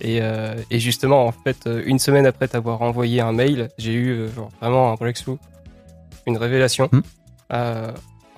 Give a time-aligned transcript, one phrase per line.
[0.00, 3.92] Et, euh, et justement, en fait, euh, une semaine après t'avoir envoyé un mail, j'ai
[3.92, 5.38] eu euh, genre, vraiment un breakthrough,
[6.26, 6.88] une révélation.
[6.92, 7.00] Hmm.
[7.52, 7.90] Euh,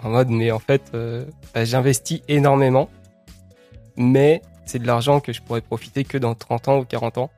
[0.02, 2.88] en mode, mais en fait, euh, bah, j'investis énormément,
[3.96, 7.30] mais c'est de l'argent que je pourrais profiter que dans 30 ans ou 40 ans.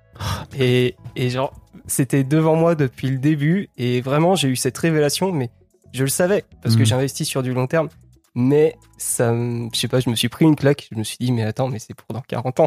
[0.57, 1.53] Et, et genre,
[1.87, 5.51] c'était devant moi depuis le début, et vraiment, j'ai eu cette révélation, mais
[5.93, 6.87] je le savais, parce que Hmm.
[6.87, 7.89] j'investis sur du long terme.
[8.35, 10.89] Mais ça, je sais pas, je me suis pris une claque.
[10.93, 12.67] Je me suis dit, mais attends, mais c'est pour dans 40 ans.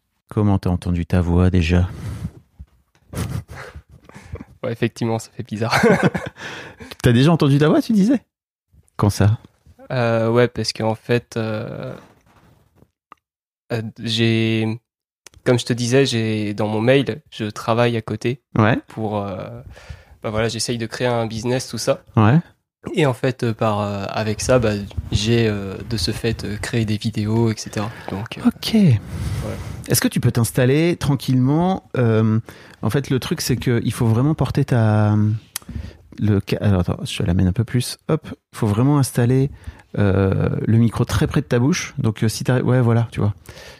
[0.31, 1.89] Comment t'as entendu ta voix déjà
[4.63, 5.75] Ouais, effectivement, ça fait bizarre.
[7.03, 8.21] T'as déjà entendu ta voix, tu disais?
[8.95, 9.39] Quand ça?
[9.91, 11.93] Euh, ouais, parce qu'en fait, euh,
[13.73, 14.79] euh, j'ai,
[15.43, 19.63] comme je te disais, j'ai dans mon mail, je travaille à côté Ouais, pour, bah
[20.29, 22.03] voilà, j'essaye de créer un business, tout ça.
[22.15, 22.39] ouais.
[22.95, 24.71] Et en fait, euh, par euh, avec ça, bah,
[25.11, 27.85] j'ai euh, de ce fait euh, créé des vidéos, etc.
[28.09, 28.75] Donc, euh, Ok.
[29.87, 32.39] Est-ce que tu peux t'installer tranquillement euh,
[32.81, 35.15] En fait, le truc, c'est qu'il faut vraiment porter ta.
[36.19, 37.97] Le, alors, attends, je l'amène un peu plus.
[38.09, 39.49] Hop, il faut vraiment installer
[39.97, 41.93] euh, le micro très près de ta bouche.
[41.99, 42.65] Donc, euh, si t'arrives.
[42.65, 43.33] Ouais, voilà, tu vois.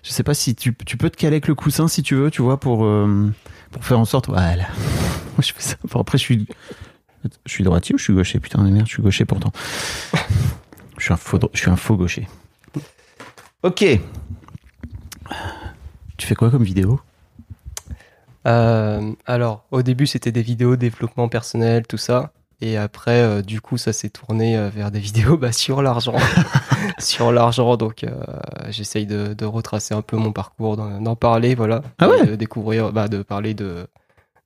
[0.03, 2.29] Je sais pas si tu, tu peux te caler avec le coussin si tu veux,
[2.29, 3.31] tu vois, pour, euh,
[3.71, 4.27] pour faire en sorte.
[4.27, 4.55] Voilà.
[5.37, 5.75] Moi, je fais ça.
[5.91, 6.47] Bon, après, je suis.
[7.45, 9.51] Je suis droitier ou je suis gaucher Putain de merde, je suis gaucher pourtant.
[10.97, 12.27] je, suis un faux, dro- je suis un faux gaucher.
[13.63, 13.85] Ok.
[16.17, 16.99] Tu fais quoi comme vidéo?
[18.47, 22.31] Euh, alors, au début, c'était des vidéos développement personnel, tout ça.
[22.59, 26.15] Et après, euh, du coup, ça s'est tourné euh, vers des vidéos bah, sur l'argent.
[26.99, 28.11] sur l'argent, donc euh,
[28.69, 31.81] j'essaye de, de retracer un peu mon parcours, d'en parler, voilà.
[31.99, 32.21] Ah ouais?
[32.23, 33.87] Et de découvrir, bah, de parler de,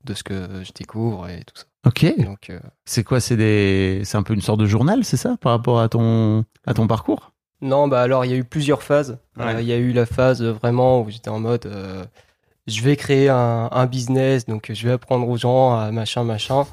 [0.06, 1.64] de ce que je découvre et tout ça.
[1.86, 2.06] Ok.
[2.18, 5.38] Donc, euh, C'est quoi C'est des, c'est un peu une sorte de journal, c'est ça,
[5.40, 7.32] par rapport à ton, à ton parcours?
[7.62, 9.18] Non, bah alors il y a eu plusieurs phases.
[9.38, 9.56] Ouais.
[9.56, 12.04] Euh, Il y a eu la phase euh, vraiment où j'étais en mode euh,
[12.68, 16.66] je vais créer un, un business, donc je vais apprendre aux gens à machin machin.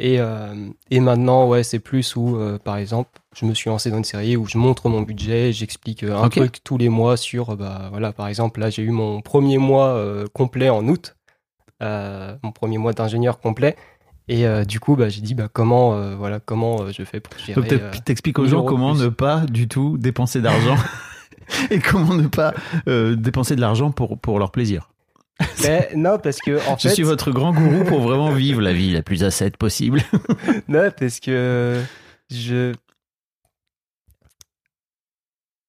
[0.00, 3.90] Et, euh, et maintenant, ouais, c'est plus où, euh, par exemple, je me suis lancé
[3.92, 7.56] dans une série où je montre mon budget, j'explique un truc tous les mois sur,
[7.56, 11.14] bah voilà, par exemple, là j'ai eu mon premier mois euh, complet en août,
[11.80, 13.76] euh, mon premier mois d'ingénieur complet.
[14.28, 17.20] Et euh, du coup, bah, j'ai dit bah, comment, euh, voilà, comment euh, je fais
[17.20, 17.60] pour gérer.
[17.60, 20.76] Donc, euh, t'expliques aux 1000 gens comment ne pas du tout dépenser d'argent
[21.70, 22.54] et comment ne pas
[22.88, 24.88] euh, dépenser de l'argent pour, pour leur plaisir.
[25.62, 28.72] mais non, parce que en Je fait, suis votre grand gourou pour vraiment vivre la
[28.72, 30.00] vie la plus ascète possible.
[30.68, 31.82] Non, parce que
[32.30, 32.72] je.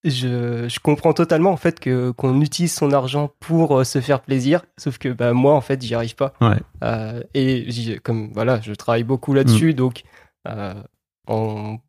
[0.06, 4.22] Je, je comprends totalement en fait que qu'on utilise son argent pour euh, se faire
[4.22, 6.34] plaisir, sauf que bah moi en fait j'y arrive pas.
[6.42, 6.57] Ouais.
[6.84, 10.04] Euh, et comme voilà, je travaille beaucoup là-dessus, donc
[10.48, 10.74] euh,
[11.28, 11.80] on,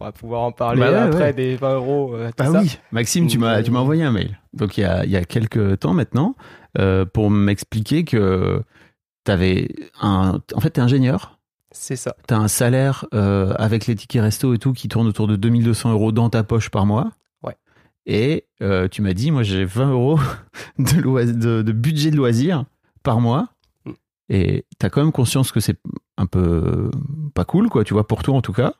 [0.00, 1.32] on va pouvoir en parler Bah ouais, après ouais.
[1.32, 2.16] des 20 euros.
[2.16, 2.60] tout Bah ça.
[2.60, 4.38] oui, Maxime, tu m'as tu m'as envoyé un mail.
[4.52, 6.34] Donc il y a, il y a quelques temps maintenant
[7.12, 8.62] pour m'expliquer que
[9.24, 9.68] t'avais
[10.00, 10.40] un.
[10.54, 11.36] En fait, t'es ingénieur.
[11.72, 12.16] C'est ça.
[12.26, 15.92] T'as un salaire euh, avec les tickets resto et tout qui tourne autour de 2200
[15.92, 17.10] euros dans ta poche par mois.
[18.06, 20.18] Et euh, tu m'as dit, moi j'ai 20 euros
[20.78, 22.64] de, lois- de, de budget de loisirs
[23.02, 23.48] par mois.
[23.84, 23.90] Mm.
[24.30, 25.76] Et t'as quand même conscience que c'est
[26.16, 26.90] un peu
[27.34, 28.74] pas cool, quoi, tu vois, pour toi en tout cas.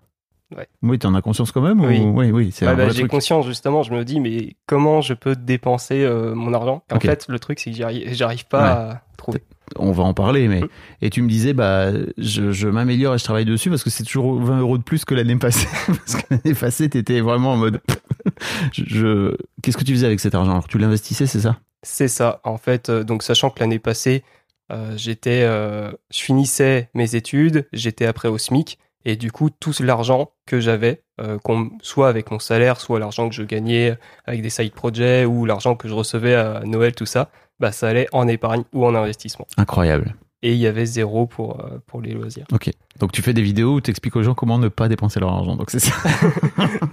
[0.56, 0.66] Ouais.
[0.82, 2.00] Oui, t'en as conscience quand même Oui.
[2.00, 2.18] ou...
[2.18, 3.10] Oui, oui, c'est un bah, vrai j'ai truc.
[3.12, 6.82] conscience justement, je me dis mais comment je peux dépenser euh, mon argent?
[6.90, 7.76] En fait, le truc c'est que
[8.14, 9.44] j'arrive pas à trouver.
[9.78, 10.68] On va en parler, mais Mm.
[11.02, 14.02] et tu me disais bah je, je m'améliore et je travaille dessus parce que c'est
[14.04, 17.56] toujours 20 euros de plus que l'année passée parce que l'année passée t'étais vraiment en
[17.56, 17.80] mode
[18.72, 20.50] je, je- qu'est-ce que tu faisais avec cet argent?
[20.52, 21.58] Alors tu l'investissais c'est ça?
[21.82, 22.40] C'est ça.
[22.44, 24.22] En fait, euh, donc sachant que l'année passée,
[24.70, 29.72] euh, j'étais, euh, je finissais mes études, j'étais après au SMIC, et du coup tout
[29.80, 33.96] l'argent que j'avais, euh, qu'on- soit avec mon salaire, soit l'argent que je gagnais
[34.26, 37.88] avec des side projects ou l'argent que je recevais à Noël, tout ça, bah ça
[37.88, 39.46] allait en épargne ou en investissement.
[39.56, 40.14] incroyable.
[40.42, 42.46] Et il y avait zéro pour euh, pour les loisirs.
[42.50, 42.70] ok.
[42.98, 45.54] Donc tu fais des vidéos où t'expliques aux gens comment ne pas dépenser leur argent.
[45.56, 45.94] Donc c'est ça.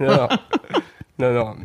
[0.00, 0.28] Non,
[1.18, 1.56] non, non,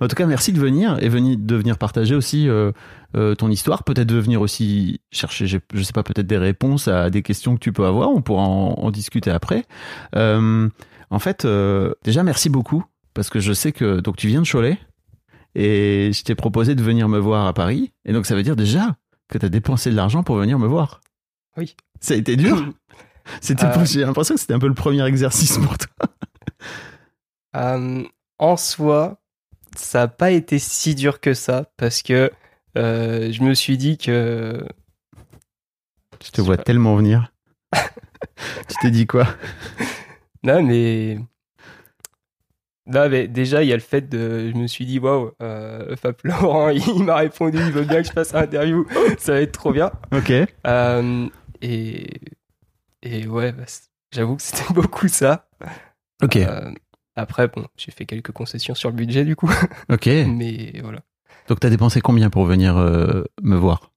[0.00, 2.72] mais en tout cas merci de venir et de venir partager aussi euh,
[3.16, 3.84] euh, ton histoire.
[3.84, 7.54] Peut-être de venir aussi chercher je, je sais pas peut-être des réponses à des questions
[7.54, 8.10] que tu peux avoir.
[8.10, 9.64] On pourra en, en discuter après.
[10.16, 10.68] Euh,
[11.10, 11.46] en fait
[12.04, 12.84] déjà merci beaucoup
[13.14, 14.78] parce que je sais que donc tu viens de Cholet
[15.54, 17.92] et je t'ai proposé de venir me voir à Paris.
[18.04, 18.96] Et donc ça veut dire déjà
[19.28, 21.00] que tu as dépensé de l'argent pour venir me voir.
[21.56, 21.76] Oui.
[22.00, 22.72] ça a été dur.
[23.40, 23.84] C'était Euh.
[23.84, 25.88] j'ai l'impression que c'était un peu le premier exercice pour toi.
[27.54, 28.02] Euh,
[28.38, 29.20] en soi,
[29.76, 32.30] ça n'a pas été si dur que ça parce que
[32.78, 34.66] euh, je me suis dit que
[36.24, 37.30] je te vois tellement venir.
[38.68, 39.26] Tu t'es dit quoi?
[40.42, 41.18] Non mais
[42.86, 45.94] non mais déjà il y a le fait de je me suis dit waouh euh,
[45.96, 48.86] Fab Laurent il m'a répondu il veut bien que je fasse un interview.
[49.18, 49.92] Ça va être trop bien.
[50.12, 50.32] Ok.
[50.66, 51.28] Euh,
[51.60, 52.20] et
[53.02, 53.64] et ouais bah,
[54.12, 55.46] j'avoue que c'était beaucoup ça.
[56.22, 56.36] Ok.
[56.36, 56.72] Euh,
[57.14, 59.50] après bon j'ai fait quelques concessions sur le budget du coup.
[59.88, 60.06] Ok.
[60.26, 61.00] Mais voilà.
[61.48, 63.90] Donc t'as dépensé combien pour venir euh, me voir?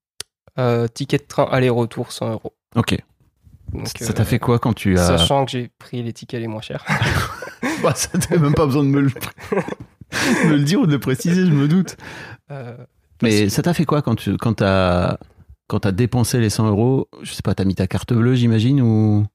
[0.93, 2.53] Ticket de train aller-retour 100 euros.
[2.75, 2.95] Ok.
[3.73, 6.47] Donc, ça t'a fait quoi quand tu as Sachant que j'ai pris les tickets les
[6.47, 6.85] moins chers.
[7.83, 9.09] Bah, ça t'avais même pas besoin de me le...
[10.49, 11.97] me le dire ou de le préciser je me doute
[12.51, 12.77] Euh,
[13.21, 15.17] Mais ça t'a fait quoi quand tu quand t'as
[15.67, 17.07] quand t'as dépensé les 100 euros?
[17.23, 19.25] Je sais pas, t'as mis ta carte bleue, j'imagine, ou?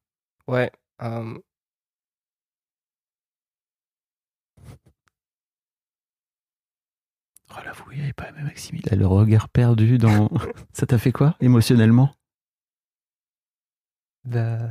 [0.47, 0.71] Ouais.
[1.03, 1.35] euh,
[7.51, 8.29] Oh là, vous voyez pas,
[8.73, 10.31] il a le regard perdu dans.
[10.73, 12.15] ça t'a fait quoi émotionnellement?
[14.25, 14.71] Bah,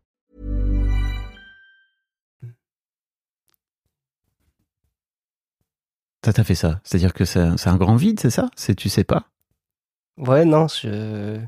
[6.25, 8.49] Ça t'a fait ça C'est-à-dire que c'est un grand vide, c'est ça?
[8.55, 9.25] C'est tu sais pas?
[10.17, 11.41] Ouais, non, je...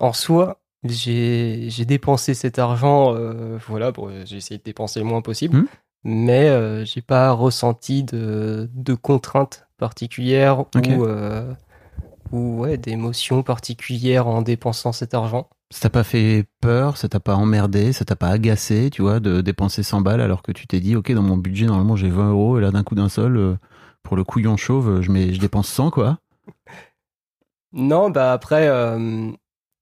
[0.00, 5.22] En soi, j'ai dépensé cet argent, euh, voilà, bon, j'ai essayé de dépenser le moins
[5.22, 5.66] possible, Hmm?
[6.02, 11.54] mais euh, j'ai pas ressenti de, de contraintes particulières ou, euh,
[12.32, 15.48] ou ouais, d'émotions particulières en dépensant cet argent.
[15.70, 19.18] Ça t'a pas fait peur Ça t'a pas emmerdé Ça t'a pas agacé, tu vois,
[19.20, 22.10] de dépenser 100 balles alors que tu t'es dit, ok, dans mon budget, normalement, j'ai
[22.10, 23.54] 20 euros et là, d'un coup d'un seul, euh,
[24.02, 26.18] pour le couillon chauve, je, mets, je dépense 100, quoi.
[27.72, 29.30] Non, bah après, euh,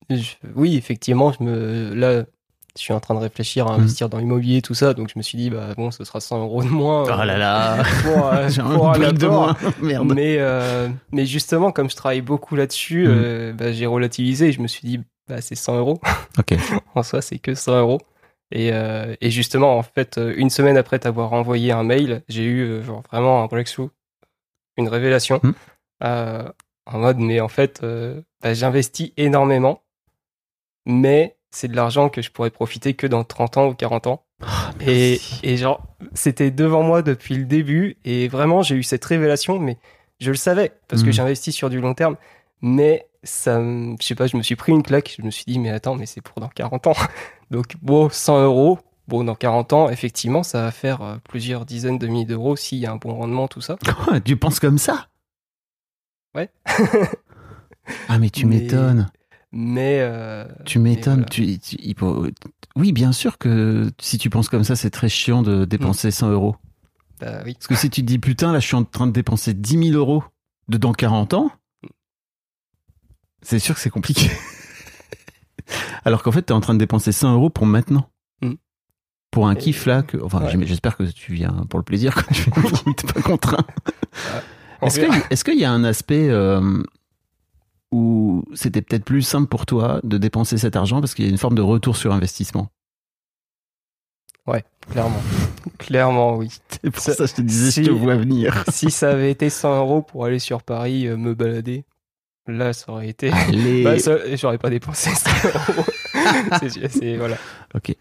[0.08, 2.24] je- oui, effectivement, je me, là,
[2.74, 3.80] je suis en train de réfléchir à Mhm.
[3.80, 6.40] investir dans l'immobilier, tout ça, donc je me suis dit, bah bon, ce sera 100
[6.40, 7.02] euros de moins.
[7.04, 11.26] Oh là là Pour, euh, J'ai pour un un de moins Merde Mais, euh, mais
[11.26, 15.00] justement, comme je travaille beaucoup là-dessus, euh, bah, j'ai relativisé je me suis dit,
[15.32, 16.00] bah, c'est 100 euros.
[16.38, 16.54] Ok.
[16.94, 18.00] en soi, c'est que 100 euros.
[18.50, 22.44] Et, euh, et justement, en fait, euh, une semaine après t'avoir envoyé un mail, j'ai
[22.44, 23.88] eu euh, genre, vraiment un breakthrough,
[24.76, 25.40] une révélation,
[26.04, 26.44] euh,
[26.86, 29.80] en mode, mais en fait, euh, bah, j'investis énormément,
[30.86, 34.24] mais c'est de l'argent que je pourrais profiter que dans 30 ans ou 40 ans.
[34.80, 35.80] et, et genre,
[36.14, 37.96] c'était devant moi depuis le début.
[38.04, 39.78] Et vraiment, j'ai eu cette révélation, mais
[40.20, 41.12] je le savais parce que Mhm.
[41.14, 42.16] j'investis sur du long terme.
[42.62, 45.14] Mais ça, je sais pas, je me suis pris une claque.
[45.18, 46.94] Je me suis dit, mais attends, mais c'est pour dans 40 ans.
[47.50, 48.78] Donc, bon, 100 euros.
[49.08, 52.78] Bon, dans 40 ans, effectivement, ça va faire euh, plusieurs dizaines de milliers d'euros s'il
[52.78, 53.76] y a un bon rendement, tout ça.
[54.24, 55.08] tu penses comme ça?
[56.34, 56.50] Ouais.
[58.08, 59.10] ah, mais tu m'étonnes.
[59.50, 59.98] Mais.
[60.00, 61.14] euh, Tu m'étonnes.
[61.26, 61.28] voilà.
[61.28, 62.26] Tu, tu- il faut-
[62.76, 66.30] Oui, bien sûr que si tu penses comme ça, c'est très chiant de dépenser 100
[66.30, 66.56] euros.
[67.20, 67.54] Bah oui.
[67.54, 69.90] Parce que si tu te dis, putain, là, je suis en train de dépenser 10
[69.90, 70.24] 000 euros
[70.68, 71.50] de dans 40 ans,
[73.42, 74.30] c'est sûr que c'est compliqué.
[76.04, 78.08] Alors qu'en fait, tu es en train de dépenser 100 euros pour maintenant.
[78.42, 78.52] Mm.
[79.30, 80.66] Pour un Et- kiff là, que, enfin, Ouais.
[80.66, 82.24] j'espère que tu viens pour le plaisir, quoi.
[82.32, 83.64] Tu n'es pas contraint.
[84.80, 86.82] On Est-ce qu'il est-ce qu'il y a un aspect euh,
[87.92, 91.30] où c'était peut-être plus simple pour toi de dépenser cet argent parce qu'il y a
[91.30, 92.68] une forme de retour sur investissement?
[94.90, 95.22] Clairement.
[95.78, 96.48] Clairement, oui.
[96.68, 98.64] C'est pour Ça- ça que je te disais, si- je te vois venir.
[98.68, 101.84] si ça avait été 100 euros pour aller sur Paris euh, me balader,
[102.46, 103.30] là, ça aurait été.
[103.32, 103.84] Allez.
[103.84, 105.30] Bah, ça- j'aurais pas dépensé 100
[105.70, 105.84] euros.
[106.60, 107.36] C'est- c'est- voilà.
[107.74, 107.94] Ok.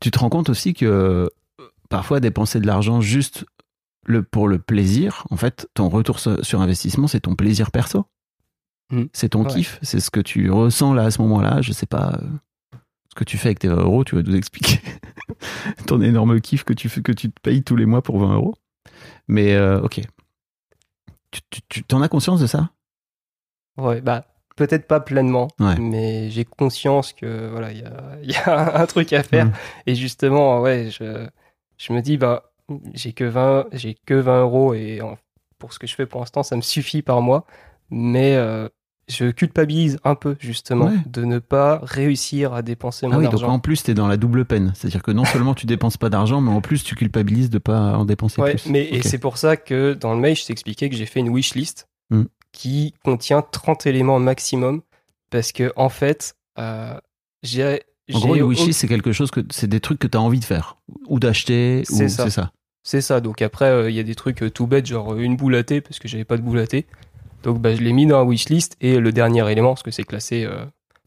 [0.00, 1.28] Tu te rends compte aussi que euh,
[1.90, 3.44] parfois dépenser de l'argent juste
[4.06, 8.06] le, pour le plaisir, en fait, ton retour sur, investissement, c'est ton plaisir perso.
[8.90, 9.04] Mm.
[9.12, 9.52] C'est ton Ouais.
[9.52, 11.60] kiff, c'est ce que tu ressens là à ce moment-là.
[11.60, 12.78] Je sais pas euh,
[13.10, 14.80] ce que tu fais avec tes 20 euros, tu vas nous expliquer
[15.86, 18.34] ton énorme kiff que tu, fais, que tu te payes tous les mois pour 20
[18.34, 18.54] euros.
[19.26, 20.00] Mais euh, ok.
[21.30, 22.70] Tu, tu, tu- t'en as conscience de ça?
[23.78, 24.24] Ouais, bah,
[24.56, 25.78] peut-être pas pleinement, Ouais.
[25.78, 27.92] mais j'ai conscience que, voilà, il y a,
[28.22, 29.46] il y a un truc à faire.
[29.46, 29.52] Mm.
[29.86, 31.26] Et justement, ouais, je,
[31.78, 32.50] je me dis, bah,
[32.94, 35.00] j'ai que 20, j'ai que 20 euros et
[35.58, 37.46] pour ce que je fais pour l'instant, ça me suffit par mois.
[37.90, 38.68] Mais euh,
[39.08, 40.96] je culpabilise un peu, justement, Ouais.
[41.06, 43.48] de ne pas réussir à dépenser mon Ah oui, donc argent.
[43.48, 44.72] en plus, t'es dans la double peine.
[44.74, 47.96] C'est-à-dire que non seulement tu dépenses pas d'argent, mais en plus, tu culpabilises de pas
[47.96, 48.68] en dépenser Ouais, plus.
[48.68, 51.30] mais et c'est pour ça que dans le mail, je t'expliquais que j'ai fait une
[51.30, 52.22] wishlist Mm.
[52.52, 54.82] Qui contient 30 éléments maximum
[55.30, 56.98] parce que en fait, euh,
[57.42, 57.82] j'ai
[58.14, 60.40] En gros, au- wishlist, c'est quelque chose que c'est des trucs que tu as envie
[60.40, 60.76] de faire
[61.06, 62.24] ou d'acheter ou C'est ça.
[62.24, 62.52] c'est ça.
[62.82, 63.20] C'est.
[63.20, 65.54] Donc après, euh, il y a des trucs euh, tout bêtes, genre euh, une boule
[65.56, 66.86] à thé parce que j'avais pas de boule à thé.
[67.42, 70.04] Donc bah, je l'ai mis dans la wishlist et le dernier élément, parce que c'est
[70.04, 70.48] classé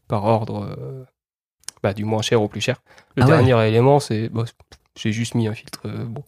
[0.08, 1.06] par ordre
[1.82, 2.80] bah, du moins cher au plus cher.
[3.16, 3.32] Le Ah ouais.
[3.32, 4.44] dernier élément, c'est bah,
[4.96, 5.88] j'ai juste mis un filtre.
[6.06, 6.22] bon,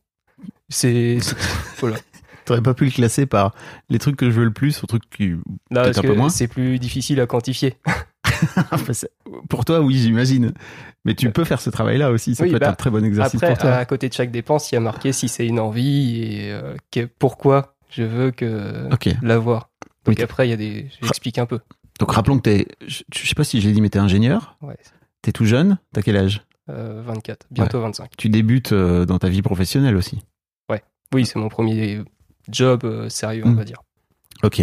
[0.68, 1.36] c'est c'est-
[1.78, 1.96] voilà.
[2.44, 3.54] T'aurais pas pu le classer par
[3.88, 5.28] les trucs que je veux le plus aux trucs qui.
[5.30, 6.26] Non, parce un peu moins.
[6.28, 7.76] que c'est plus difficile à quantifier.
[9.48, 10.52] Pour toi, oui, j'imagine.
[11.04, 12.34] Mais tu peux faire ce travail-là aussi.
[12.34, 13.72] Ça Oui, peut être bah, un très bon exercice Après, pour toi.
[13.74, 16.74] à côté de chaque dépense, il y a marqué si c'est une envie et euh,
[16.90, 19.08] que- pourquoi je veux que Ok.
[19.22, 19.70] l'avoir.
[20.04, 20.88] Donc après, il y a des.
[21.02, 21.60] J'explique un peu.
[22.00, 22.66] Donc rappelons que t'es.
[22.86, 24.56] Je, je sais pas si je l'ai dit, mais t'es ingénieur.
[24.62, 24.76] Ouais.
[25.22, 25.78] T'es tout jeune.
[25.92, 26.42] T'as quel âge?
[26.70, 28.10] Euh, 24, bientôt 25.
[28.16, 30.20] Tu débutes euh, dans ta vie professionnelle aussi.
[31.14, 32.00] Oui, c'est mon premier
[32.50, 33.56] job euh, sérieux, on Mm.
[33.56, 33.82] va dire.
[34.42, 34.62] Ok.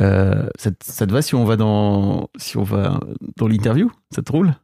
[0.00, 3.00] Euh, ça, te- ça te va si on va dans si on va
[3.36, 3.90] dans l'interview?
[4.14, 4.54] Ça te roule?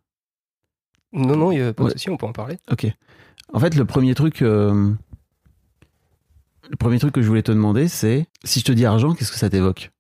[1.13, 1.93] Non, non, il n'y a pas de Ouais.
[1.93, 2.59] souci, on peut en parler.
[2.71, 2.87] Ok.
[3.53, 4.93] En fait, le premier truc, euh,
[6.71, 9.33] le premier truc que je voulais te demander, c'est si je te dis argent, qu'est-ce
[9.33, 9.91] que ça t'évoque?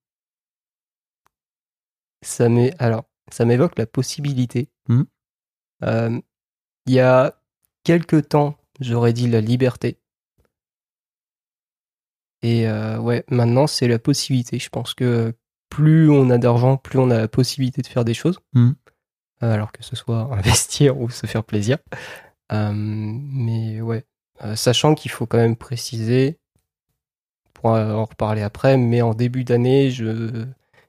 [2.22, 4.68] Ça m'é- alors, ça m'évoque la possibilité.
[4.88, 5.02] Mm.
[5.84, 6.20] Euh,
[6.86, 7.40] Il y a
[7.84, 9.98] quelques temps, j'aurais dit la liberté.
[12.42, 14.58] Et euh, ouais, maintenant, c'est la possibilité.
[14.58, 15.34] Je pense que
[15.68, 18.38] plus on a d'argent, plus on a la possibilité de faire des choses.
[18.52, 18.70] Mm.
[19.42, 21.78] Euh, alors que ce soit investir ou se faire plaisir.
[22.52, 24.04] Euh, mais ouais,
[24.54, 26.38] sachant qu'il faut quand même préciser,
[27.54, 30.44] pour en reparler après, mais en début d'année, je,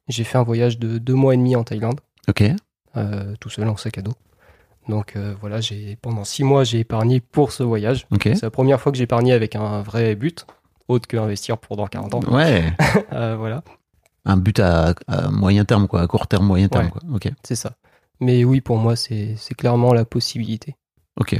[0.07, 2.43] j'ai fait un voyage de deux mois et demi en Thaïlande, Ok.
[3.39, 4.13] tout seul en sac à dos.
[4.89, 8.05] Donc euh, voilà, j'ai pendant six mois, j'ai épargné pour ce voyage.
[8.11, 8.23] Ok.
[8.23, 10.45] C'est la première fois que j'ai épargné avec un vrai but,
[10.93, 12.19] autre que investir pour dans 40 ans.
[12.31, 12.71] Ouais.
[13.13, 13.63] Euh, voilà,
[14.25, 16.91] Un but à, à moyen terme, quoi, à court terme, moyen terme, Ouais.
[16.91, 17.01] quoi.
[17.13, 17.29] Ok.
[17.43, 17.75] c'est ça.
[18.19, 20.75] Mais oui, pour moi, c'est, c'est clairement la possibilité.
[21.19, 21.35] Ok.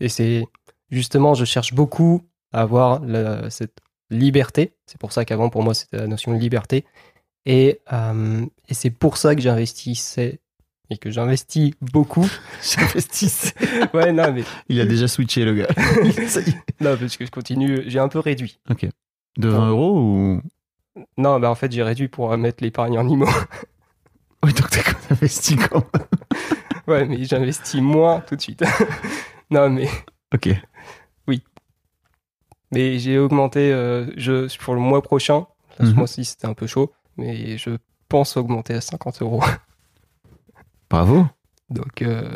[0.00, 0.46] Et c'est
[0.90, 3.78] justement, je cherche beaucoup à avoir la- cette
[4.10, 4.74] liberté.
[4.86, 6.84] C'est pour ça qu'avant, pour moi, c'était la notion de liberté.
[7.46, 10.40] Et, euh, et c'est pour ça que j'investissais
[10.90, 12.26] et que j'investis beaucoup.
[12.62, 13.54] J'investisse.
[13.94, 15.68] Ouais, non, mais Il a déjà switché, le gars.
[16.80, 17.82] Non, parce que je continue.
[17.86, 18.58] J'ai un peu réduit.
[18.70, 18.86] ok.
[19.38, 20.42] De 20 euros ou?
[21.16, 23.26] Non, bah en fait, j'ai réduit pour euh, mettre l'épargne en IMO.
[24.42, 24.80] Oui, donc t'as
[25.10, 26.06] investi quand même.
[26.88, 28.64] ouais, mais j'investis moins tout de suite.
[29.50, 29.88] non, mais
[30.34, 30.48] Ok.
[32.72, 33.72] mais j'ai augmenté.
[33.72, 35.46] euh, je pour le mois prochain.
[35.78, 35.94] Ce Mhm.
[35.94, 37.70] mois-ci, c'était un peu chaud, mais je
[38.08, 39.42] pense augmenter à 50 euros.
[40.90, 41.26] Bravo.
[41.70, 42.28] Donc, euh,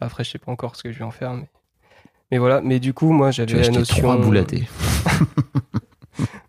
[0.00, 1.48] Après, je sais pas encore ce que je vais en faire, mais,
[2.30, 2.60] mais voilà.
[2.60, 3.96] Mais du coup, moi, j'avais la notion.
[3.96, 4.68] trois boules à thé.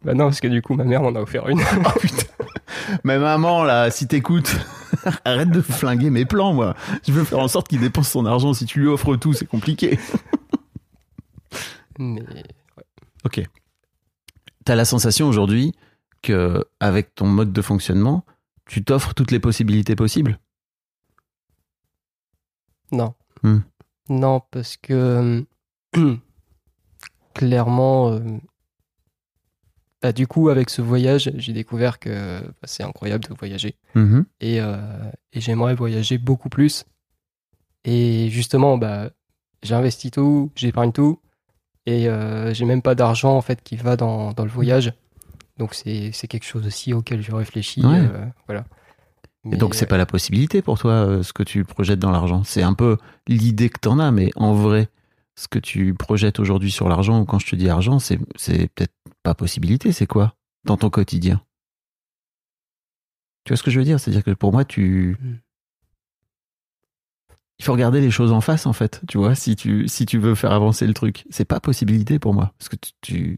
[0.03, 1.59] Bah non, parce que du coup, ma mère m'en a offert une.
[1.85, 2.23] Oh putain.
[3.05, 4.53] Mais maman, là, si t'écoutes,
[5.25, 6.75] arrête de flinguer mes plans, moi.
[7.07, 8.53] Je veux faire en sorte qu'il dépense son argent.
[8.53, 9.97] Si tu lui offres tout, c'est compliqué.
[11.97, 12.23] mais
[13.23, 13.41] Ok.
[14.65, 15.73] T'as la sensation aujourd'hui
[16.21, 18.25] que, avec ton mode de fonctionnement,
[18.65, 20.39] tu t'offres toutes les possibilités possibles?
[22.93, 23.13] Non.
[23.43, 23.59] Hmm.
[24.09, 25.43] Non, parce que
[25.97, 26.15] euh,
[27.33, 28.19] clairement, euh,
[30.01, 33.75] bah, du coup, avec ce voyage, j'ai découvert que bah, c'est incroyable de voyager.
[33.95, 34.25] Mhm.
[34.41, 34.77] et, euh,
[35.31, 36.85] et j'aimerais voyager beaucoup plus.
[37.85, 39.09] Et justement, bah,
[39.61, 41.19] j'ai investi tout, j'épargne tout,
[41.85, 44.93] et euh, j'ai même pas d'argent en fait qui va dans, dans le voyage.
[45.57, 47.85] Donc c'est c'est quelque chose aussi auquel je réfléchis.
[47.85, 47.99] Ouais.
[47.99, 48.65] euh, voilà.
[49.51, 52.43] Et donc, c'est pas la possibilité pour toi, euh, ce que tu projettes dans l'argent.
[52.45, 52.97] C'est un peu
[53.27, 54.87] l'idée que t'en as, mais en vrai,
[55.35, 58.93] ce que tu projettes aujourd'hui sur l'argent, ou quand je te dis argent, c'est peut-être
[59.21, 61.41] pas possibilité, c'est quoi dans ton quotidien?
[63.43, 63.99] Tu vois ce que je veux dire?
[63.99, 65.17] C'est-à-dire que pour moi, tu.
[65.21, 65.35] Hmm.
[67.59, 70.17] Il faut regarder les choses en face, en fait, tu vois, si tu, si tu
[70.17, 71.25] veux faire avancer le truc.
[71.29, 72.53] C'est pas possibilité pour moi.
[72.57, 72.91] Parce que tu.
[73.01, 73.37] tu-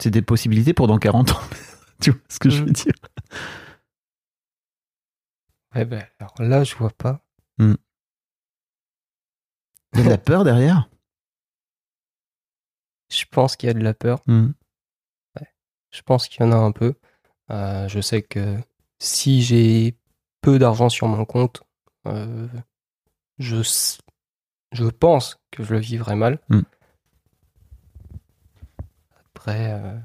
[0.00, 1.40] c'est des possibilités pour dans 40 ans.
[2.00, 2.72] tu vois ce que je veux Hmm.
[2.72, 2.92] dire?
[5.74, 7.20] Ouais, bah, alors là, je vois pas.
[7.58, 7.76] Il
[9.96, 10.88] y a de la peur derrière?
[13.10, 14.22] Je pense qu'il y a de la peur.
[14.26, 14.52] Hmm.
[15.90, 16.94] Je pense qu'il y en a un peu.
[17.50, 18.56] Euh, je sais que
[18.98, 19.96] si j'ai
[20.40, 21.62] peu d'argent sur mon compte,
[22.06, 22.48] euh,
[23.38, 23.62] je,
[24.72, 26.38] je pense que je le vivrai mal.
[26.48, 26.60] Mm.
[29.34, 29.98] Après, euh,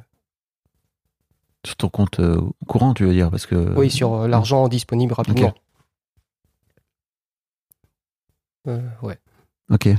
[1.67, 5.11] Sur ton compte euh, courant, tu veux dire parce que oui, sur euh, l'argent disponible
[5.13, 5.53] rapidement.
[8.69, 9.19] Euh, ouais,
[9.69, 9.89] Ok.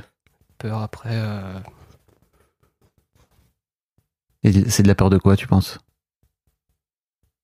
[0.56, 1.10] peur après.
[1.12, 1.60] euh,
[4.44, 5.78] Et c'est de la peur de quoi, tu penses?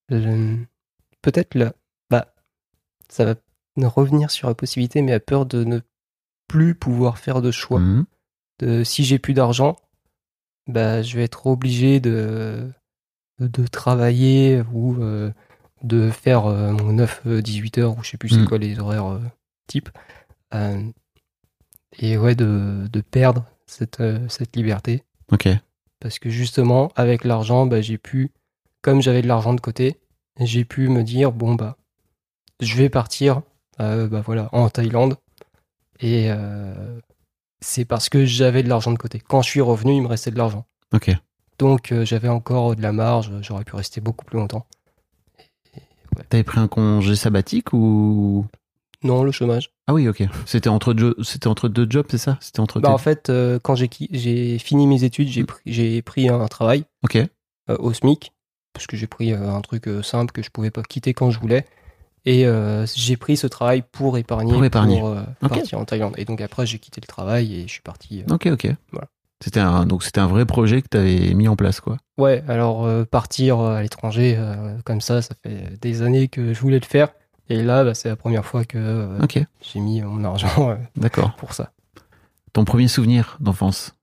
[0.09, 0.65] Le-
[1.21, 1.75] Peut-être là,
[2.09, 2.33] bah,
[3.11, 3.35] ça va
[3.89, 5.81] revenir sur la possibilité, mais à peur de ne
[6.49, 7.79] plus pouvoir faire de choix.
[7.81, 8.07] Mhm.
[8.61, 9.77] de si j'ai plus d'argent,
[10.67, 12.73] bah, je vais être obligé de,
[13.41, 15.31] de travailler ou euh,
[15.83, 18.47] de faire euh, mon 9-18 heures, ou je sais plus c'est Mm.
[18.49, 19.21] quoi les horaires euh,
[19.67, 19.91] type.
[20.55, 20.83] Euh,
[21.99, 25.03] et ouais, de, de perdre cette, euh, cette liberté.
[25.33, 25.49] Ok.
[26.01, 28.31] Parce que justement, avec l'argent, bah, j'ai pu,
[28.83, 30.01] comme j'avais de l'argent de côté,
[30.41, 31.77] j'ai pu me dire, bon, bah,
[32.61, 33.43] je vais partir
[33.81, 35.17] euh, bah, voilà, en Thaïlande.
[36.01, 37.01] Et euh,
[37.61, 39.21] c'est parce que j'avais de l'argent de côté.
[39.21, 40.67] Quand je suis revenu, il me restait de l'argent.
[40.93, 41.11] Ok.
[41.59, 44.67] Donc euh, j'avais encore de la marge, j'aurais pu rester beaucoup plus longtemps.
[46.29, 48.47] T'avais pris un congé sabbatique ou?
[49.03, 49.71] Non, le chômage.
[49.87, 50.23] Ah oui, ok.
[50.47, 52.39] C'était entre deux, c'était entre deux jobs, c'est ça?
[52.41, 52.81] C'était entre.
[52.81, 56.03] Bah, en fait, euh, quand j'ai fini mes études, j'ai Mm.
[56.03, 57.17] pris, un travail Ok.
[57.17, 57.29] euh,
[57.79, 58.33] au SMIC,
[58.73, 61.67] parce que j'ai pris un truc simple que je pouvais pas quitter quand je voulais.
[62.27, 62.47] Et
[62.95, 65.03] j'ai pris ce travail pour épargner, Pour épargner.
[65.47, 66.15] partir en Thaïlande.
[66.17, 68.25] Et donc après, j'ai quitté le travail et je suis parti.
[68.31, 68.69] Ok, ok.
[68.93, 69.09] Voilà.
[69.45, 71.99] C'était un donc c'était un vrai projet que t'avais mis en place, quoi.
[72.17, 76.55] Ouais, alors euh, partir euh, à l'étranger euh, comme ça, ça fait des années que
[76.55, 77.11] je voulais le faire.
[77.51, 79.19] Et là, bah, c'est la première fois que euh,
[79.61, 81.37] j'ai mis mon argent D'accord.
[81.37, 81.73] pour ça.
[82.55, 83.95] Ton premier souvenir d'enfance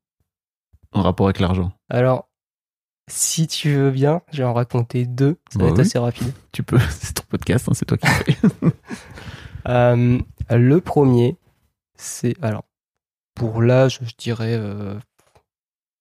[0.92, 1.72] en rapport avec l'argent?
[1.90, 2.30] Alors,
[3.08, 5.40] si tu veux bien, je vais en raconter deux.
[5.50, 6.32] Ça va Bah être assez rapide.
[6.52, 6.78] Tu peux.
[6.92, 8.38] C'est ton podcast, hein, c'est toi qui fais.
[9.66, 11.36] Le premier,
[11.98, 12.66] c'est alors
[13.34, 14.56] pour l'âge, je dirais.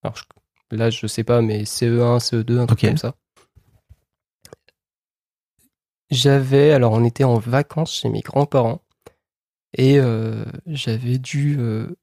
[0.04, 3.14] Euh, alors je- l'âge, je sais pas, mais CE1, CE2, un truc comme ça.
[6.10, 8.82] J'avais, alors on était en vacances chez mes grands-parents
[9.76, 11.96] et euh, j'avais dû euh,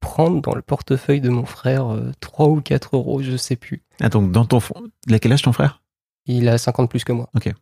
[0.00, 3.84] prendre dans le portefeuille de mon frère euh, 3 ou 4 euros, je sais plus.
[4.00, 4.74] ah donc dans ton fond,
[5.06, 5.82] il a quel âge ton frère?
[6.26, 7.30] Il a 50 plus que moi.
[7.36, 7.52] Ok.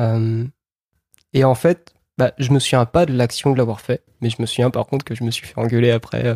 [0.00, 0.44] Euh,
[1.32, 4.42] et en fait, bah, je me souviens pas de l'action de l'avoir fait, mais je
[4.42, 6.26] me souviens par contre que je me suis fait engueuler après.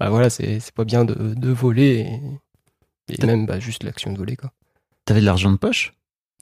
[0.00, 2.20] Bah voilà, c'est pas bien de, de voler
[3.08, 4.50] et, même bah, juste l'action de voler quoi.
[5.04, 5.92] T'avais de l'argent de poche?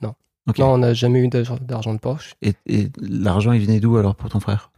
[0.00, 0.14] Non.
[0.58, 2.34] Non, on n'a jamais eu d'argent d'argent de poche.
[2.40, 4.70] Et, et l'argent, il venait d'où alors pour ton frère?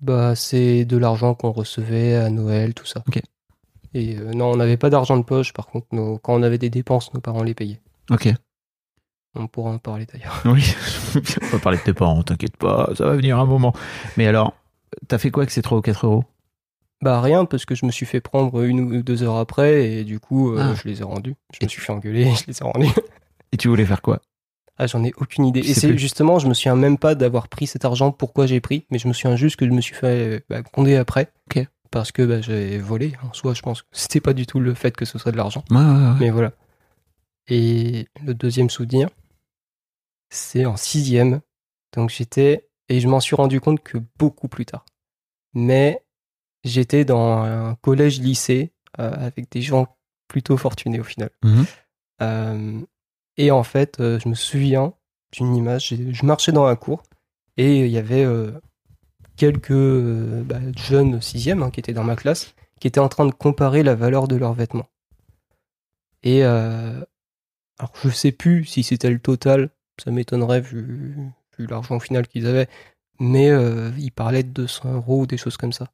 [0.00, 3.02] Bah c'est de l'argent qu'on recevait à Noël, tout ça.
[3.08, 3.20] Ok.
[3.94, 5.52] Et euh, non, on n'avait pas d'argent de poche.
[5.52, 7.80] Par contre, nos- quand on avait des dépenses, nos parents les payaient.
[8.10, 8.28] Ok.
[9.36, 10.42] On pourra en parler d'ailleurs.
[10.44, 10.62] Oui.
[11.42, 13.72] On va parler de tes parents, t'inquiète pas, ça va venir un moment.
[14.16, 14.54] Mais alors,
[15.08, 16.24] t'as fait quoi avec ces 3 ou 4 euros?
[17.02, 20.04] Bah rien, parce que je me suis fait prendre une ou deux heures après et
[20.04, 20.74] du coup, euh, Ah.
[20.74, 21.34] je les ai rendus.
[21.52, 22.88] Je me suis fait engueuler je les ai rendus.
[23.52, 24.20] Et tu voulais faire quoi?
[24.76, 25.60] Ah, j'en ai aucune idée.
[25.60, 28.60] Tu Et c'est justement, je me souviens même pas d'avoir pris cet argent, pourquoi j'ai
[28.60, 31.30] pris, mais je me souviens juste que je me suis fait bah, gronder après.
[31.48, 31.64] Ok.
[31.90, 33.12] parce que bah, j'avais volé.
[33.28, 35.36] En soi, je pense que c'était pas du tout le fait que ce soit de
[35.36, 35.62] l'argent.
[35.70, 36.16] Ouais, ouais, ouais.
[36.20, 36.52] Mais voilà.
[37.48, 39.08] Et le deuxième souvenir,
[40.30, 41.40] c'est en sixième.
[41.94, 44.84] Donc j'étais, et je m'en suis rendu compte que beaucoup plus tard.
[45.52, 46.02] Mais
[46.64, 49.96] j'étais dans un collège-lycée euh, avec des gens
[50.28, 51.30] plutôt fortunés au final.
[51.42, 51.66] Mhm.
[52.22, 52.80] Euh,
[53.36, 54.94] et en fait, euh, je me souviens
[55.32, 55.94] d'une image.
[55.94, 57.02] Je marchais dans un cours
[57.56, 58.52] et il y avait euh,
[59.36, 63.32] quelques bah, jeunes sixièmes hein, qui étaient dans ma classe qui étaient en train de
[63.32, 64.90] comparer la valeur de leurs vêtements.
[66.22, 67.00] Et euh,
[67.78, 69.70] alors, je sais plus si c'était le total,
[70.02, 71.16] ça m'étonnerait vu,
[71.58, 72.68] vu l'argent final qu'ils avaient,
[73.20, 75.92] mais euh, ils parlaient de 200 euros ou des choses comme ça.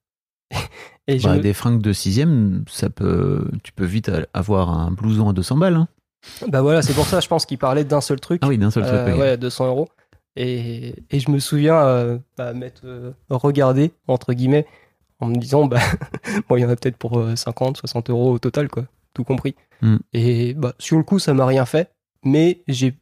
[1.07, 5.33] Et Bah, Des fringues de sixième, ça peut, tu peux vite avoir un blouson à
[5.33, 5.77] 200 balles.
[5.77, 5.89] hein.
[6.49, 8.41] Bah voilà, c'est pour ça, je pense qu'ils parlaient d'un seul truc.
[8.45, 9.15] Ah oui, d'un seul Euh, truc.
[9.15, 9.21] ok.
[9.21, 9.89] ouais, 200 euros.
[10.37, 14.67] Et, et je me souviens euh, bah, m'être euh, regardé, entre guillemets,
[15.19, 15.81] en me disant, bah,
[16.49, 18.85] bon, il y en a peut-être pour euh, 50, 60 euros au total, quoi,
[19.15, 19.55] tout compris.
[19.83, 19.97] Hmm.
[20.13, 21.91] Et bah, sur le coup, ça m'a rien fait,
[22.23, 22.95] mais j'ai,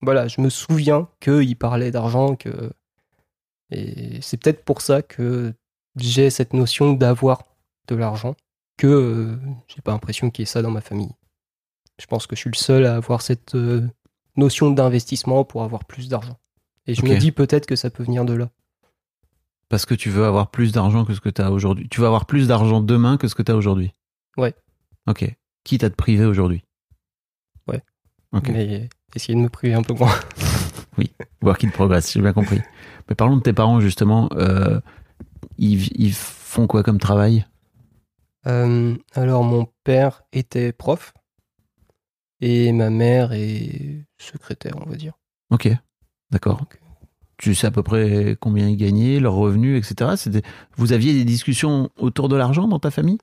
[0.00, 2.70] voilà, je me souviens qu'il parlait d'argent, que.
[3.70, 5.52] Et c'est peut-être pour ça que
[5.96, 7.44] j'ai cette notion d'avoir
[7.88, 8.34] de l'argent,
[8.76, 9.36] que euh,
[9.68, 11.12] j'ai pas l'impression qu'il y ait ça dans ma famille.
[12.00, 13.86] Je pense que je suis le seul à avoir cette euh,
[14.36, 16.38] notion d'investissement pour avoir plus d'argent.
[16.86, 18.50] Et je me dis peut-être que ça peut venir de là.
[19.68, 21.88] Parce que tu veux avoir plus d'argent que ce que tu as aujourd'hui.
[21.88, 23.94] Tu veux avoir plus d'argent demain que ce que tu as aujourd'hui.
[24.36, 24.54] Ouais.
[25.06, 25.24] Ok.
[25.64, 26.62] Qui t'a te privé aujourd'hui
[27.66, 27.82] Ouais.
[28.32, 28.50] Ok.
[28.50, 30.12] Mais essayer de me priver un peu moins.
[31.40, 32.60] Voir qu'il progresse, j'ai bien compris.
[33.08, 34.28] Mais parlons de tes parents justement.
[34.32, 34.80] Euh,
[35.58, 37.46] ils, ils font quoi comme travail?
[38.46, 41.14] Euh, alors, mon père était prof
[42.40, 45.14] et ma mère est secrétaire, on va dire.
[45.50, 45.68] Ok.
[46.30, 46.62] D'accord.
[46.62, 46.78] Ok.
[47.36, 50.12] Tu sais à peu près combien ils gagnaient, leurs revenus, etc.
[50.76, 53.18] Vous aviez des discussions autour de l'argent dans ta famille?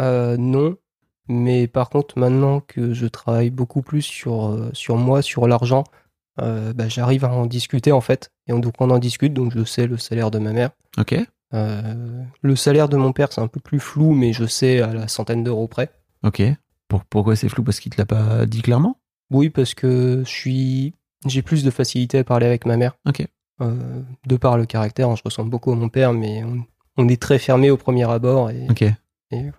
[0.00, 0.76] Euh, non,
[1.28, 5.84] mais par contre, maintenant que je travaille beaucoup plus sur, euh, sur moi, sur l'argent,
[6.40, 8.30] euh, bah, j'arrive à en discuter en fait.
[8.46, 10.70] Et donc, on en discute, donc je sais le salaire de ma mère.
[10.98, 11.14] Ok.
[11.54, 14.92] Euh, le salaire de mon père, c'est un peu plus flou, mais je sais à
[14.92, 15.90] la centaine d'euros près.
[16.22, 16.42] Ok.
[16.88, 17.62] Pour- pourquoi c'est flou?
[17.62, 18.98] Parce qu'il te l'a pas dit clairement?
[19.30, 20.94] Oui, parce que je suis,
[21.26, 22.94] j'ai plus de facilité à parler avec ma mère.
[23.06, 23.26] Ok.
[23.60, 26.64] Euh, de par le caractère, hein, je ressemble beaucoup à mon père, mais on,
[26.96, 28.50] on est très fermé au premier abord.
[28.50, 28.82] Et, Ok.
[28.82, 28.94] et
[29.30, 29.52] voilà.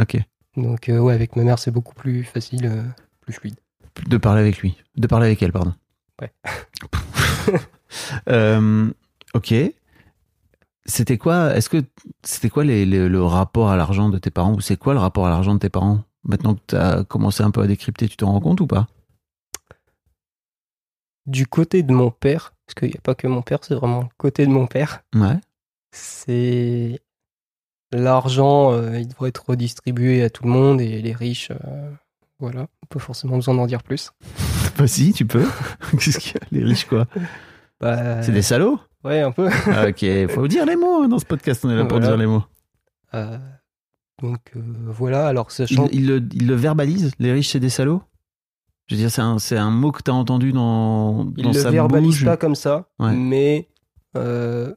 [0.00, 0.16] Ok.
[0.56, 2.84] Donc, ouais, avec ma mère, c'est beaucoup plus facile,
[3.20, 3.56] plus fluide.
[4.08, 4.76] De parler avec lui.
[4.96, 5.72] De parler avec elle, pardon.
[6.20, 6.32] Ouais.
[8.28, 8.90] Euh,
[9.34, 9.54] ok.
[10.84, 11.82] C'était quoi Est-ce que
[12.24, 14.98] c'était quoi les- les- le rapport à l'argent de tes parents ou c'est quoi le
[14.98, 16.02] rapport à l'argent de tes parents?
[16.24, 18.88] Maintenant que tu as commencé un peu à décrypter, tu te rends compte ou pas?
[21.26, 24.00] Du côté de mon père, parce qu'il n'y a pas que mon père, c'est vraiment
[24.00, 25.38] le côté de mon père, Ouais.
[25.92, 27.00] c'est
[27.92, 31.90] l'argent, euh, il devrait être redistribué à tout le monde et les riches, euh,
[32.40, 34.10] voilà, pas forcément besoin d'en dire plus.
[34.78, 35.44] Bah si, tu peux.
[35.98, 37.06] Qu'est-ce qu'il y a Les riches quoi
[37.80, 39.48] Bah, C'est des salauds Ouais, un peu.
[39.66, 42.06] Ah, Ok, faut dire les mots hein, dans ce podcast, on est là pour Voilà.
[42.08, 42.42] dire les mots.
[43.14, 43.38] Euh,
[44.22, 47.68] donc euh, voilà, alors sachant Ils, ils le, ils le verbalisent Les riches, c'est des
[47.68, 48.02] salauds
[48.86, 51.58] Je veux dire, c'est un, un mot que tu as entendu dans, Ils dans le
[51.58, 52.24] sa verbalisent bouche.
[52.24, 53.12] pas comme ça, Ouais.
[53.12, 53.68] mais
[54.16, 54.72] euh,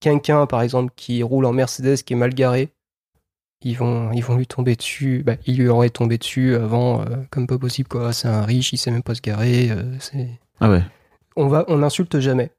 [0.00, 2.74] quelqu'un, par exemple, qui roule en Mercedes, qui est mal garé,
[3.62, 5.22] ils vont, ils vont lui tomber dessus.
[5.24, 8.12] Bah, ils lui auraient tombé dessus avant, euh, comme pas possible, quoi.
[8.12, 9.70] C'est un riche, il sait même pas se garer.
[9.70, 10.28] euh, c'est...
[10.60, 10.82] Ah ouais.
[11.36, 12.50] On va, on n'insulte jamais,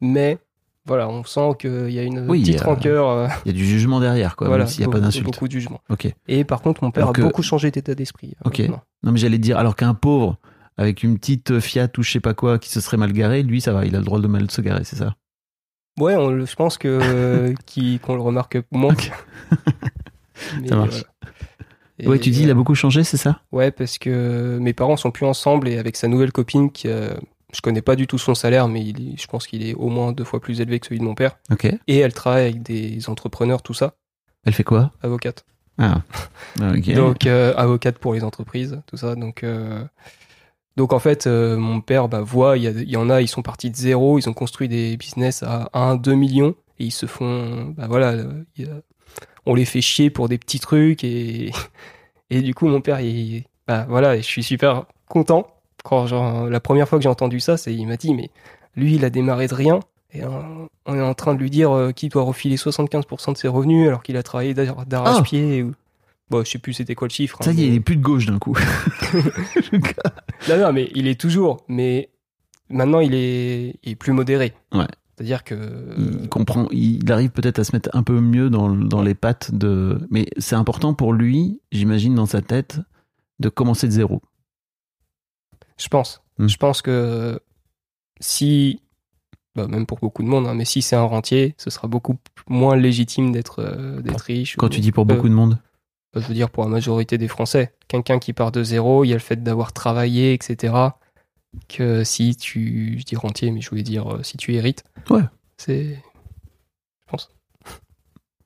[0.00, 0.38] mais
[0.86, 3.30] voilà, on sent qu'il y a une Oui, petite euh, rancœur.
[3.44, 5.24] Il y a du jugement derrière, quoi, voilà, même s'il n'y a pas d'insulte.
[5.24, 5.80] Beaucoup de jugement.
[6.28, 8.34] Et par contre, mon père Alors a que- beaucoup changé d'état d'esprit.
[8.44, 8.60] Ok.
[9.02, 10.38] Non, mais j'allais dire, alors qu'un pauvre,
[10.76, 13.60] avec une petite Fiat ou je sais pas quoi, qui se serait mal garé, lui,
[13.60, 15.14] ça va, il a le droit de mal se garer, c'est ça?
[15.98, 18.94] Ouais, on je pense que qui- qu'on le remarque moins.
[20.60, 21.04] Mais Ça marche.
[21.98, 23.40] Et, Ouais, tu dis, il a beaucoup changé, c'est ça?
[23.52, 27.14] Ouais, parce que mes parents sont plus ensemble et avec sa nouvelle copine, qui, euh,
[27.54, 30.12] je connais pas du tout son salaire, mais il je pense qu'il est au moins
[30.12, 31.38] deux fois plus élevé que celui de mon père.
[31.50, 31.64] Ok.
[31.86, 33.94] Et elle travaille avec des entrepreneurs, tout ça,
[34.44, 34.90] Elle fait quoi?
[35.02, 35.44] Avocate.
[35.78, 36.02] Ah.
[36.60, 36.94] Ah, ok.
[36.94, 39.14] Donc euh, avocate pour les entreprises, tout ça.
[39.14, 39.84] Donc euh,
[40.76, 43.42] donc en fait, euh, mon père bah, voit, il y, y en a, ils sont
[43.42, 47.06] partis de zéro, ils ont construit des business à 1, 2 millions et ils se
[47.06, 48.14] font, bah voilà,
[49.46, 51.50] on les fait chier pour des petits trucs et
[52.30, 55.46] et du coup mon père, il, bah voilà, je suis super content
[55.84, 58.30] quand genre la première fois que j'ai entendu ça, c'est il m'a dit mais
[58.76, 59.80] lui il a démarré de rien.
[60.12, 60.22] Et
[60.86, 63.86] on est en train de lui dire euh, qu'il doit refiler 75% de ses revenus
[63.88, 65.62] alors qu'il a travaillé d'ar- d'arrache-pied.
[65.62, 65.74] ou-
[66.30, 67.38] Bon, je sais plus c'était quoi le chiffre.
[67.42, 68.56] Ça hein, y est, mais- il est plus de gauche d'un coup.
[70.48, 71.58] Non, non, mais il est toujours.
[71.68, 72.08] Mais
[72.68, 74.52] maintenant, il est, il est plus modéré.
[74.72, 74.86] Ouais.
[75.16, 79.00] C'est-à-dire que Il comprend, il arrive peut-être à se mettre un peu mieux dans, dans
[79.02, 79.98] les pattes de.
[80.10, 82.80] Mais c'est important pour lui, j'imagine, dans sa tête,
[83.40, 84.20] de commencer de zéro.
[85.78, 86.48] je pense, Hmm.
[86.48, 87.40] je pense que
[88.20, 88.80] si,
[89.54, 92.16] bah, même pour beaucoup de monde, hein, mais si c'est un rentier, ce sera beaucoup
[92.46, 94.56] moins légitime d'être euh, riche.
[94.56, 95.58] Quand ou- tu dis pour euh, beaucoup de monde.
[96.14, 99.12] je veux dire pour la majorité des Français, quelqu'un qui part de zéro, il y
[99.12, 100.74] a le fait d'avoir travaillé, etc.
[101.68, 104.84] Que si tu, je dis rentier, mais je voulais dire euh, si tu hérites.
[105.10, 105.22] Ouais.
[105.56, 106.02] C'est,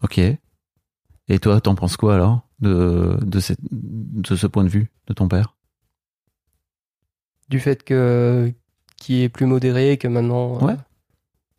[0.03, 0.18] Ok.
[0.18, 5.12] Et toi, t'en penses quoi alors de, de, cette- de ce point de vue de
[5.14, 5.57] ton père?
[7.49, 8.53] Du fait que
[8.96, 10.77] qui est plus modéré, que maintenant, euh, Ouais.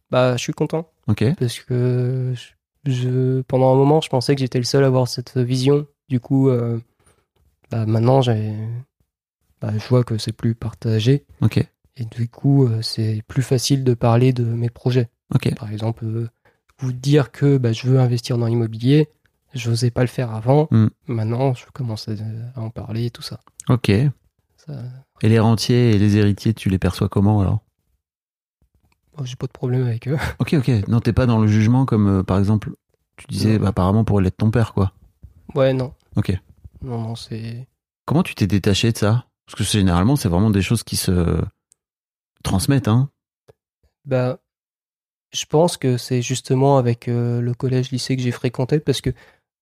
[0.10, 1.24] bah, je suis content Ok.
[1.38, 2.34] parce que
[2.86, 5.86] je, je- pendant un moment, je pensais que j'étais le seul à avoir cette vision.
[6.10, 6.80] Du coup, euh,
[7.70, 8.56] bah, maintenant, j'ai,
[9.62, 11.58] bah, je vois que c'est plus partagé Ok.
[11.98, 15.10] et du coup, euh, c'est plus facile de parler de mes projets.
[15.34, 15.54] Ok.
[15.56, 16.30] Par exemple, euh,
[16.80, 19.10] vous dire que bah, je veux investir dans l'immobilier,
[19.54, 20.68] je n'osais pas le faire avant.
[20.72, 20.88] Mm.
[21.08, 22.14] Maintenant, je commence à,
[22.56, 23.40] à en parler et tout ça.
[23.70, 23.90] Ok.
[23.90, 24.10] Et
[25.30, 27.60] les rentiers et les héritiers, tu les perçois comment alors?
[29.18, 30.18] Oh, j'ai pas de problème avec eux.
[30.40, 30.88] Ok, ok.
[30.88, 32.72] Non, t'es pas dans le jugement comme euh, par exemple,
[33.18, 34.94] tu disais bah, apparemment pour l'être ton père, quoi.
[35.54, 35.94] Ouais, non.
[36.16, 36.32] Ok.
[36.82, 37.68] Non, non, c'est.
[38.06, 39.26] Comment tu t'es détaché de ça?
[39.52, 41.38] Parce que généralement, c'est vraiment des choses qui se
[42.44, 43.10] transmettent, hein.
[44.06, 44.40] Bah,
[45.34, 49.12] je pense que c'est justement avec euh, le collège-lycée que j'ai fréquenté parce que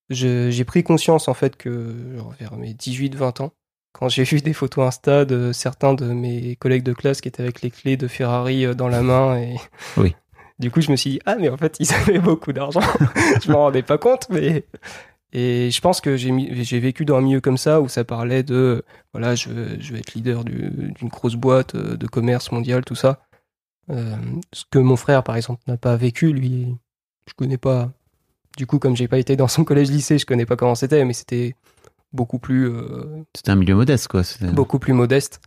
[0.08, 3.52] j'ai pris conscience en fait que genre, vers mes 18-20 ans,
[3.92, 7.42] quand j'ai vu des photos Insta de certains de mes collègues de classe qui étaient
[7.42, 9.56] avec les clés de Ferrari euh, dans la main et
[9.96, 10.16] Oui.
[10.58, 12.80] du coup je me suis dit ah mais en fait ils avaient beaucoup d'argent,
[13.42, 14.64] je m'en rendais pas compte mais
[15.32, 18.84] et je pense que j'ai vécu dans un milieu comme ça où ça parlait de
[19.12, 22.94] voilà je je veux être leader du- d'une grosse boîte euh, de commerce mondial tout
[22.96, 23.20] ça.
[23.90, 24.16] Euh,
[24.52, 26.76] ce que mon frère, par exemple, n'a pas vécu, lui,
[27.28, 27.90] je connais pas.
[28.56, 31.12] Du coup, comme j'ai pas été dans son collège-lycée, je connais pas comment c'était, mais
[31.12, 31.54] c'était
[32.12, 34.22] beaucoup plus, euh, C'était un milieu modeste, quoi.
[34.52, 35.40] Beaucoup plus modeste.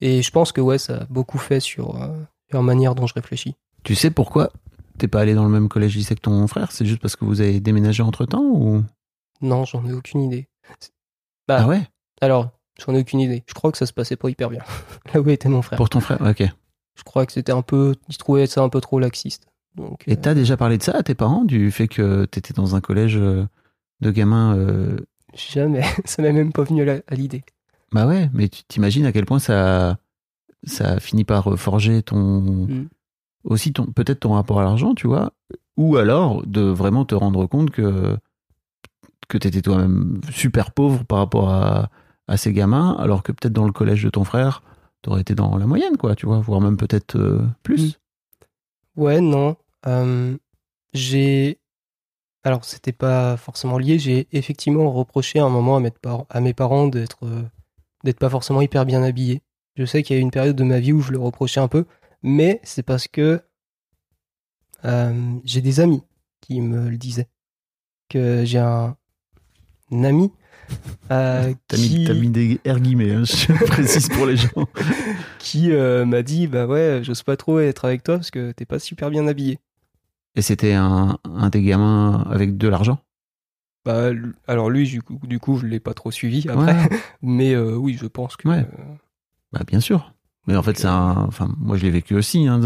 [0.00, 2.08] Et je pense que ouais, ça a beaucoup fait sur, euh,
[2.48, 3.54] sur la manière dont je réfléchis.
[3.84, 4.50] Tu sais pourquoi
[4.96, 6.72] t'es pas allé dans le même collège lycée que ton frère?
[6.72, 8.82] C'est juste parce que vous avez déménagé entre temps ou?
[9.40, 10.48] Non, j'en ai aucune idée.
[11.46, 11.82] Bah, Ah ouais?
[12.20, 13.44] Alors, j'en ai aucune idée.
[13.46, 14.62] Je crois que ça se passait pas hyper bien.
[15.14, 15.76] Là où était mon frère.
[15.76, 16.42] Pour ton frère Ok.
[16.96, 19.46] Je crois que c'était un peu, il trouvait ça un peu trop laxiste.
[19.76, 22.52] Donc, Et euh, t'as déjà parlé de ça à tes parents, du fait que t'étais
[22.52, 23.46] dans un collège euh,
[24.00, 24.98] de gamins euh,
[25.34, 27.44] jamais, ça m'est même pas venu à l'idée.
[27.92, 29.98] Bah ouais, mais tu t'imagines à quel point ça,
[30.64, 32.40] ça finit par forger ton.
[32.66, 32.88] Mm.
[33.44, 35.32] Aussi, ton, peut-être ton rapport à l'argent, tu vois.
[35.76, 38.18] Ou alors de vraiment te rendre compte que,
[39.28, 41.90] que t'étais toi-même super pauvre par rapport à,
[42.36, 44.62] ces gamins, alors que peut-être dans le collège de ton frère,
[45.00, 47.98] t'aurais été dans la moyenne, quoi, tu vois, voire même peut-être euh, plus.
[48.96, 49.56] Ouais, non.
[49.86, 50.36] Euh,
[50.92, 51.58] j'ai.
[52.44, 53.98] Alors, c'était pas forcément lié.
[53.98, 57.42] J'ai effectivement reproché à un moment à mes, parents d'être euh,
[58.04, 59.40] d'être pas forcément hyper bien habillés.
[59.76, 61.60] Je sais qu'il y a eu une période de ma vie où je le reprochais
[61.60, 61.86] un peu,
[62.22, 63.40] mais c'est parce que
[65.44, 66.02] j'ai des amis
[66.42, 67.28] qui me le disaient.
[68.10, 68.98] Que j'ai un,
[69.92, 70.30] un ami
[71.10, 74.68] euh, T'as mis, qui, t'as mis des R guillemets, hein, je précise pour les gens.
[75.38, 78.66] qui euh, m'a dit Bah ouais, j'ose pas trop être avec toi parce que t'es
[78.66, 79.58] pas super bien habillé.
[80.34, 82.98] Et c'était un, un des gamins avec de l'argent?
[83.84, 84.10] Bah,
[84.46, 86.74] alors lui, du coup, du coup je l'ai pas trop suivi après.
[86.74, 86.88] Ouais.
[87.22, 88.46] Mais euh, oui, je pense que.
[88.48, 88.58] Ouais.
[88.58, 88.94] euh,
[89.52, 90.12] Bah bien sûr.
[90.46, 91.24] Mais en fait, c'est un.
[91.26, 92.46] Enfin, moi, je l'ai vécu aussi.
[92.46, 92.60] Hein,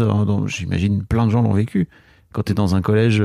[0.47, 1.87] J'imagine plein de gens l'ont vécu.
[2.33, 3.17] Quand tu es dans un collège,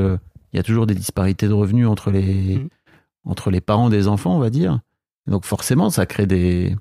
[0.53, 2.69] il y a toujours des disparités de revenus entre les Mhm.
[3.25, 4.81] Entre les parents des enfants, on va dire.
[5.27, 6.77] Et donc forcément, ça crée des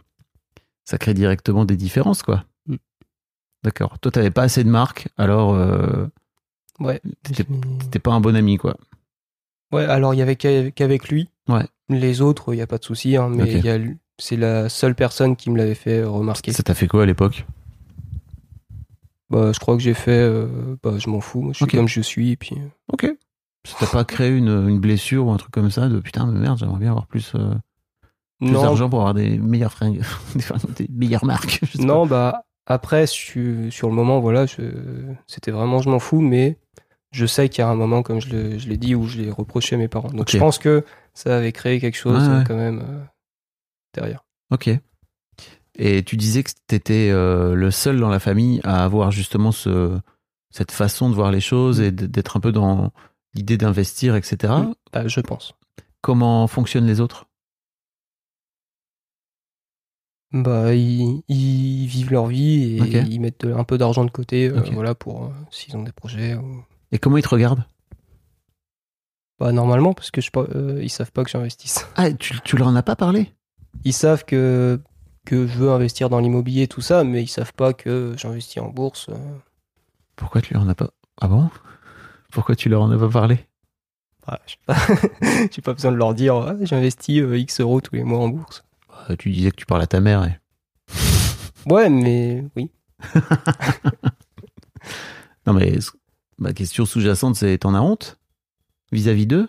[0.85, 2.45] ça crée directement des différences, quoi.
[2.67, 2.77] Mhm.
[3.63, 3.99] D'accord.
[3.99, 6.07] Toi, t'avais pas assez de marques, alors euh,
[6.79, 7.01] ouais.
[7.23, 8.77] T'étais- pas un bon ami, quoi.
[9.73, 11.29] Ouais, alors il y avait qu'avec lui.
[11.49, 11.65] Ouais.
[11.89, 13.17] Les autres, il y a pas de souci.
[13.17, 13.61] hein, mais
[14.19, 16.53] c'est la seule personne qui me l'avait fait remarquer.
[16.53, 17.45] Ça t'a fait quoi à l'époque?
[19.29, 20.11] Bah, je crois que j'ai fait.
[20.11, 21.49] euh, bah, je m'en fous.
[21.51, 22.31] Je suis comme je suis.
[22.31, 22.55] Et puis.
[22.57, 23.07] euh, Ok.
[23.67, 26.39] Ça t'a pas créé une, une blessure ou un truc comme ça de putain, mais
[26.39, 27.53] merde, j'aimerais bien avoir plus, euh,
[28.39, 30.01] plus d'argent pour avoir des meilleures fringues,
[30.77, 31.59] des meilleures marques.
[31.79, 34.45] non, bah après sur, sur le moment, voilà,
[35.27, 36.57] c'était vraiment je m'en fous, mais
[37.11, 39.75] je sais qu'il y a un moment, comme je l'ai dit, où je l'ai reproché
[39.75, 40.09] à mes parents.
[40.09, 42.43] Donc je pense que ça avait créé quelque chose euh, ouais.
[42.47, 43.03] quand même euh,
[43.93, 44.23] derrière.
[44.49, 44.69] Ok.
[45.75, 49.99] Et tu disais que tu étais le seul dans la famille à avoir justement ce,
[50.49, 52.91] cette façon de voir les choses et d'être un peu dans
[53.37, 54.53] l'idée d'investir, etc.
[54.91, 55.53] Bah, je pense.
[56.01, 57.25] Comment fonctionnent les autres?
[60.33, 64.59] Bah, ils, ils vivent leur vie et ils mettent un peu d'argent de côté, euh,
[64.73, 66.35] voilà, pour euh, s'ils ont des projets.
[66.35, 66.63] Ou...
[66.91, 67.63] Et comment ils te regardent?
[69.39, 71.87] Bah, normalement, parce que je, euh, ils savent pas que j'investisse.
[71.95, 73.31] Ah, tu, tu leur en as pas parlé?
[73.83, 74.81] Ils savent que
[75.25, 78.69] que je veux investir dans l'immobilier, tout ça, mais ils savent pas que j'investis en
[78.69, 79.09] bourse.
[80.15, 80.91] Pourquoi tu leur en as pas?
[81.19, 81.49] Ah bon?
[82.31, 83.45] Pourquoi tu leur en as pas parlé?
[84.27, 84.75] Ouais, j'ai pas,
[85.51, 88.27] j'ai pas besoin de leur dire, Ah, j'investis euh, X euros tous les mois en
[88.29, 88.63] bourse.
[88.89, 90.23] Bah, Tu disais que tu parles à ta mère.
[90.25, 90.37] Et...
[91.69, 92.71] Ouais, mais oui.
[95.45, 95.79] Non, mais
[96.37, 98.19] ma question sous-jacente, c'est t'en as honte?
[98.91, 99.47] Vis-à-vis d'eux?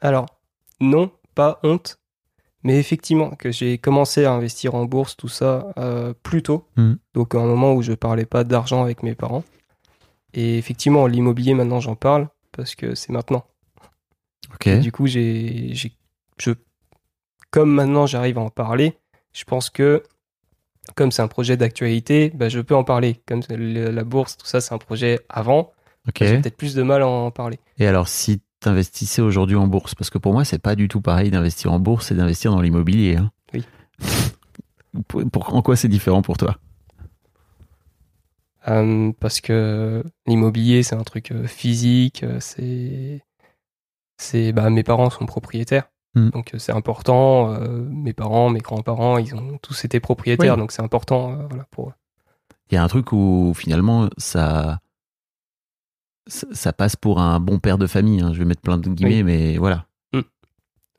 [0.00, 0.26] Alors,
[0.80, 1.98] non, pas honte,
[2.64, 6.66] mais effectivement que j'ai commencé à investir en bourse, tout ça, euh, plus tôt.
[6.76, 6.98] Mhm.
[7.14, 9.44] Donc à un moment où je parlais pas d'argent avec mes parents.
[10.32, 13.44] Et effectivement, l'immobilier, maintenant, j'en parle parce que c'est maintenant.
[14.54, 14.66] Ok.
[14.66, 15.92] Et du coup, j'ai, j'ai,
[16.38, 16.50] je,
[17.50, 18.98] comme maintenant j'arrive à en parler,
[19.32, 20.02] je pense que
[20.96, 23.20] comme c'est un projet d'actualité, bah, je peux en parler.
[23.26, 25.72] Comme le- la bourse, tout ça, c'est un projet avant,
[26.08, 26.16] Ok.
[26.20, 27.58] j'ai peut-être plus de mal à en parler.
[27.78, 31.00] Et alors, si t'investissais aujourd'hui en bourse, parce que pour moi, c'est pas du tout
[31.00, 33.16] pareil d'investir en bourse et d'investir dans l'immobilier.
[33.16, 33.30] hein.
[33.52, 33.64] Oui.
[35.08, 36.56] Pour- pour- en quoi c'est différent pour toi?
[38.68, 43.22] Euh, parce que l'immobilier, c'est un truc euh, physique, euh, c'est.
[44.16, 45.84] c'est bah, mes parents sont propriétaires.
[46.14, 46.30] Mm.
[46.30, 47.52] Donc c'est important.
[47.52, 50.54] euh, mes parents, mes grands-parents, ils ont tous été propriétaires.
[50.54, 50.58] Oui.
[50.58, 51.94] Donc c'est important euh, voilà, pour eux.
[52.70, 54.80] Il y a un truc où finalement ça,
[56.26, 58.20] ça, passe pour un bon père de famille.
[58.20, 58.32] hein.
[58.32, 59.86] Je vais mettre plein de guillemets, mais voilà.
[60.12, 60.20] Mm.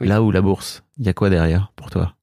[0.01, 0.07] Oui.
[0.07, 2.15] Là où la bourse, il y a quoi derrière pour toi?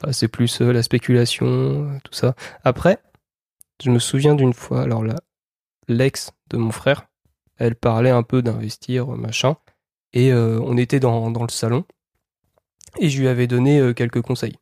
[0.00, 2.34] Bah, c'est plus euh, la spéculation, euh, tout ça.
[2.64, 2.98] Après,
[3.82, 5.16] je me souviens d'une fois, alors là,
[5.88, 7.06] l'ex de mon frère,
[7.56, 9.56] elle parlait un peu d'investir, euh, machin,
[10.12, 11.84] et euh, on était dans, dans le salon,
[12.98, 14.56] et je lui avais donné euh, quelques conseils.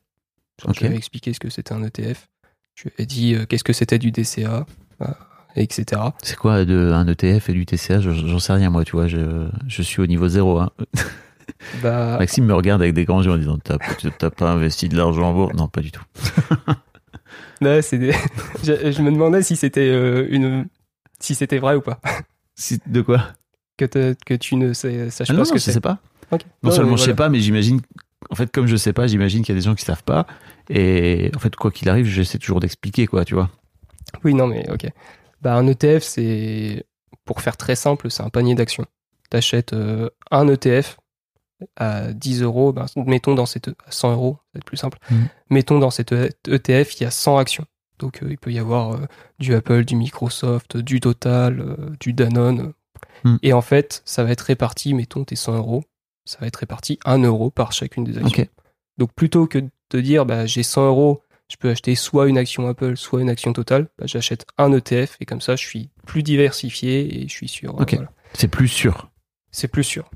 [0.63, 0.75] Genre.
[0.75, 2.29] Je lui avais expliqué ce que c'était un ETF,
[2.75, 4.67] je lui avais dit qu'est-ce que c'était du DCA,
[5.01, 5.07] euh,
[5.57, 6.01] etc.
[6.23, 9.07] C'est quoi de, un ETF et du TCA Je- J'en sais rien moi, tu vois.
[9.09, 10.59] Je, je suis au niveau zéro.
[10.61, 10.71] hein.
[11.83, 15.31] Bah, Maxime me regarde avec des grands yeux en disant T'as pas investi de l'argent
[15.31, 15.55] en bourse?
[15.55, 16.03] Non, pas du tout.
[17.61, 18.13] des-
[18.63, 20.67] je, je me demandais si c'était euh, une...
[21.19, 22.01] si c'était vrai ou pas.
[22.55, 23.29] Si- de quoi?
[23.77, 25.99] Que, que tu ne sais, saches Ah pas non, ce non, que je sais pas.
[26.63, 27.17] Non seulement mais je sais voilà.
[27.17, 27.81] pas, mais j'imagine.
[28.31, 30.27] En fait, comme je sais pas, j'imagine qu'il y a des gens qui savent pas.
[30.69, 33.51] Et en fait, quoi qu'il arrive, j'essaie toujours d'expliquer, quoi, tu vois.
[34.25, 34.87] Oui, non, mais ok.
[35.41, 36.87] Bah, un ETF, c'est,
[37.25, 38.87] pour faire très simple, c'est un panier d'actions.
[39.31, 40.99] T'achètes euh, un ETF
[41.77, 44.99] à 10 euros, ben, mettons dans cette, à 100 euros, ça va être plus simple.
[45.11, 45.29] Mhm.
[45.51, 47.67] Mettons dans cet ETF, il y a 100 actions.
[47.99, 49.07] Donc, euh, il peut y avoir euh,
[49.39, 52.73] du Apple, du Microsoft, du Total, du Danone.
[53.25, 53.39] Mhm.
[53.43, 55.85] Et en fait, ça va être réparti, mettons tes 100 euros,
[56.25, 58.47] ça va être réparti 1 euro par chacune des actions.
[58.99, 59.59] Donc plutôt que
[59.91, 63.29] de dire bah, j'ai 100 euros, je peux acheter soit une action Apple, soit une
[63.29, 67.33] action Total, bah, j'achète un ETF et comme ça je suis plus diversifié et je
[67.33, 67.75] suis sûr.
[67.79, 67.95] euh, Ok.
[67.95, 68.11] voilà.
[68.35, 69.11] C'est plus sûr.
[69.51, 70.09] C'est plus sûr.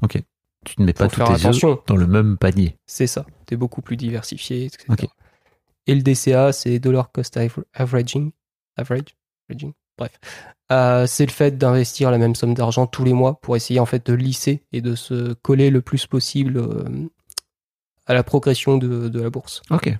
[0.64, 2.78] Tu ne mets pas tous tes œufs dans le même panier.
[2.86, 3.26] C'est ça.
[3.46, 4.84] T'es beaucoup plus diversifié, etc.
[4.88, 5.06] Ok.
[5.86, 8.30] Et le DCA, c'est Dollar Cost Aver- Averaging.
[8.76, 9.08] Average?
[9.50, 9.72] Averaging?
[9.98, 10.12] Bref.
[10.72, 13.84] Euh, c'est le fait d'investir la même somme d'argent tous les mois pour essayer en
[13.86, 17.08] fait de lisser et de se coller le plus possible euh,
[18.06, 19.60] à la progression de, de la bourse.
[19.70, 19.94] Ok.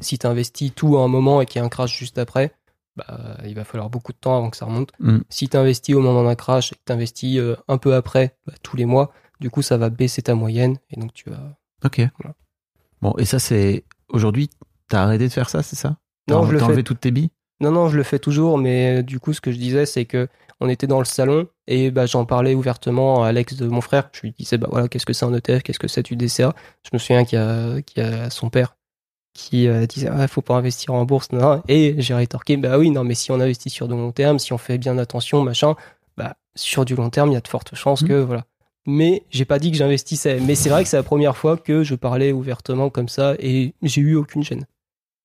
[0.00, 2.52] Si tu investis tout à un moment et qu'il y a un crash juste après,
[2.96, 4.92] bah, il va falloir beaucoup de temps avant que ça remonte.
[5.00, 5.18] Mm.
[5.28, 8.54] Si tu investis au moment d'un crash et que tu investis un peu après, bah,
[8.62, 11.58] tous les mois, du coup, ça va baisser ta moyenne et donc tu vas.
[11.84, 12.00] Ok.
[12.18, 12.34] Voilà.
[13.02, 13.84] Bon, et ça, c'est.
[14.08, 14.50] Aujourd'hui,
[14.88, 15.96] t'as arrêté de faire ça, c'est ça?
[16.28, 16.64] Non, je le fais.
[16.64, 17.30] enlevé toutes tes billes?
[17.60, 20.04] Non, non, je le fais toujours, mais euh, du coup, ce que je disais, c'est
[20.04, 20.28] que
[20.60, 24.08] on était dans le salon et bah, j'en parlais ouvertement à Alex de mon frère.
[24.12, 26.02] Je lui disais, bah voilà, qu'est-ce que c'est un ETF, qu'est-ce que c'est?
[26.02, 26.54] Du DCA.
[26.82, 28.76] Je me souviens qu'il y y a son père
[29.36, 31.62] qui euh, disait, ah, faut pas investir en bourse, non.
[31.68, 34.52] Et j'ai rétorqué, bah oui, non, mais si on investit sur du long terme, si
[34.52, 35.74] on fait bien attention, machin,
[36.16, 38.08] bah sur du long terme, il y a de fortes chances Mhm.
[38.08, 38.44] que, voilà.
[38.86, 40.38] Mais j'ai pas dit que j'investissais.
[40.40, 43.74] Mais c'est vrai que c'est la première fois que je parlais ouvertement comme ça et
[43.82, 44.64] j'ai eu aucune gêne.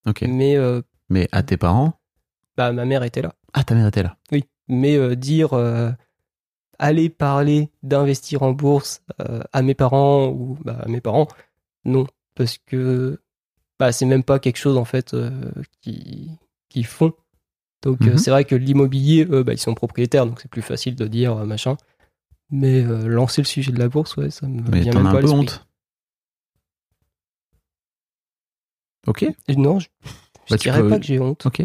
[0.08, 0.24] Ok.
[0.28, 1.93] Mais euh, Mais à tes parents?
[2.58, 3.34] bah, ma mère était là.
[3.53, 4.18] Ah, ta mère était là.
[4.32, 5.91] Oui, mais euh, dire euh,
[6.80, 9.03] aller parler d'investir en bourse
[9.53, 11.28] à mes parents ou bah, à mes parents,
[11.86, 13.20] non, parce que
[13.82, 15.32] bah, c'est même pas quelque chose en fait euh,
[15.82, 16.30] qui
[16.70, 17.14] qu'ils font.
[17.82, 18.18] Donc euh, Mhm.
[18.20, 21.36] c'est vrai que l'immobilier, eux, bah, ils sont propriétaires, donc c'est plus facile de dire
[21.36, 21.78] euh, machin.
[22.52, 25.12] Mais lancer le sujet de la bourse, ouais, ça me Mais vient t'en même as
[25.14, 25.66] pas un peu honte?
[29.08, 29.26] Ok.
[29.58, 29.88] Non, je,
[30.46, 31.44] je Bah, dirais peux- pas que j'ai honte.
[31.48, 31.64] Ok.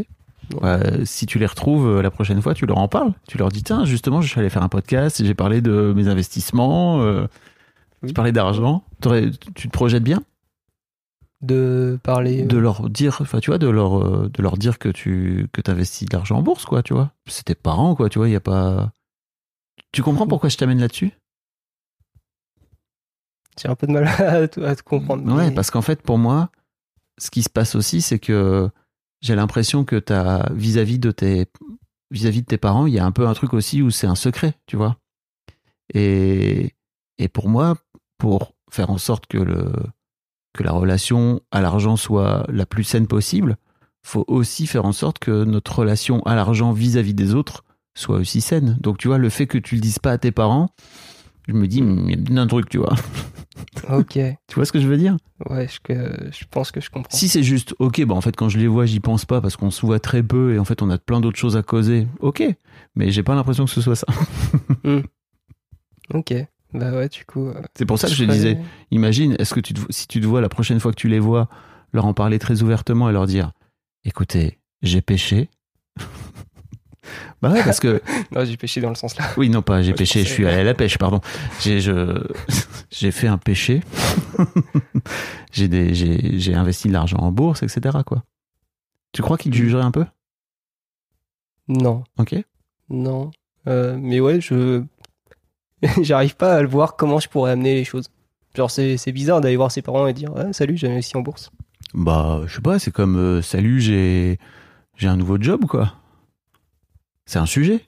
[0.62, 3.12] Ouais, si tu les retrouves euh, la prochaine fois, tu leur en parles.
[3.29, 6.09] Tu leur dis tiens, justement, je suis allé faire un podcast, j'ai parlé de mes
[6.09, 7.03] investissements.
[7.03, 7.27] euh,
[8.07, 8.85] Tu parlais d'argent.
[9.55, 10.23] Tu te projettes bien?
[11.47, 12.42] De parler.
[12.42, 15.61] de leur dire, enfin tu vois, de leur, euh, de leur dire que tu que
[15.70, 17.12] investis de l'argent en bourse, quoi, tu vois.
[17.26, 18.92] C'est tes parents, quoi, tu vois, il y a pas.
[19.92, 21.12] Tu comprends pourquoi je t'amène là-dessus?
[23.61, 25.24] J'ai un peu de mal à, te- à te comprendre.
[25.34, 26.51] Ouais, mais- parce qu'en fait, pour moi,
[27.18, 28.68] ce qui se passe aussi, c'est que
[29.22, 31.47] j'ai l'impression que t'as vis-à-vis de tes
[32.11, 34.14] vis-à-vis de tes parents, il y a un peu un truc aussi où c'est un
[34.14, 34.97] secret, tu vois.
[35.94, 36.74] Et
[37.18, 37.76] et pour moi,
[38.18, 39.72] pour faire en sorte que le
[40.57, 43.57] que la relation à l'argent soit la plus saine possible,
[44.02, 48.40] faut aussi faire en sorte que notre relation à l'argent vis-à-vis des autres soit aussi
[48.40, 48.76] saine.
[48.80, 50.70] Donc tu vois, le fait que tu le dises pas à tes parents,
[51.48, 52.94] je me dis, il y a bien un truc, tu vois.
[53.88, 54.18] Ok.
[54.46, 55.16] Tu vois ce que je veux dire?
[55.48, 57.16] Ouais, je, pense que je comprends.
[57.16, 59.57] Si c'est juste, ok, bah en fait quand je les vois, j'y pense pas parce
[59.57, 62.07] qu'on se voit très peu et en fait on a plein d'autres choses à causer.
[62.20, 62.42] Ok,
[62.96, 64.07] mais j'ai pas l'impression que ce soit ça.
[66.14, 66.34] Ok.
[66.75, 67.47] Bah ouais, du coup.
[67.49, 68.59] euh, C'est pour ça que je te disais,
[68.91, 71.19] imagine, est-ce que tu te- si tu te vois la prochaine fois que tu les
[71.21, 71.49] vois,
[71.93, 73.53] leur en parler très ouvertement et leur dire,
[74.05, 75.49] écoutez, j'ai péché.
[77.41, 78.03] bah ouais, parce que
[78.33, 79.25] Non, j'ai pêché dans le sens là.
[79.37, 81.21] oui, non pas j'ai péché, je suis allé à la pêche, pardon.
[81.61, 82.23] J'ai je
[82.91, 83.83] j'ai fait un péché.
[85.53, 87.99] j'ai des j'ai j'ai investi de l'argent en bourse, etc.
[88.05, 88.25] Quoi.
[89.12, 90.05] Tu crois qu'ils te jugeraient un peu?
[91.69, 92.05] Non.
[92.19, 92.35] Ok.
[92.91, 93.31] Non.
[93.67, 94.83] Euh, mais ouais, je.
[96.03, 98.09] J'arrive pas à le voir comment je pourrais amener les choses.
[98.55, 101.51] Genre, c'est bizarre d'aller voir ses parents et dire Ah, Salut, j'ai investi en bourse.
[101.95, 104.39] Bah, je sais pas, c'est comme euh, salut, j'ai
[105.03, 105.95] un nouveau job quoi.
[107.27, 107.85] C'est un sujet.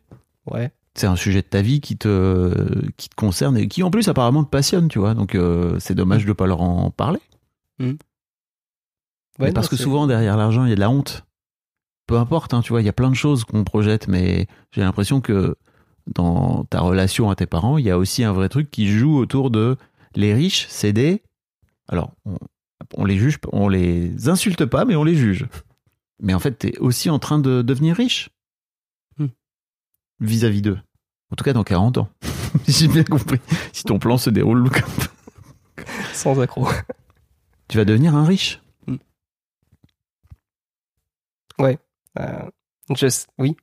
[0.51, 0.71] Ouais.
[0.95, 4.09] C'est un sujet de ta vie qui te qui te concerne et qui en plus
[4.09, 5.15] apparemment te passionne, tu vois.
[5.15, 7.21] Donc euh, c'est dommage de pas leur en parler.
[7.81, 7.97] Ouais,
[9.39, 11.25] Mais parce non, que souvent derrière l'argent, il y a de la honte.
[12.07, 14.81] Peu importe, hein, tu vois, il y a plein de choses qu'on projette, mais j'ai
[14.81, 15.57] l'impression que
[16.15, 19.17] dans ta relation à tes parents, il y a aussi un vrai truc qui joue
[19.17, 19.77] autour de
[20.15, 21.23] les riches, c'est des.
[21.89, 22.37] Alors, on,
[22.97, 25.47] on les juge, on les insulte pas, mais on les juge.
[26.21, 28.31] Mais en fait, t'es aussi en train de devenir riche
[29.19, 29.27] Hmm.
[30.21, 30.79] vis-à-vis d'eux.
[31.31, 32.09] En tout cas, dans 40 ans.
[32.69, 33.41] j'ai bien compris.
[33.73, 35.85] Si ton plan se déroule comme
[36.15, 36.67] Sans accro.
[37.69, 38.61] tu vas devenir un riche.
[42.19, 42.51] Euh,
[42.95, 43.07] je...
[43.39, 43.57] Oui.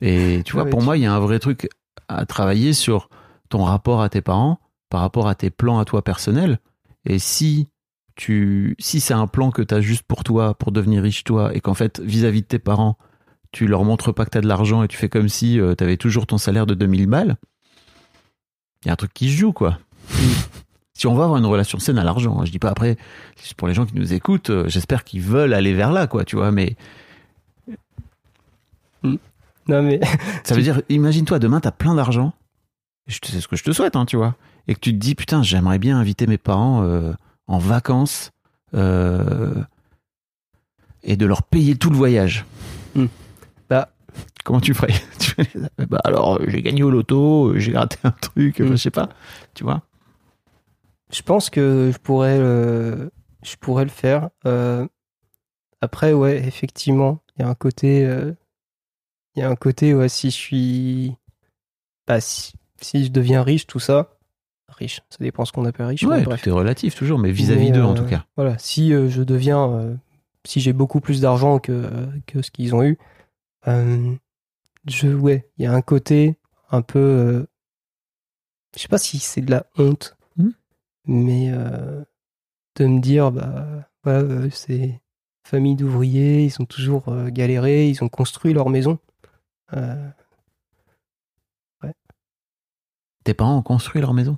[0.00, 1.68] Et tu vois, pour moi, il y a un vrai truc
[2.08, 3.08] à travailler sur
[3.48, 4.58] ton rapport à tes parents
[4.90, 6.58] par rapport à tes plans à toi personnels.
[7.04, 7.68] Et si
[8.16, 11.54] tu, si c'est un plan que tu as juste pour toi, pour devenir riche toi,
[11.54, 12.96] et qu'en fait, vis-à-vis de tes parents,
[13.50, 15.84] tu leur montres pas que tu as de l'argent et tu fais comme si tu
[15.84, 17.36] avais toujours ton salaire de 2000 balles,
[18.84, 19.78] il y a un truc qui se joue, quoi.
[20.94, 22.96] si on va avoir une relation saine à l'argent, hein, je dis pas après,
[23.36, 26.24] c'est pour les gens qui nous écoutent, euh, j'espère qu'ils veulent aller vers là, quoi,
[26.24, 26.76] tu vois, mais
[29.66, 30.00] Non, mais.
[30.44, 32.32] Ça veut dire, imagine-toi, demain, t'as plein d'argent.
[33.08, 34.34] C'est ce que je te souhaite, hein, tu vois.
[34.68, 37.12] Et que tu te dis, putain, j'aimerais bien inviter mes parents euh,
[37.46, 38.30] en vacances
[38.74, 39.54] euh,
[41.02, 42.44] et de leur payer tout le voyage.
[42.94, 43.06] Hmm.
[43.68, 43.90] Bah.
[44.44, 44.92] Comment tu ferais?
[45.88, 48.68] Bah alors, euh, j'ai gagné au loto, j'ai raté un truc, Hmm.
[48.68, 49.08] je sais pas.
[49.54, 49.82] Tu vois
[51.12, 53.10] Je pense que je pourrais le,
[53.42, 54.30] je pourrais le faire.
[54.46, 54.86] Euh,
[55.80, 58.32] après, ouais, effectivement, il y a un côté, euh,
[59.36, 61.16] il y a un côté, ouais, si je suis,
[62.06, 64.16] bah, si, si je deviens riche, tout ça,
[64.68, 66.02] riche, ça dépend ce qu'on appelle riche.
[66.04, 66.42] Ouais, bref.
[66.42, 68.24] tout est relatif toujours, mais vis-à-vis d'eux en euh, tout cas.
[68.36, 69.94] Voilà, si euh, je deviens, euh,
[70.44, 72.98] si j'ai beaucoup plus d'argent que, que ce qu'ils ont eu,
[73.66, 76.36] je, ouais, il y a un côté
[76.70, 77.46] un peu,
[78.76, 80.50] je sais pas si c'est de la honte, Hmm.
[81.06, 81.52] mais
[82.76, 85.00] de me dire, bah, voilà, c'est
[85.46, 88.98] famille d'ouvriers, ils ont toujours galéré, ils ont construit leur maison.
[89.72, 90.10] Euh,
[93.24, 94.36] Tes parents ont construit leur maison?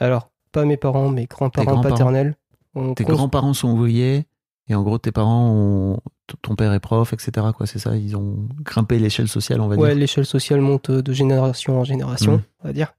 [0.00, 1.96] alors, pas mes parents, mes grands-parents grands-parents?
[1.96, 2.36] paternels.
[2.74, 4.26] ont Tes constru- grands-parents sont ouvriers
[4.68, 6.00] et en gros tes parents ont
[6.42, 7.96] ton père est prof etc quoi c'est ça?
[7.96, 9.98] Ils ont grimpé l'échelle sociale on va Ouais, dire?
[9.98, 12.42] l'échelle sociale monte de génération en génération, Mhm.
[12.60, 12.94] on va dire.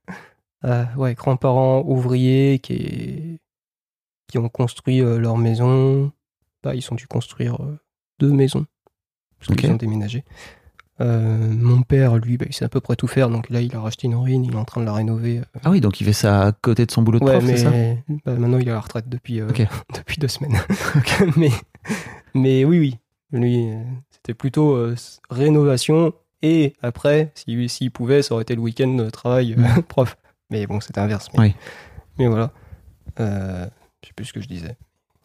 [0.64, 3.38] Euh, ouais, grands-parents ouvriers qui,
[4.26, 6.12] qui ont construit euh, leur maison.
[6.62, 7.78] Bah, ils ont dû construire euh,
[8.18, 8.66] deux maisons.
[9.38, 10.24] Parce qu'ils ont déménagé.
[11.00, 13.30] Euh, mon père, lui, bah, il sait à peu près tout faire.
[13.30, 15.38] Donc là, il a racheté une ruine, il est en train de la rénover.
[15.38, 15.44] euh.
[15.64, 17.56] ah oui donc il fait ça à côté de son boulot de Ouais, prof c'est
[17.56, 17.70] ça?
[18.26, 19.48] bah, maintenant, il est à la retraite depuis, euh,
[19.94, 20.58] depuis deux semaines.
[21.36, 21.50] mais,
[22.34, 22.96] mais oui, oui.
[23.32, 23.68] Lui,
[24.10, 24.94] c'était plutôt euh,
[25.30, 26.12] rénovation.
[26.42, 29.56] Et après, s'il s'il pouvait, ça aurait été le week-end de travail
[29.88, 30.16] prof.
[30.50, 31.28] Mais bon, c'était inverse.
[31.34, 31.54] Mais, Oui.
[32.18, 32.50] mais voilà.
[33.18, 34.76] Je sais plus ce que je disais.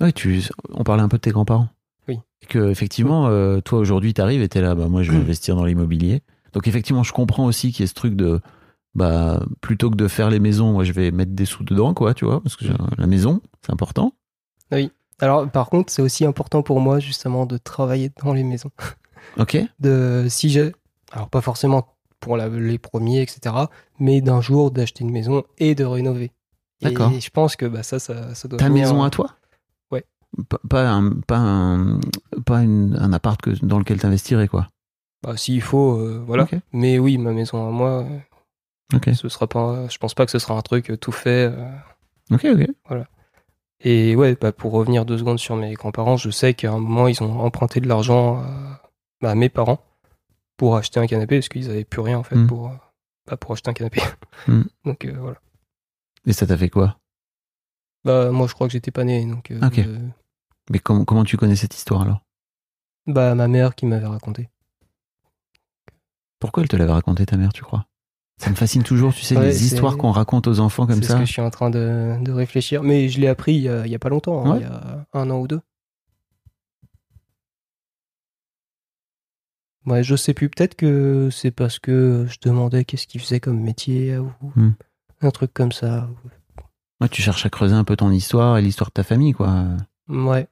[0.02, 0.42] Ouais, tu
[0.74, 1.70] on parlait un peu de tes grands-parents
[2.08, 2.20] Oui.
[2.42, 5.56] et que effectivement euh, toi aujourd'hui t'arrives et t'es là bah moi je vais investir
[5.56, 6.22] dans l'immobilier
[6.54, 8.40] donc effectivement je comprends aussi qu'il y ait ce truc de
[8.94, 12.14] bah, plutôt que de faire les maisons, moi, je vais mettre des sous dedans, quoi,
[12.14, 14.14] tu vois, parce que j'ai- la maison, c'est important.
[15.20, 18.72] Alors, par contre, c'est aussi important pour moi, justement, de travailler dans les maisons.
[19.38, 19.58] Ok.
[19.82, 20.72] De, si j'ai,
[21.12, 21.88] alors pas forcément
[22.22, 23.54] pour la- les premiers, etc.,
[24.00, 26.32] mais d'un jour d'acheter une maison et de rénover.
[26.82, 27.12] D'accord.
[27.12, 29.32] Et je pense que bah, ça, ça, ça doit Ta venir- maison à toi?
[30.50, 32.00] Pas, pas un, pas un,
[32.46, 34.70] pas une- un appart que, dans lequel t'investirais, quoi.
[35.24, 36.48] Bah, s'il faut, euh, voilà.
[36.74, 38.06] Mais oui, ma maison à moi,
[38.94, 41.52] euh, ce sera pas, je pense pas que ce sera un truc euh, tout fait.
[42.32, 42.98] Ok, ok.
[43.82, 47.08] Et ouais, bah, pour revenir deux secondes sur mes grands-parents, je sais qu'à un moment,
[47.08, 48.82] ils ont emprunté de l'argent à,
[49.22, 49.80] bah, à mes parents
[50.58, 52.48] pour acheter un canapé, parce qu'ils avaient plus rien, en fait, Mm.
[52.48, 52.72] pour,
[53.28, 54.02] bah, pour acheter un canapé.
[54.48, 54.62] Mm.
[54.86, 55.38] Donc, euh, voilà.
[56.26, 56.98] Et ça t'a fait quoi?
[58.04, 59.50] Bah, moi, je crois que j'étais pas né, donc.
[59.52, 59.98] euh, euh,
[60.72, 62.22] Mais comment, comment tu connais cette histoire, alors?
[63.08, 64.50] Bah, ma mère qui m'avait raconté.
[66.40, 67.86] Pourquoi elle te l'avait raconté, ta mère, tu crois?
[68.38, 71.04] Ça me fascine toujours, tu sais, Ouais, les histoires qu'on raconte aux enfants comme C'est
[71.04, 71.20] ce ça.
[71.20, 72.84] que je suis en train de, de réfléchir.
[72.84, 74.66] Mais je l'ai appris il y, a, il y a pas longtemps, hein, il y
[74.66, 75.62] a un an ou deux.
[79.86, 80.50] Ouais, je sais plus.
[80.50, 84.72] Peut-être que c'est parce que je demandais qu'est-ce qu'il faisait comme métier ou Hmm.
[85.22, 86.10] un truc comme ça.
[87.00, 89.66] Ouais, tu cherches à creuser un peu ton histoire et l'histoire de ta famille, quoi.
[90.08, 90.48] Ouais.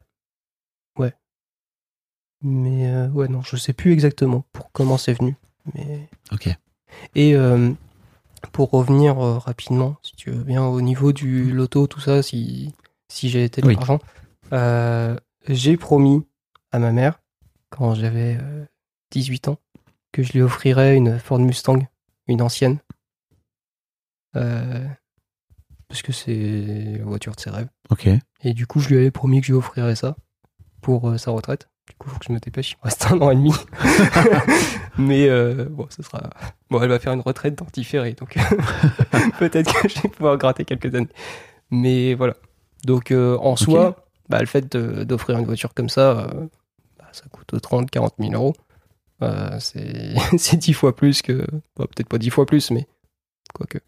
[2.43, 5.35] Mais euh, ouais, non, je sais plus exactement pour comment c'est venu.
[5.73, 6.09] Mais...
[6.31, 6.49] Ok.
[7.15, 7.71] Et euh,
[8.51, 12.73] pour revenir euh, rapidement, si tu veux bien, au niveau du loto, tout ça, si,
[13.07, 13.75] si j'ai été de Oui.
[13.75, 13.99] l'argent,
[14.51, 15.17] euh,
[15.47, 16.25] j'ai promis
[16.71, 17.19] à ma mère,
[17.69, 18.65] quand j'avais euh,
[19.11, 19.57] 18 ans,
[20.11, 21.79] que je lui offrirais une Ford Mustang,
[22.27, 22.79] une ancienne.
[24.33, 27.69] Parce que c'est la voiture de ses rêves.
[27.89, 28.09] Ok.
[28.41, 30.15] Et du coup, je lui avais promis que je lui offrirais ça
[30.81, 31.69] pour sa retraite.
[31.89, 32.71] Du coup, faut que je me dépêche.
[32.71, 33.51] Il me reste un an et demi.
[34.97, 36.29] Mais euh, bon, ce sera.
[36.69, 38.35] Bon, elle va faire une retraite dans différé, donc
[39.39, 41.09] peut-être que je vais pouvoir gratter quelques années.
[41.71, 42.35] Mais voilà.
[42.85, 46.47] Donc, euh, en soi, bah, le fait d'offrir une voiture comme ça, euh,
[46.97, 48.53] bah, ça coûte 30, 40 000 euros.
[49.59, 51.45] C'est c'est 10 fois plus que.
[51.77, 52.87] bah, Peut-être pas 10 fois plus, mais
[53.53, 53.79] quoique.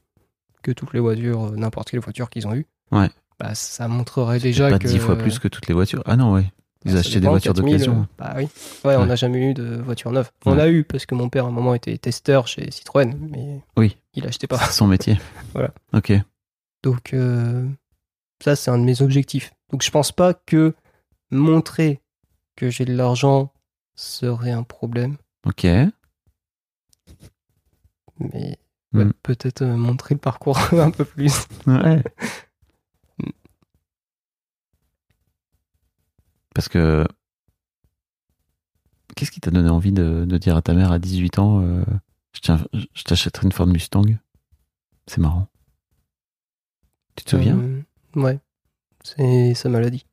[0.63, 2.65] Que toutes les voitures, n'importe quelle voiture qu'ils ont eue.
[2.91, 3.09] Ouais.
[3.39, 4.87] Bah, ça montrerait déjà pas que.
[4.87, 6.01] dix fois plus que toutes les voitures.
[6.05, 6.45] Ah non, ouais.
[6.85, 8.01] Ils ça achetaient des voitures 4000, d'occasion.
[8.01, 8.47] euh, Bah oui.
[8.83, 10.31] Ouais, on n'a jamais eu de voiture neuve.
[10.45, 13.61] On a eu parce que mon père à un moment était testeur chez Citroën, mais
[13.75, 13.97] Oui.
[14.13, 14.57] il achetait pas.
[14.59, 15.17] C'est son métier.
[15.53, 15.71] Voilà.
[15.93, 16.13] Ok.
[16.83, 17.67] Donc euh,
[18.43, 19.51] ça c'est un de mes objectifs.
[19.71, 20.75] Donc je pense pas que
[21.31, 22.01] montrer
[22.55, 23.51] que j'ai de l'argent
[23.95, 25.63] serait un problème, Ok.
[28.19, 28.57] mais
[28.93, 29.13] ouais, Mm.
[29.23, 31.47] peut-être euh, montrer le parcours un peu plus.
[31.67, 32.03] Ouais.
[36.55, 37.05] Parce que.
[39.15, 41.85] Qu'est-ce qui t'a donné envie de, de dire à ta mère à 18 ans euh,
[42.33, 44.17] je, t'achèterai une Ford Mustang?
[45.07, 45.47] C'est marrant.
[47.15, 47.57] Tu te souviens?
[47.57, 47.81] Euh,
[48.15, 48.39] Ouais,
[49.03, 50.05] c'est sa maladie.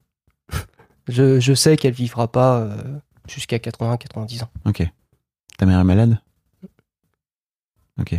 [1.08, 4.50] je, je sais qu'elle vivra pas euh, jusqu'à 80-90 ans.
[4.64, 4.82] Ok.
[5.56, 6.20] Ta mère est malade?
[8.00, 8.16] Ok.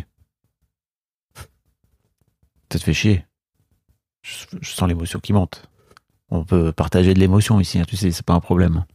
[2.71, 3.25] Ça te fait chier.
[4.21, 5.69] Je, je sens l'émotion qui monte.
[6.35, 8.85] On peut partager de l'émotion ici, hein, tu sais, c'est pas un problème.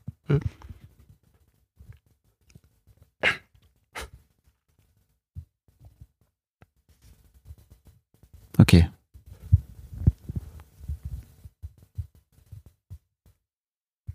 [8.59, 8.75] Ok.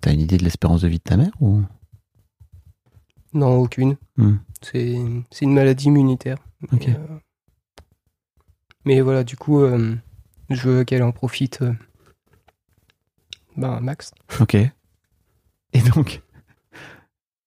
[0.01, 1.63] T'as une idée de l'espérance de vie de ta mère ou?
[3.33, 3.95] Non, aucune.
[4.17, 4.35] Hmm.
[4.61, 4.91] C'est
[5.41, 6.39] une maladie immunitaire.
[6.73, 7.19] Mais, euh,
[8.83, 9.95] mais voilà, du coup, euh,
[10.49, 11.61] je veux qu'elle en profite.
[11.61, 11.73] euh,
[13.57, 14.11] ben, max.
[14.39, 14.55] Ok.
[14.55, 16.21] Et donc,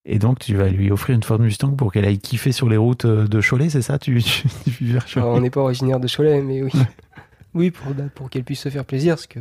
[0.04, 2.76] et donc, tu vas lui offrir une Ford Mustang pour qu'elle aille kiffer sur les
[2.76, 3.98] routes euh, de Cholet, c'est ça?
[3.98, 4.22] Tu,
[4.64, 6.70] tu, tu Alors, on n'est pas originaire de Cholet, mais oui.
[7.54, 9.40] oui, pour, pour qu'elle puisse se faire plaisir, parce que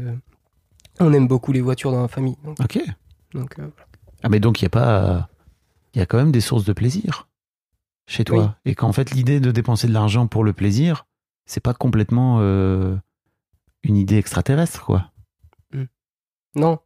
[1.00, 2.38] on aime beaucoup les voitures dans la famille.
[2.44, 2.80] Donc, Ok.
[3.34, 3.88] donc, euh, voilà.
[4.24, 5.30] Ah, mais donc, il y a pas.
[5.94, 7.28] Il y a quand même des sources de plaisir
[8.08, 8.56] chez toi.
[8.66, 11.06] Et qu'en fait, l'idée de dépenser de l'argent pour le plaisir,
[11.46, 12.96] c'est pas complètement euh,
[13.84, 15.12] une idée extraterrestre, quoi.
[16.56, 16.80] Non,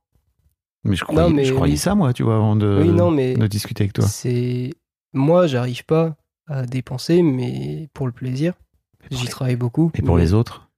[0.84, 3.36] Mais je croyais, mais je croyais ça, moi, tu vois, avant de, oui, non, mais
[3.36, 4.06] de discuter avec toi.
[4.08, 4.74] c'est.
[5.14, 6.16] Moi, j'arrive pas
[6.48, 8.54] à dépenser, mais pour le plaisir,
[9.12, 9.92] j'y les- travaille beaucoup.
[9.96, 10.70] Et pour mais- les autres?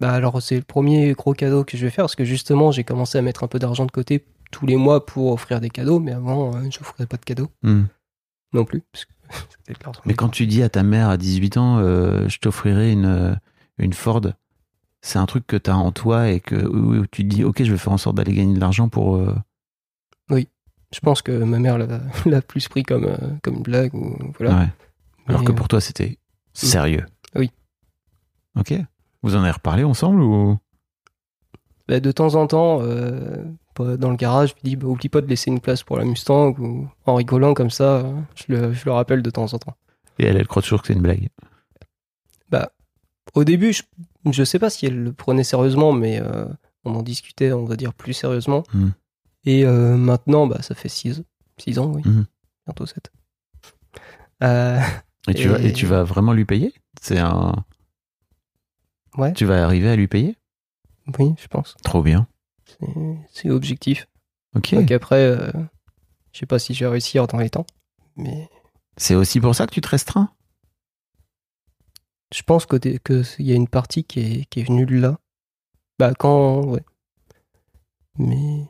[0.00, 2.84] Bah alors c'est le premier gros cadeau que je vais faire parce que justement j'ai
[2.84, 5.98] commencé à mettre un peu d'argent de côté tous les mois pour offrir des cadeaux,
[5.98, 7.84] mais avant euh, je n'offrais pas de cadeaux Hmm.
[8.52, 8.82] non plus.
[8.92, 9.12] Parce que.
[10.06, 13.34] Mais quand tu dis à ta mère à 18 ans, euh, je t'offrirai une, euh,
[13.78, 14.22] une Ford,
[15.00, 17.62] c'est un truc que tu as en toi et que où tu te dis, ok,
[17.62, 19.16] je vais faire en sorte d'aller gagner de l'argent pour.
[19.16, 19.34] euh,
[20.30, 21.76] Je pense que ma mère
[22.26, 24.52] l'a plus pris comme, euh, comme une blague ou voilà.
[24.58, 24.68] ouais.
[25.26, 26.18] Alors Mais, que euh, pour toi, c'était
[26.54, 27.50] Sérieux Oui.
[28.58, 28.72] Ok.
[29.22, 30.56] Vous en avez reparlé ensemble ou?
[31.88, 33.44] Bah, de temps en temps, euh,
[33.74, 36.04] pas dans le garage, je dis bah, oublie pas de laisser une place pour la
[36.04, 39.58] Mustang ou en rigolant comme ça, euh, je le, je le rappelle de temps en
[39.58, 39.76] temps.
[40.18, 41.28] Et elle, elle croit toujours que c'est une blague.
[43.34, 43.82] Au début, je,
[44.30, 46.46] je sais pas si elle le prenait sérieusement, mais euh,
[46.84, 48.62] on en discutait, on va dire, plus sérieusement.
[48.74, 48.92] Mhm.
[49.44, 51.22] Et euh, maintenant, bah, ça fait 6
[51.58, 52.02] six ans, oui.
[52.04, 52.26] Mhm.
[52.66, 53.10] Bientôt 7.
[54.42, 54.80] Euh,
[55.28, 56.72] Et tu, Vas, et tu vas vraiment lui payer?
[57.00, 57.64] C'est un.
[59.16, 60.36] ouais, Tu vas arriver à lui payer?
[61.18, 61.76] Oui, je pense.
[61.82, 62.26] Trop bien.
[63.32, 64.08] C'est- l'objectif.
[64.54, 64.74] Ok.
[64.74, 65.36] Donc après,
[66.32, 67.66] je sais pas si je vais réussir dans les temps,
[68.16, 68.48] mais
[68.96, 70.30] C'est aussi pour ça que tu te restreins?
[72.34, 73.00] Je pense qu'il
[73.38, 75.18] y a une partie qui est, qui est venue de là.
[75.98, 76.64] Bah, quand.
[76.64, 76.84] Ouais.
[78.18, 78.64] Mais.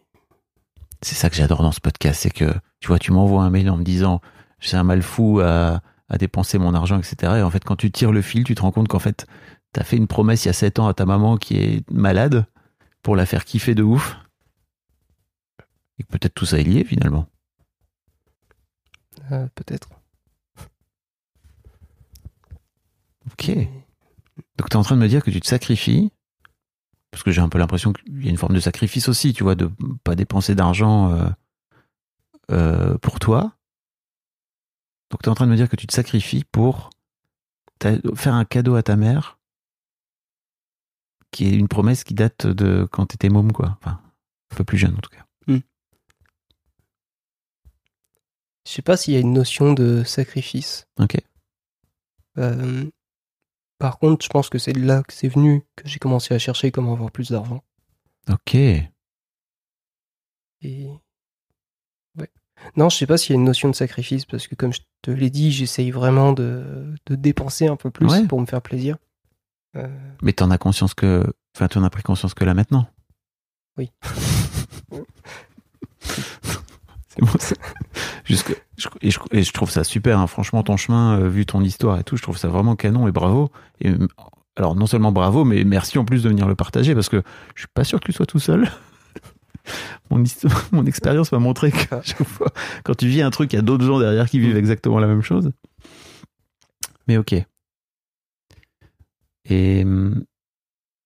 [1.03, 3.71] C'est ça que j'adore dans ce podcast, c'est que tu vois, tu m'envoies un mail
[3.71, 4.21] en me disant
[4.59, 7.35] j'ai un mal fou à, à dépenser mon argent, etc.
[7.39, 9.27] Et en fait, quand tu tires le fil, tu te rends compte qu'en fait,
[9.73, 12.47] t'as fait une promesse il y a 7 ans à ta maman qui est malade
[13.03, 14.17] pour la faire kiffer de ouf.
[15.99, 17.27] Et que peut-être tout ça est lié finalement.
[19.33, 19.89] euh, Peut-être.
[23.39, 23.57] Ok.
[24.57, 26.11] Donc tu es en train de me dire que tu te sacrifies,
[27.11, 29.43] parce que j'ai un peu l'impression qu'il y a une forme de sacrifice aussi, tu
[29.43, 29.71] vois, de
[30.05, 31.29] pas dépenser d'argent euh,
[32.51, 33.53] euh, pour toi.
[35.11, 36.91] Donc tu es en train de me dire que tu te sacrifies pour
[38.15, 39.39] faire un cadeau à ta mère,
[41.31, 43.79] qui est une promesse qui date de quand tu étais môme, quoi.
[43.81, 44.01] Enfin,
[44.53, 45.25] un peu plus jeune en tout cas.
[48.69, 50.87] Je sais pas s'il y a une notion de sacrifice.
[50.99, 51.17] Ok.
[52.37, 52.85] Euh,
[53.79, 56.39] par contre, je pense que c'est de là que c'est venu que j'ai commencé à
[56.39, 57.63] chercher comment avoir plus d'argent.
[58.31, 58.55] Ok.
[58.55, 58.89] Et.
[62.19, 62.31] Ouais.
[62.77, 64.81] Non, je sais pas s'il y a une notion de sacrifice, parce que comme je
[65.03, 68.27] te l'ai dit, j'essaye vraiment de, de dépenser un peu plus Ouais.
[68.27, 68.97] pour me faire plaisir.
[69.77, 69.87] Euh,
[70.23, 71.25] Mais t'en as conscience que.
[71.57, 72.89] Enfin, tu en as pris conscience que là maintenant
[73.77, 73.93] Oui.
[78.25, 78.51] Jusque,
[79.01, 80.27] et, je, et je trouve ça super, hein.
[80.27, 83.13] franchement, ton chemin, euh, vu ton histoire et tout, je trouve ça vraiment canon et
[83.13, 83.51] bravo.
[83.81, 84.07] Et, euh,
[84.57, 87.23] alors, non seulement bravo, mais merci en plus de venir le partager parce que
[87.55, 88.71] je suis pas sûr que tu sois tout seul.
[90.11, 92.51] Mon, histoire, mon expérience m'a montré que chaque fois,
[92.85, 95.07] quand tu vis un truc, il y a d'autres gens derrière qui vivent exactement la
[95.07, 95.53] même chose.
[97.07, 97.35] Mais ok.
[99.45, 99.85] Et,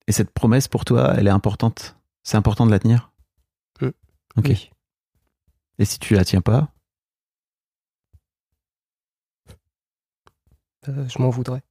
[0.07, 1.97] et cette promesse pour toi, elle est importante?
[2.23, 3.11] C'est important de la tenir?
[3.81, 3.89] Mm.
[4.37, 4.45] Ok.
[4.47, 4.71] oui.
[5.83, 6.68] Et si tu la tiens pas,
[10.89, 11.62] Euh, je m'en voudrais.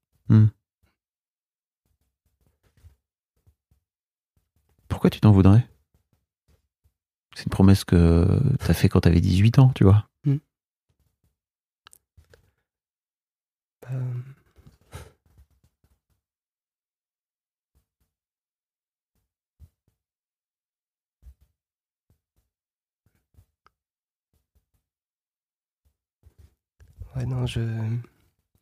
[4.89, 5.66] pourquoi tu t'en voudrais?
[7.36, 8.28] C'est une promesse que
[8.59, 10.09] t'as fait quand t'avais 18 ans, tu vois.
[27.16, 27.62] Ouais, non, je.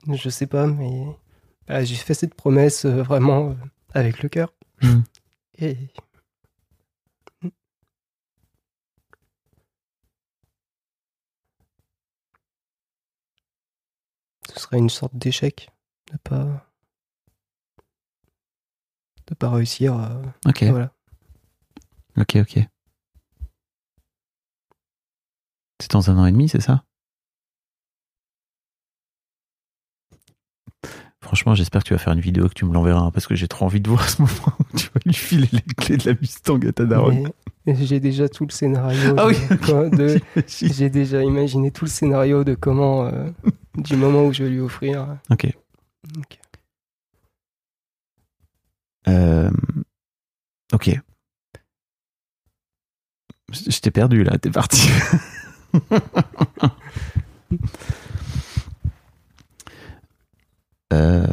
[0.07, 1.05] Je sais pas, mais.
[1.67, 3.55] bah, j'ai fait cette promesse euh, vraiment euh,
[3.93, 4.53] avec le cœur.
[4.81, 4.99] Mm.
[5.59, 5.77] Et.
[14.53, 15.69] Ce serait une sorte d'échec
[16.11, 16.65] de pas.
[19.27, 20.21] de pas réussir à.
[20.47, 20.91] Ok, Voilà.
[22.17, 22.59] ok, ok.
[25.81, 26.83] C'est dans un an et demi, c'est ça?
[31.21, 33.35] Franchement, j'espère que tu vas faire une vidéo, que tu me l'enverras, hein, parce que
[33.35, 36.09] j'ai trop envie de voir ce moment où tu vas lui filer les clés de
[36.09, 37.29] la Mustang à ta daronne.
[37.67, 39.15] J'ai déjà tout le scénario.
[39.17, 40.19] Ah de- oui, quoi, de-.
[40.47, 43.29] J'ai déjà imaginé tout le scénario de comment, euh,
[43.75, 45.17] du moment où je vais lui offrir.
[45.29, 45.47] Ok.
[46.17, 46.39] Ok.
[49.09, 49.51] Euh,
[50.73, 50.99] ok.
[53.51, 54.89] Je t'ai perdu là, t'es parti.
[60.93, 61.25] Euh,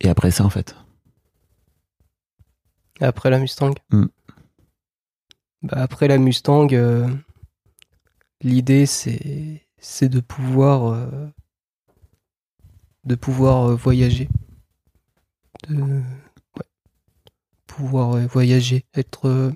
[0.00, 0.74] Et après ça, en fait.
[3.00, 4.06] Après la Mustang Hmm.
[5.62, 7.08] bah, Après la Mustang, euh,
[8.42, 11.28] l'idée c'est c'est de pouvoir euh,
[13.04, 14.28] de pouvoir voyager.
[15.68, 16.02] De ouais.
[17.66, 19.52] pouvoir voyager, être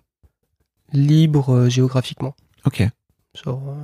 [0.92, 2.34] libre géographiquement.
[2.64, 2.82] Ok.
[3.34, 3.76] Genre,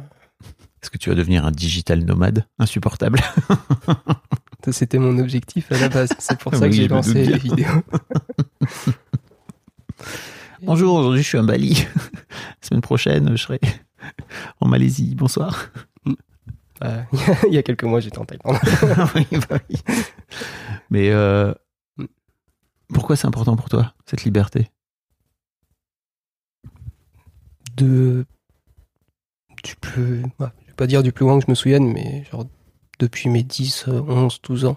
[0.83, 3.21] Est-ce que tu vas devenir un digital nomade insupportable
[4.71, 6.11] c'était mon objectif à la base.
[6.21, 7.83] C'est pour Ah ça oui, que j'ai lancé les vidéos.
[10.63, 11.85] Bonjour, aujourd'hui je suis à Bali.
[11.97, 13.61] La semaine prochaine, je serai
[14.61, 15.17] en Malaisie.
[15.17, 15.67] Bonsoir.
[16.81, 17.07] Bah,
[17.49, 18.59] il y a quelques mois, j'étais en Thaïlande.
[19.17, 19.77] Oui, bah oui.
[20.91, 21.53] Mais euh,
[22.93, 24.71] pourquoi c'est important pour toi, cette liberté?
[27.77, 28.25] De.
[29.51, 29.67] Ouais,
[29.97, 32.45] je vais pas dire du plus loin que je me souvienne, mais genre
[32.99, 34.77] depuis mes 10, euh, 11, 12 ans.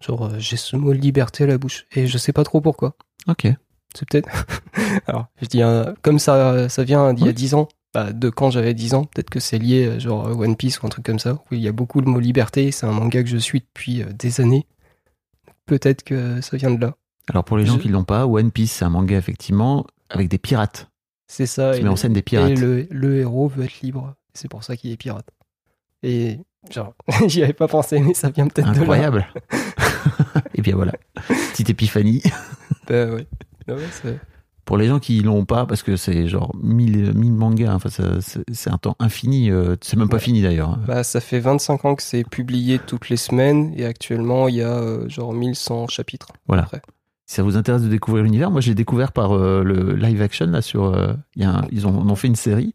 [0.00, 1.84] Genre, euh, j'ai ce mot liberté à la bouche.
[1.96, 2.94] Et je sais pas trop pourquoi.
[3.26, 3.48] Ok.
[3.94, 4.28] C'est peut-être.
[5.08, 5.60] Alors, je dis,
[6.02, 7.34] comme ça, ça vient d'il y a Ouais.
[7.34, 10.30] 10 ans, bah, de quand j'avais 10 ans, peut-être que c'est lié, euh, genre à
[10.32, 12.70] One Piece ou un truc comme ça, où il y a beaucoup le mot liberté.
[12.70, 14.66] C'est un manga que je suis depuis euh, des années.
[15.66, 16.94] Peut-être que ça vient de là.
[17.28, 20.38] Alors pour les gens qui l'ont pas, One Piece, c'est un manga effectivement avec des
[20.38, 20.88] pirates.
[21.26, 21.72] C'est ça.
[21.72, 22.50] Qui et met en scène des pirates.
[22.50, 24.14] Et le, le héros veut être libre.
[24.34, 25.26] C'est pour ça qu'il est pirate.
[26.02, 26.38] Et
[26.70, 26.94] genre,
[27.26, 28.80] j'y avais pas pensé, mais ça vient peut-être de là.
[28.80, 29.26] Incroyable.
[30.54, 30.92] Et bien voilà,
[31.52, 32.22] petite épiphanie.
[32.88, 33.26] Bah ouais.
[33.68, 34.18] Ah ouais, c'est-
[34.64, 38.18] Pour les gens qui l'ont pas, parce que c'est genre 1000, 1000 mangas, enfin ça-
[38.52, 40.76] c'est un temps infini, euh, c'est même pas fini d'ailleurs.
[40.78, 44.62] bah, ça fait 25 ans que c'est publié toutes les semaines et actuellement il y
[44.62, 46.28] a euh, genre 1100 chapitres.
[46.46, 46.62] Voilà.
[46.64, 46.82] Après.
[47.26, 50.46] Si ça vous intéresse de découvrir l'univers, moi j'ai découvert par euh, le live action
[50.46, 52.74] là sur, euh, y a un- ils ont, ont fait une série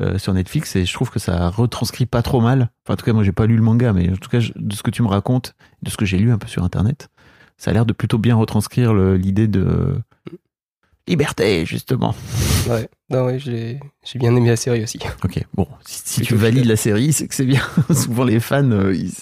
[0.00, 2.70] euh, sur Netflix et je trouve que ça retranscrit pas trop mal.
[2.84, 4.52] Enfin en tout cas moi j'ai pas lu le manga, mais en tout cas je-
[4.56, 7.08] de ce que tu me racontes, de ce que j'ai lu un peu sur internet,
[7.56, 10.00] ça a l'air de plutôt bien retranscrire l'idée de
[11.08, 12.14] liberté justement.
[12.68, 12.88] Ouais.
[13.10, 13.80] Non, ouais, j'ai
[14.16, 14.98] bien aimé la série aussi.
[15.24, 17.62] Ok, bon, si, si tu valides la série, c'est que c'est bien.
[17.94, 19.12] Souvent les fans, euh, ils,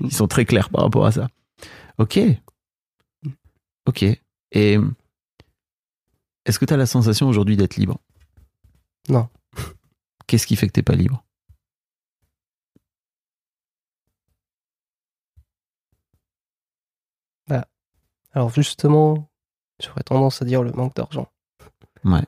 [0.00, 1.28] ils sont très clairs par rapport à ça.
[1.98, 2.18] Ok.
[3.86, 4.02] Ok.
[4.52, 4.78] Et
[6.44, 7.98] est-ce que tu as la sensation aujourd'hui d'être libre?
[9.08, 9.28] Non.
[10.26, 11.24] Qu'est-ce qui fait que t'es pas libre?
[18.32, 19.30] Alors justement,
[19.82, 21.26] j'aurais tendance à dire le manque d'argent.
[22.04, 22.24] Ouais.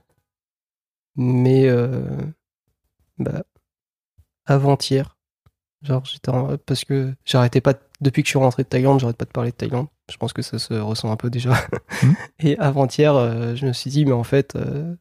[1.16, 2.00] Mais euh,
[3.18, 3.42] bah,
[4.46, 5.16] avant-hier,
[5.82, 9.00] genre j'étais en- parce que j'arrêtais pas de- depuis que je suis rentré de Thaïlande,
[9.00, 9.88] j'arrête pas de parler de Thaïlande.
[10.10, 11.52] Je pense que ça se ressent un peu déjà.
[12.02, 12.16] Mhm.
[12.40, 14.94] Et avant-hier, euh, je me suis dit mais en fait, euh,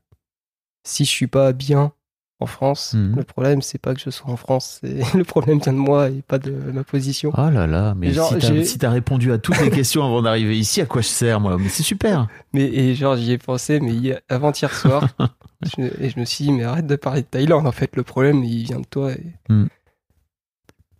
[0.86, 1.94] si je suis pas bien
[2.40, 3.16] en France, Mhm.
[3.16, 6.10] le problème c'est pas que je sois en France, c'est le problème vient de moi
[6.10, 7.32] et pas de ma position.
[7.36, 10.58] Oh là là, mais Genre, si t'as si répondu à toutes les questions avant d'arriver
[10.58, 11.58] ici, à quoi je sers moi?
[11.58, 12.28] Mais c'est super.
[12.54, 15.08] Mais et genre j'y ai pensé, mais hier- avant-hier soir,
[15.64, 17.66] je, et je me suis dit mais arrête de parler de Thaïlande.
[17.66, 19.12] En fait, le problème il vient de toi.
[19.14, 19.66] Et, Hmm.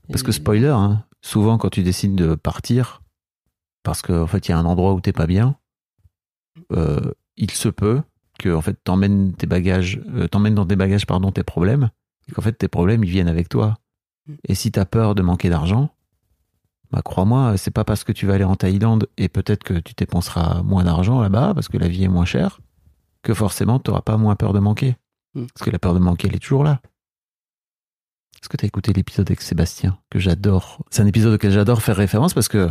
[0.10, 3.02] Parce que spoiler, hein, souvent quand tu décides de partir,
[3.84, 5.58] parce qu'en fait il y a un endroit où t'es pas bien,
[6.72, 8.02] euh, il se peut
[8.38, 11.90] que en fait t'emmènes tes bagages, euh, t'emmènes dans tes bagages pardon tes problèmes,
[12.28, 13.78] et qu'en fait tes problèmes ils viennent avec toi.
[14.28, 14.34] Mm.
[14.48, 15.90] Et si t'as peur de manquer d'argent,
[16.92, 19.94] bah crois-moi, c'est pas parce que tu vas aller en Thaïlande et peut-être que tu
[19.96, 22.62] dépenseras moins d'argent là-bas parce que la vie est moins chère,
[23.24, 24.96] que forcément t'auras pas moins peur de manquer.
[25.36, 25.46] Mm.
[25.54, 26.82] Parce que la peur de manquer elle est toujours là.
[28.42, 30.86] Est-ce que tu as écouté l'épisode avec Sébastien que j'adore?
[30.92, 32.70] C'est un épisode auquel j'adore faire référence parce que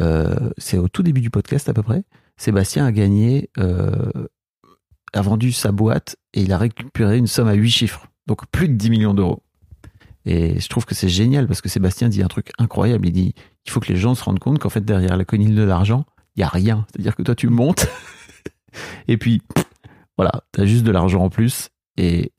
[0.00, 2.04] euh, c'est au tout début du podcast à peu près.
[2.36, 4.10] Sébastien a gagné, euh,
[5.14, 8.68] a vendu sa boîte et il a récupéré une somme à 8 chiffres, donc plus
[8.68, 9.42] de 10 millions d'euros.
[10.26, 13.06] Et je trouve que c'est génial parce que Sébastien dit un truc incroyable.
[13.08, 13.34] Il dit
[13.66, 16.06] il faut que les gens se rendent compte qu'en fait derrière la conille de l'argent,
[16.36, 16.86] il y a rien.
[16.90, 17.86] C'est-à-dire que toi tu montes
[19.08, 19.42] et puis
[20.16, 22.32] voilà, tu as juste de l'argent en plus et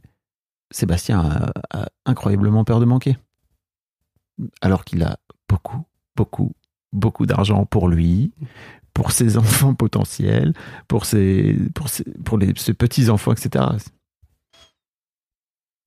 [0.71, 3.17] Sébastien a incroyablement peur de manquer.
[4.61, 5.17] Alors qu'il a
[5.47, 6.51] beaucoup, beaucoup,
[6.91, 8.33] beaucoup d'argent pour lui,
[8.95, 10.55] pour ses enfants potentiels,
[10.87, 13.65] pour ses, pour ses, pour les, ses petits-enfants, etc.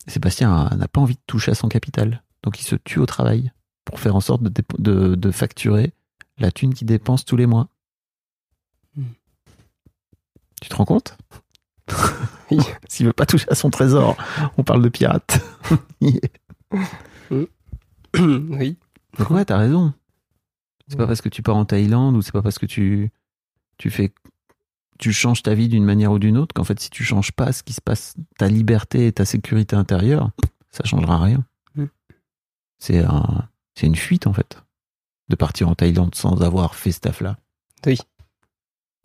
[0.07, 2.23] Sébastien n'a pas envie de toucher à son capital.
[2.45, 3.51] Donc il se tue au travail
[3.85, 5.93] pour faire en sorte de, de, de facturer
[6.39, 7.69] la thune qu'il dépense tous les mois.
[8.95, 9.05] Hmm.
[10.63, 11.19] Tu te rends compte?
[12.51, 12.61] Oui.
[12.89, 14.17] S'il veut pas toucher à son trésor,
[14.57, 15.39] on parle de pirate.
[16.01, 16.19] oui.
[19.19, 19.93] Donc ouais, t'as raison.
[20.89, 23.11] C'est pas parce que tu pars en Thaïlande ou c'est pas parce que tu,
[23.77, 24.13] tu fais,
[24.99, 27.53] tu changes ta vie d'une manière ou d'une autre qu'en fait si tu changes pas
[27.53, 30.31] ce qui se passe, ta liberté et ta sécurité intérieure,
[30.71, 31.45] ça changera rien.
[31.75, 31.85] Mm.
[32.79, 34.63] C'est un, c'est une fuite en fait
[35.29, 37.37] de partir en Thaïlande sans avoir fait ce taf là.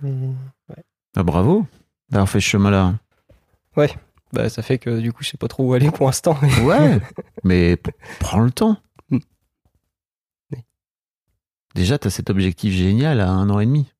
[0.02, 0.12] Oui.
[0.70, 0.84] Ouais.
[1.16, 1.68] Ah, bravo
[2.10, 2.96] d'avoir fait ce chemin là.
[4.34, 6.38] Bah, ça fait que du coup, je sais pas trop où aller pour l'instant.
[6.42, 7.00] mais- Ouais,
[7.44, 7.78] mais
[8.20, 8.78] prends le temps.
[11.74, 13.92] Déjà, tu as cet objectif génial à un an et demi.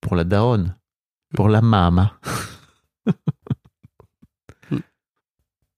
[0.00, 0.76] Pour la daronne.
[1.34, 2.18] Pour la mama.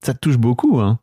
[0.02, 1.00] Ça te touche beaucoup, hein,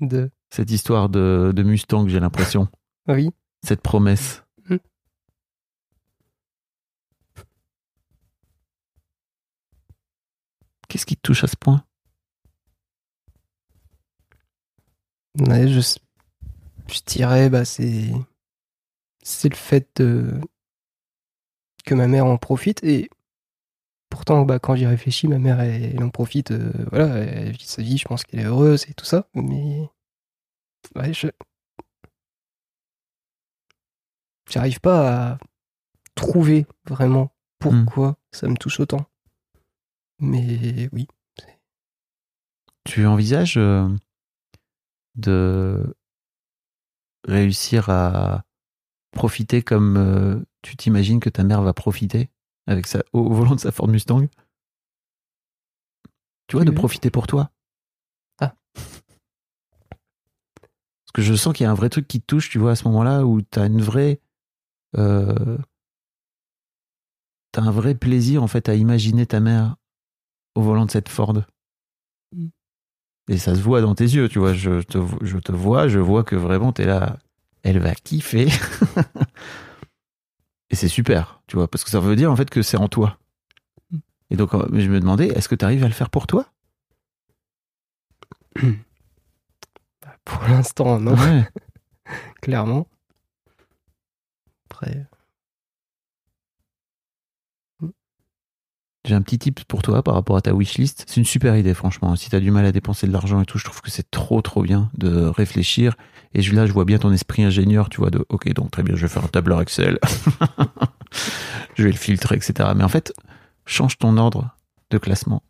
[0.00, 0.30] De...
[0.50, 2.68] cette histoire de, de Mustang, j'ai l'impression.
[3.06, 3.28] Oui.
[3.62, 4.42] Cette promesse.
[4.70, 4.76] Mm.
[10.88, 11.84] Qu'est-ce qui te touche à ce point?
[15.38, 15.80] Ouais, je,
[16.88, 18.10] je dirais, bah, c'est,
[19.22, 20.40] c'est le fait de,
[21.84, 23.10] que ma mère en profite et
[24.10, 27.64] pourtant, bah, quand j'y réfléchis, ma mère, elle, elle en profite, euh, voilà, elle vit
[27.64, 29.88] sa vie, je pense qu'elle est heureuse et tout ça, mais,
[30.96, 31.28] ouais, je,
[34.48, 35.38] j'arrive pas à
[36.14, 39.06] trouver vraiment pourquoi ça me touche autant.
[40.20, 41.08] Mais oui,
[42.84, 43.88] Tu envisages euh,
[45.16, 45.94] de
[47.24, 48.44] réussir à
[49.12, 52.30] profiter comme euh, tu t'imagines que ta mère va profiter
[52.66, 54.26] avec sa, au, volant de sa Ford Mustang?
[56.46, 57.50] Tu vois, de profiter pour toi.
[58.40, 58.54] Ah.
[58.74, 59.02] Parce
[61.14, 62.76] que je sens qu'il y a un vrai truc qui te touche, tu vois, à
[62.76, 64.20] ce moment-là, où tu as une vraie.
[64.96, 65.56] Euh,
[67.52, 69.76] t'as un vrai plaisir, en fait, à imaginer ta mère
[70.54, 71.34] au volant de cette Ford.
[72.32, 72.48] Mm.
[73.28, 74.52] Et ça se voit dans tes yeux, tu vois.
[74.52, 77.16] Je te, je te vois, je vois que vraiment, t'es là.
[77.62, 78.48] Elle va kiffer.
[80.70, 82.88] Et c'est super, tu vois, parce que ça veut dire, en fait, que c'est en
[82.88, 83.18] toi.
[84.30, 86.46] Et donc, euh, je me demandais, est-ce que tu arrives à le faire pour toi?
[90.24, 91.46] Pour l'instant, non, Ouais.
[92.42, 92.88] clairement.
[94.70, 95.06] Après,
[99.06, 101.04] J'ai un petit tip pour toi par rapport à ta wishlist.
[101.06, 102.16] C'est une super idée, franchement.
[102.16, 104.10] Si tu as du mal à dépenser de l'argent et tout, je trouve que c'est
[104.10, 105.94] trop, trop bien de réfléchir.
[106.32, 108.96] Et là, je vois bien ton esprit ingénieur, tu vois, de OK, donc très bien,
[108.96, 109.98] je vais faire un tableur Excel.
[111.74, 112.70] je vais le filtrer, etc.
[112.74, 113.12] Mais en fait,
[113.66, 114.56] change ton ordre
[114.90, 115.42] de classement.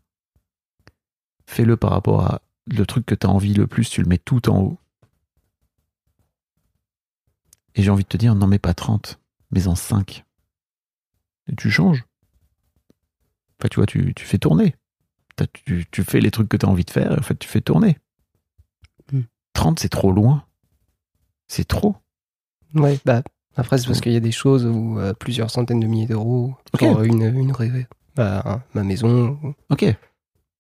[1.47, 4.19] Fais-le par rapport à le truc que tu as envie le plus, tu le mets
[4.19, 4.79] tout en haut.
[7.77, 9.21] Et j'ai envie de te dire, n'en mets pas 30,
[9.53, 10.25] mais en 5.
[11.49, 12.05] Et tu changes.
[13.65, 14.75] Enfin, tu vois, tu, tu fais tourner.
[15.65, 17.49] Tu, tu fais les trucs que tu as envie de faire, et en fait, tu
[17.49, 17.97] fais tourner.
[19.11, 19.23] Hmm.
[19.55, 20.45] 30, c'est trop loin.
[21.49, 21.97] C'est trop.
[22.75, 23.23] ouais, bah,
[23.57, 26.55] après, c'est parce qu'il y a des choses où euh, plusieurs centaines de milliers d'euros,
[26.75, 26.81] Ok.
[26.83, 27.53] genre une, une
[28.17, 29.87] bah, ma maison, Ok.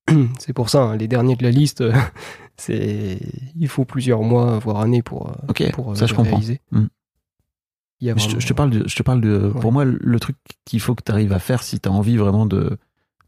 [0.38, 1.84] c'est pour ça, hein, les derniers de la liste,
[2.56, 3.18] c'est
[3.56, 6.30] il faut plusieurs mois, voire années pour, euh, Ok, pour euh, ça, je le comprends.
[6.36, 6.60] réaliser.
[6.72, 6.86] Hmm.
[8.00, 9.50] Il y a Mais je, te- vraiment- je te parle de, je te parle de
[9.54, 9.60] Ouais.
[9.60, 12.16] pour moi, le truc qu'il faut que tu arrives à faire si tu as envie
[12.16, 12.76] vraiment de,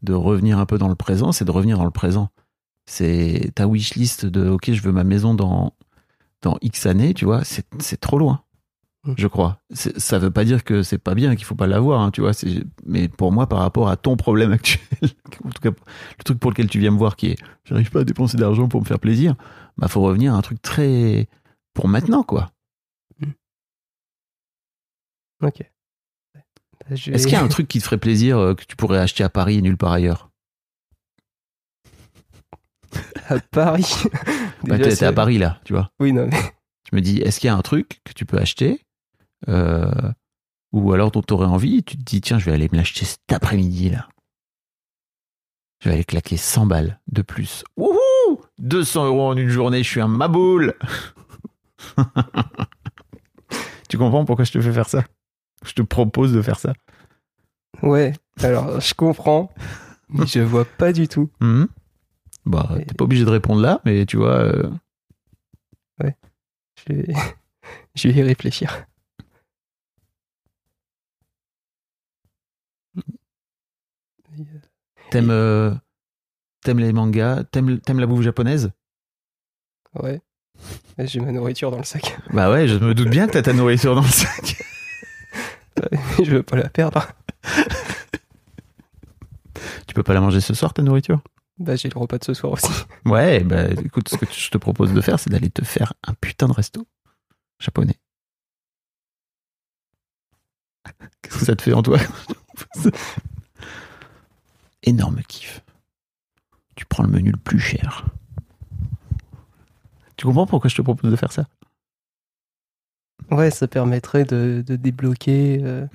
[0.03, 2.29] de revenir un peu dans le présent, c'est de revenir dans le présent.
[2.85, 5.73] C'est ta wishlist de OK, je veux ma maison dans,
[6.41, 8.43] dans X années, tu vois, c'est trop loin,
[9.07, 9.13] Mm.
[9.17, 9.59] je crois.
[9.73, 12.31] Ça veut pas dire que c'est pas bien, qu'il faut pas l'avoir, hein, tu vois.
[12.85, 15.09] Mais pour moi, par rapport à ton problème actuel,
[15.43, 15.69] en tout cas,
[16.17, 18.67] le truc pour lequel tu viens me voir qui est j'arrive pas à dépenser d'argent
[18.67, 19.35] pour me faire plaisir,
[19.77, 21.27] bah faut revenir à un truc très.
[21.73, 22.51] pour maintenant, quoi.
[25.41, 25.61] Ok.
[26.91, 28.99] Je Est-ce qu'il y a un truc qui te ferait plaisir euh, que tu pourrais
[28.99, 30.29] acheter à Paris et nulle part ailleurs?
[33.29, 33.93] À Paris
[34.63, 35.91] Bah, t'es- à Paris là, tu vois.
[35.99, 36.37] Oui, non, mais
[36.91, 38.81] Je me dis, est-ce qu'il y a un truc que tu peux acheter
[39.49, 39.91] euh,
[40.71, 43.03] ou alors dont tu aurais envie Tu te dis, tiens, je vais aller me l'acheter
[43.05, 44.07] cet après-midi là.
[45.83, 47.63] Je vais aller claquer 100 balles de plus.
[47.75, 47.97] Wouhou
[48.59, 50.73] 200 euros en une journée, je suis un maboule
[53.89, 55.03] Tu comprends pourquoi je te fais faire ça?
[55.65, 56.73] Je te propose de faire ça.
[57.81, 58.13] ouais.
[58.41, 59.51] Alors, je comprends,
[60.09, 61.29] mais je vois pas du tout.
[61.41, 61.67] Mhm.
[62.45, 64.37] Bah, t'es pas obligé de répondre là, mais tu vois.
[64.39, 64.69] euh,
[66.87, 67.13] Je vais,
[67.95, 68.85] je vais y réfléchir.
[75.09, 75.73] T'aimes euh,
[76.63, 78.71] t'aimes les mangas T'aimes t'aimes la bouffe japonaise?
[79.95, 80.21] Ouais.
[80.99, 82.17] J'ai ma nourriture dans le sac.
[82.31, 84.55] Bah ouais, je me doute bien que t'as ta nourriture dans le sac.
[86.23, 87.07] je veux pas la perdre.
[89.87, 91.21] Tu peux pas la manger ce soir, ta nourriture?
[91.59, 92.71] Bah, j'ai le repas de ce soir aussi.
[93.05, 96.13] Ouais, bah écoute, ce que je te propose de faire, c'est d'aller te faire un
[96.13, 96.85] putain de resto
[97.59, 97.95] japonais.
[101.21, 101.97] Qu'est-ce que ça te fait en toi?
[104.83, 105.63] Énorme kiff.
[106.75, 108.05] Tu prends le menu le plus cher.
[110.15, 111.47] Tu comprends pourquoi je te propose de faire ça?
[113.31, 115.85] Ouais, ça permettrait de, de débloquer, euh,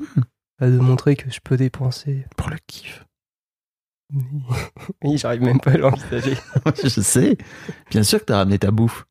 [0.58, 2.26] bah, de montrer que je peux dépenser.
[2.36, 3.04] Pour le kiff.
[5.02, 6.36] Oui, j'arrive même pas à l'envisager.
[6.82, 7.38] je sais.
[7.90, 9.06] Bien sûr que t'as ramené ta bouffe.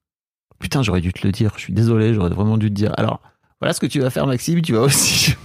[0.59, 1.53] Putain, j'aurais dû te le dire.
[1.55, 2.93] Je suis désolé, j'aurais vraiment dû te dire.
[2.97, 3.19] Alors,
[3.59, 4.61] voilà ce que tu vas faire, Maxime.
[4.61, 5.35] Tu vas aussi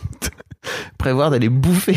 [0.99, 1.97] prévoir d'aller bouffer.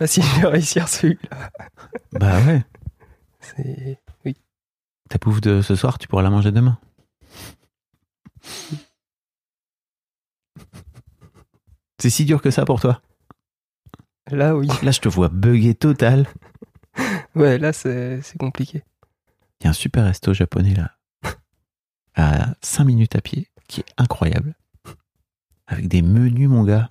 [0.00, 1.50] Pas si je vais réussir celui-là.
[2.12, 2.64] Bah ouais.
[3.38, 3.98] C'est...
[5.10, 6.78] Ta bouffe de ce soir, tu pourras la manger demain.
[11.98, 13.02] C'est si dur que ça pour toi
[14.30, 14.68] Là, oui.
[14.82, 16.26] Là, je te vois bugger total.
[17.34, 18.82] Ouais, là, c'est c'est compliqué.
[19.60, 20.96] Il y a un super resto japonais là,
[22.14, 24.54] à 5 minutes à pied, qui est incroyable.
[25.66, 26.88] Avec des menus, mon gars.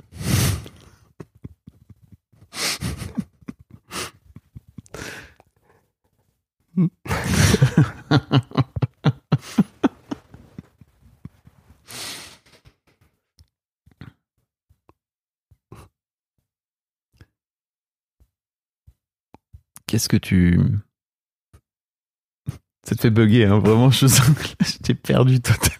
[19.87, 20.59] Qu'est-ce que tu.
[22.83, 25.75] Ça te fait bugger, hein, vraiment, je sens que je t'ai perdu totalement.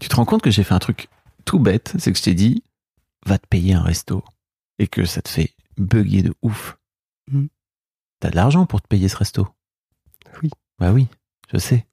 [0.00, 1.08] Tu te rends compte que j'ai fait un truc
[1.44, 2.64] tout bête, c'est que je t'ai dit,
[3.26, 4.24] va te payer un resto.
[4.78, 6.76] Et que ça te fait bugger de ouf.
[7.30, 7.48] Mhm.
[8.22, 9.48] T'as de l'argent pour te payer ce resto?
[10.44, 10.50] Oui.
[10.78, 11.08] Bah oui,
[11.52, 11.88] je sais.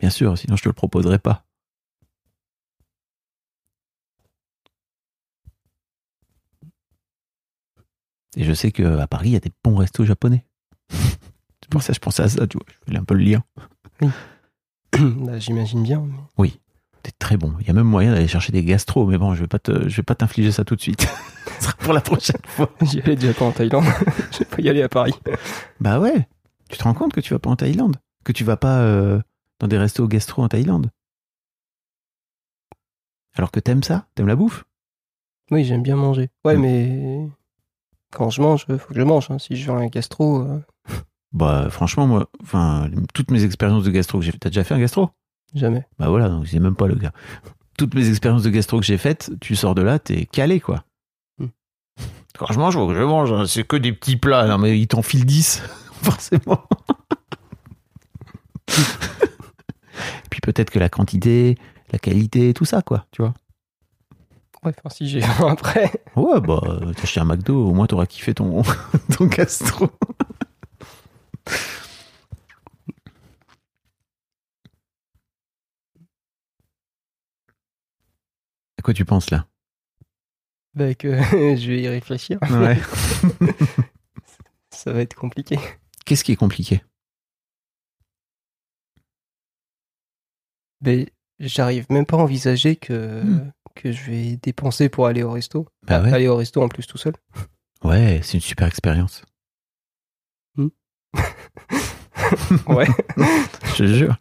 [0.00, 1.46] Bien sûr, sinon je te le proposerais pas.
[8.36, 10.44] Et je sais qu'à Paris, il y a des bons restos japonais.
[10.90, 12.66] C'est pour ça que je pensais à ça, tu vois.
[12.68, 13.44] Je fais un peu le lien.
[14.98, 16.00] Bah, J'imagine bien.
[16.00, 16.50] mais-
[17.06, 17.54] C'est très bon.
[17.60, 19.88] Il y a même moyen d'aller chercher des gastro, mais bon, je vais pas te,
[19.88, 21.06] je vais pas t'infliger ça tout de suite.
[21.60, 22.68] Ce sera pour la prochaine fois.
[22.82, 23.84] J'y allais déjà pas en Thaïlande.
[24.32, 25.14] Je vais pas y aller à Paris.
[25.80, 26.26] Bah ouais.
[26.68, 27.96] Tu te rends compte que tu vas pas en Thaïlande?
[28.24, 29.20] Que tu vas pas euh,
[29.60, 30.90] dans des restos gastro en Thaïlande?
[33.36, 34.06] Alors que t'aimes ça?
[34.16, 34.64] T'aimes la bouffe?
[35.52, 36.28] Oui, j'aime bien manger.
[36.44, 36.60] Ouais, Mm.
[36.60, 37.28] mais
[38.10, 39.30] quand je mange, faut que je mange.
[39.30, 39.38] hein.
[39.38, 40.58] Si je vais à un gastro, euh,
[41.32, 45.10] Bah franchement, moi, enfin, toutes mes expériences de gastro j'ai t'as déjà fait un gastro?
[45.58, 45.84] Jamais.
[45.98, 47.12] Bah voilà, donc c'est même pas le gars.
[47.78, 50.84] Toutes mes expériences de gastro que j'ai faites, tu sors de là, t'es calé quoi.
[51.38, 51.48] Hmm.
[52.38, 53.44] Quand je mange, je mange, hein.
[53.46, 55.62] c'est que des petits plats, non mais ils t'enfilent 10,
[56.02, 56.62] forcément.
[60.30, 61.56] Puis peut-être que la quantité,
[61.92, 63.34] la qualité, tout ça quoi, tu vois.
[64.64, 65.92] Ouais, enfin, si j'ai après.
[66.16, 66.60] Ouais, bah,
[66.96, 68.62] t'as acheté un McDo, au moins t'auras kiffé ton,
[69.16, 69.90] ton gastro.
[78.86, 79.46] Quoi tu penses là?
[80.74, 81.08] Bah, que
[81.56, 82.38] je vais y réfléchir.
[82.50, 82.78] Ouais.
[84.70, 85.58] Ça va être compliqué.
[86.04, 86.84] Qu'est-ce qui est compliqué?
[90.82, 91.08] Mais
[91.40, 93.50] j'arrive même pas à envisager que, Hmm.
[93.74, 95.66] que je vais dépenser pour aller au resto.
[95.82, 96.12] Bah ouais.
[96.12, 97.14] Aller au resto en plus tout seul.
[97.82, 99.22] Ouais, c'est une super expérience.
[102.66, 102.86] Ouais.
[103.16, 104.16] Je te jure.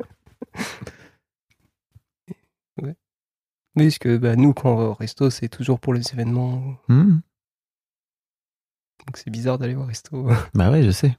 [3.76, 6.76] Oui, parce que bah, nous, quand on va au resto, c'est toujours pour les événements.
[6.88, 7.20] Hmm.
[9.06, 10.28] Donc c'est bizarre d'aller au resto.
[10.54, 11.18] Bah ouais, je sais.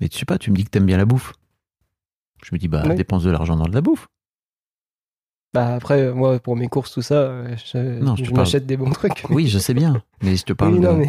[0.00, 1.32] Mais tu sais pas, tu me dis que t'aimes bien la bouffe.
[2.44, 4.08] Je me dis, bah, dépense de l'argent dans de la bouffe.
[5.54, 8.30] Bah après, euh, moi, pour mes courses, tout ça, euh, je, Non, je te je
[8.32, 9.22] parle- m'achète des bons trucs.
[9.30, 10.02] Oui, je sais bien.
[10.22, 10.88] Mais je te parle Oui, de...
[10.88, 11.08] mais...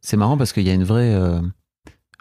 [0.00, 1.14] C'est marrant parce qu'il y a une vraie.
[1.14, 1.40] euh,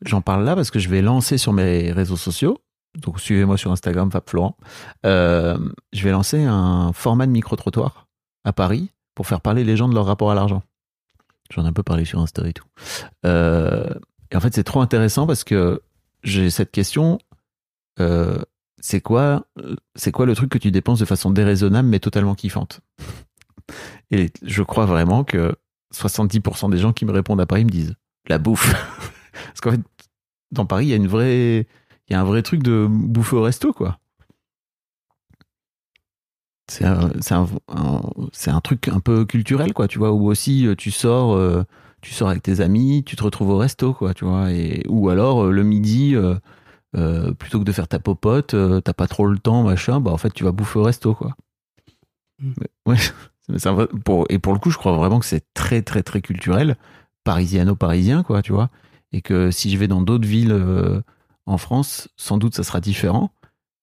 [0.05, 2.59] J'en parle là parce que je vais lancer sur mes réseaux sociaux.
[2.95, 4.57] Donc suivez-moi sur Instagram, Fab Florent.
[5.05, 5.57] Euh,
[5.93, 8.07] je vais lancer un format de micro-trottoir
[8.43, 10.63] à Paris pour faire parler les gens de leur rapport à l'argent.
[11.51, 12.65] J'en ai un peu parlé sur Insta et tout.
[13.25, 13.93] Euh,
[14.31, 15.81] et en fait, c'est trop intéressant parce que
[16.23, 17.19] j'ai cette question.
[17.99, 18.39] euh,
[18.83, 19.45] c'est quoi,
[19.95, 22.81] c'est quoi le truc que tu dépenses de façon déraisonnable mais totalement kiffante?
[24.09, 25.55] Et je crois vraiment que
[25.93, 27.95] 70% des gens qui me répondent à Paris me disent
[28.27, 28.73] la bouffe.
[29.45, 29.81] Parce qu'en fait,
[30.51, 31.67] dans Paris, il y a une vraie,
[32.11, 33.99] y a un vrai truc de bouffer au resto, quoi.
[36.67, 38.01] C'est un, un, un-
[38.31, 41.63] c'est un truc un peu culturel, quoi, tu vois, où aussi euh, tu sors, euh,
[42.01, 45.09] tu sors avec tes amis, tu te retrouves au resto, quoi, tu vois, et, ou
[45.09, 46.35] alors euh, le midi, euh,
[46.97, 50.17] euh, plutôt que de faire ta popote, t'as pas trop le temps, machin, bah en
[50.17, 51.35] fait, tu vas bouffer au resto, quoi.
[52.39, 52.51] Mm.
[52.59, 52.69] Mais-
[53.49, 56.21] ouais, vrai- pour, et pour le coup, je crois vraiment que c'est très, très, très
[56.21, 56.77] culturel,
[57.23, 58.69] parisiano-parisien, quoi, tu vois.
[59.13, 60.51] Et que si je vais dans d'autres villes
[61.51, 63.31] en France, sans doute ça sera différent.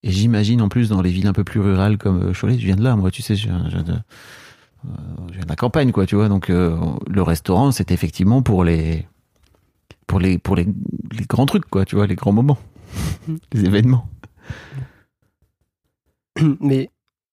[0.03, 2.65] Et j'imagine en plus dans les villes un peu plus rurales comme euh, Cholet, je
[2.65, 4.89] viens de là, moi, tu sais, je viens, de, euh,
[5.29, 6.29] je viens de la campagne, quoi, tu vois.
[6.29, 9.07] Donc euh, le restaurant, c'est effectivement pour les,
[10.07, 12.59] pour les, pour les, les grands trucs, quoi, tu vois, les grands moments,
[13.53, 14.09] les événements.
[16.61, 16.91] mais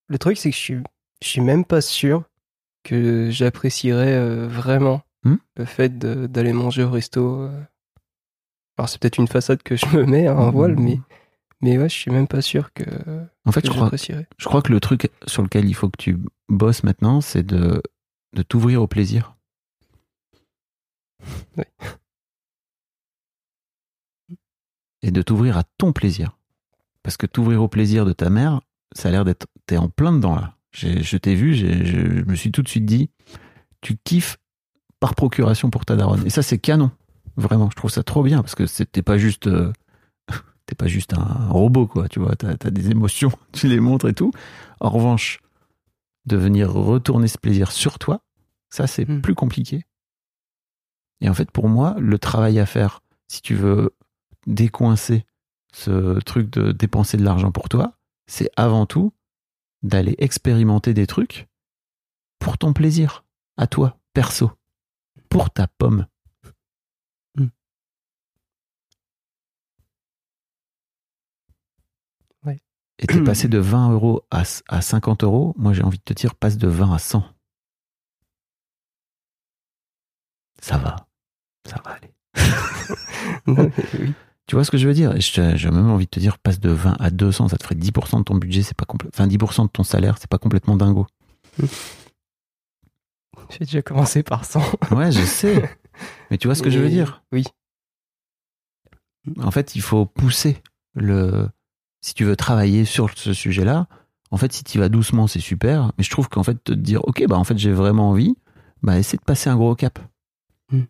[0.07, 0.77] le truc, c'est que je suis,
[1.21, 2.23] je suis même pas sûr
[2.83, 7.41] que j'apprécierais euh, vraiment Hmm le fait d'aller manger au resto.
[7.41, 7.63] euh.
[8.77, 10.99] Alors c'est peut-être une façade que je me mets, hein, un voile, mais,
[11.61, 12.83] mais ouais, je suis même pas sûr que,
[13.45, 14.27] En fait, que je crois, j'apprécierais.
[14.37, 16.17] je crois que le truc sur lequel il faut que tu
[16.49, 17.81] bosses maintenant, c'est de,
[18.33, 19.35] de t'ouvrir au plaisir.
[21.57, 21.63] Oui.
[25.01, 26.37] Et de t'ouvrir à ton plaisir.
[27.03, 28.61] Parce que t'ouvrir au plaisir de ta mère,
[28.95, 29.47] ça a l'air d'être.
[29.67, 30.55] T'es en plein dedans là.
[30.71, 33.09] Je t'ai vu, je me suis tout de suite dit,
[33.79, 34.37] tu kiffes
[34.99, 36.25] par procuration pour ta daronne.
[36.25, 36.91] Et ça, c'est canon.
[37.37, 39.47] Vraiment, je trouve ça trop bien parce que t'es pas juste.
[39.47, 39.71] euh,
[40.65, 42.35] T'es pas juste un robot, quoi, tu vois.
[42.35, 44.31] T'as as des émotions, tu les montres et tout.
[44.79, 45.39] En revanche,
[46.25, 48.21] de venir retourner ce plaisir sur toi,
[48.71, 49.21] ça, c'est Hmm.
[49.21, 49.83] plus compliqué.
[51.21, 53.95] Et en fait, pour moi, le travail à faire, si tu veux
[54.47, 55.25] décoincer
[55.73, 57.93] ce truc de dépenser de l'argent pour toi,
[58.27, 59.13] c'est avant tout
[59.83, 61.47] d'aller expérimenter des trucs
[62.39, 63.23] pour ton plaisir,
[63.57, 64.51] à toi, perso,
[65.29, 66.07] pour ta pomme.
[67.37, 67.47] Hmm.
[72.45, 72.59] Ouais.
[72.99, 76.13] Et t'es passé de 20 euros à, à 50 euros, moi j'ai envie de te
[76.13, 77.23] dire, passe de 20 à 100.
[80.61, 80.95] Ça va,
[81.67, 82.13] ça va aller.
[83.47, 84.13] Non, mais oui.
[84.47, 85.11] Tu vois ce que je veux dire?
[85.19, 88.19] J'ai même envie de te dire, passe de 20 à 200, ça te ferait 10%
[88.19, 91.07] de ton budget, c'est pas enfin 10% de ton salaire, c'est pas complètement dingo.
[93.49, 94.61] J'ai déjà commencé par 100.
[94.91, 95.77] Ouais, je sais.
[96.29, 97.23] Mais tu vois ce que je veux dire?
[97.31, 97.43] Oui.
[99.41, 100.61] En fait, il faut pousser
[100.93, 101.49] le.
[102.05, 103.87] Si tu veux travailler sur ce sujet-là,
[104.29, 105.91] en fait, si tu vas doucement, c'est super.
[105.97, 108.35] Mais je trouve qu'en fait, te dire, ok, bah en fait, j'ai vraiment envie,
[108.83, 109.97] bah essaie de passer un gros cap.
[110.71, 110.83] Hmm.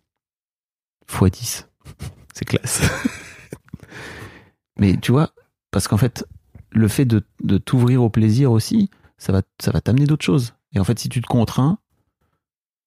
[1.07, 1.69] Fois 10.
[2.33, 2.81] C'est classe.
[4.77, 5.31] Mais tu vois,
[5.71, 6.25] parce qu'en fait,
[6.71, 10.53] le fait de, de t'ouvrir au plaisir aussi, ça va, ça va t'amener d'autres choses.
[10.73, 11.77] Et en fait, si tu te contrains,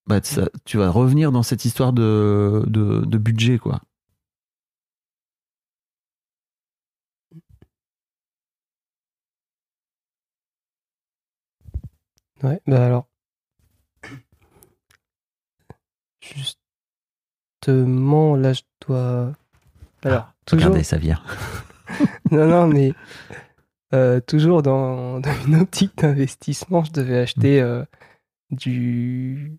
[0.07, 3.81] bah, ça- tu vas revenir dans cette histoire de, de, de budget, quoi.
[12.43, 13.07] Ouais, bah alors.
[17.63, 19.33] Justement, là, je dois.
[20.05, 20.67] Alors, toujours.
[20.67, 21.21] Regardez, ça vient.
[22.31, 22.93] Non, non, mais.
[23.95, 27.85] euh, toujours dans, dans une optique d'investissement, je devais acheter euh,
[28.51, 29.57] du.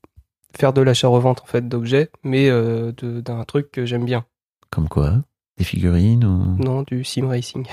[0.56, 4.26] faire de l'achat-revente, en fait, d'objets, mais euh, de- d'un truc que j'aime bien.
[4.70, 5.24] Comme quoi?
[5.58, 7.66] Des figurines ou- Non, du sim racing.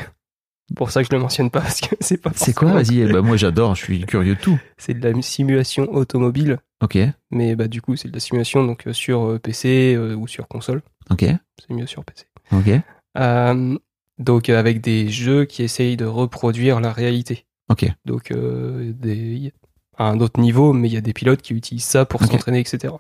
[0.75, 2.33] Pour ça que je le mentionne pas, parce que c'est pas.
[2.35, 4.59] C'est quoi Vas-y, eh ben, moi j'adore, je suis curieux de tout.
[4.79, 6.99] C'est de la simulation automobile, Ok,
[7.31, 10.27] mais bah, du coup, c'est de la simulation donc, euh, sur euh, PC euh, ou
[10.27, 10.83] sur console.
[11.11, 11.25] ok,
[11.61, 12.25] C'est mieux sur PC.
[12.53, 12.81] ok,
[13.19, 13.79] Euh,
[14.19, 17.47] donc avec des jeux qui essayent de reproduire la réalité.
[17.71, 17.87] ok.
[18.05, 19.53] Donc euh, des,
[19.97, 22.59] à un autre niveau, mais il y a des pilotes qui utilisent ça pour s'entraîner,
[22.61, 22.93] etc.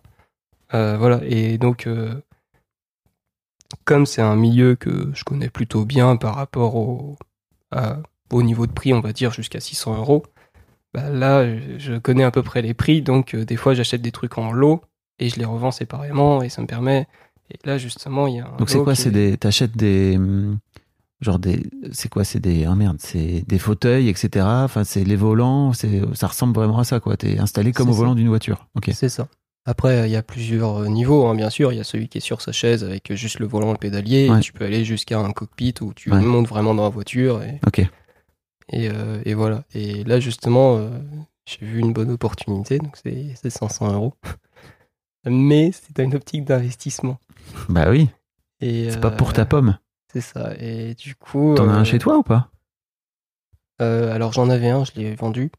[0.73, 1.89] Voilà, et donc
[3.85, 7.17] comme c'est un milieu que je connais plutôt bien par rapport au,
[7.73, 7.99] à-
[8.33, 10.25] au niveau de prix, on va dire jusqu'à 600 euros,
[10.95, 11.45] bah là
[11.79, 14.53] je- connais à peu près les prix, donc euh, des fois j'achète des trucs en
[14.53, 14.83] lot
[15.19, 17.07] et je les revends séparément et ça me permet.
[17.51, 18.95] Et là justement il y a un Donc c'est quoi?
[18.95, 19.37] qui C'est est- des.
[19.37, 20.17] T'achètes des.
[20.17, 20.59] hum,
[21.23, 21.63] Genre des.
[21.93, 22.25] C'est quoi?
[22.25, 22.65] C'est des.
[22.67, 24.45] Ah merde, c'est des fauteuils, etc.
[24.65, 27.17] Enfin, c'est les volants, c'est ça ressemble vraiment à ça, quoi.
[27.17, 27.99] T'es installé comme au ça.
[27.99, 28.67] volant d'une voiture.
[28.75, 29.27] Ok, C'est ça.
[29.69, 31.73] Après, il y a plusieurs euh, niveaux, hein, bien sûr.
[31.73, 33.79] Il y a celui qui est sur sa chaise avec juste le volant et le
[33.79, 34.31] pédalier.
[34.31, 34.39] Ouais.
[34.39, 36.21] Et tu peux aller jusqu'à un cockpit où tu Ouais.
[36.21, 37.43] montes vraiment dans la voiture.
[37.43, 37.81] Et, ok.
[37.81, 37.89] et,
[38.89, 39.65] euh, et voilà.
[39.75, 40.89] Et là, justement, euh,
[41.47, 42.79] j'ai vu une bonne opportunité.
[42.79, 44.15] Donc, c'est c'est 500 euros.
[45.29, 47.19] Mais c'est une optique d'investissement.
[47.69, 48.09] Bah oui,
[48.61, 49.77] c'est pas pour ta pomme.
[50.13, 50.53] C'est ça.
[50.61, 51.55] Et du coup.
[51.57, 52.51] T'en as un chez toi ou pas?
[53.81, 55.51] Alors, j'en avais un, je l'ai vendu.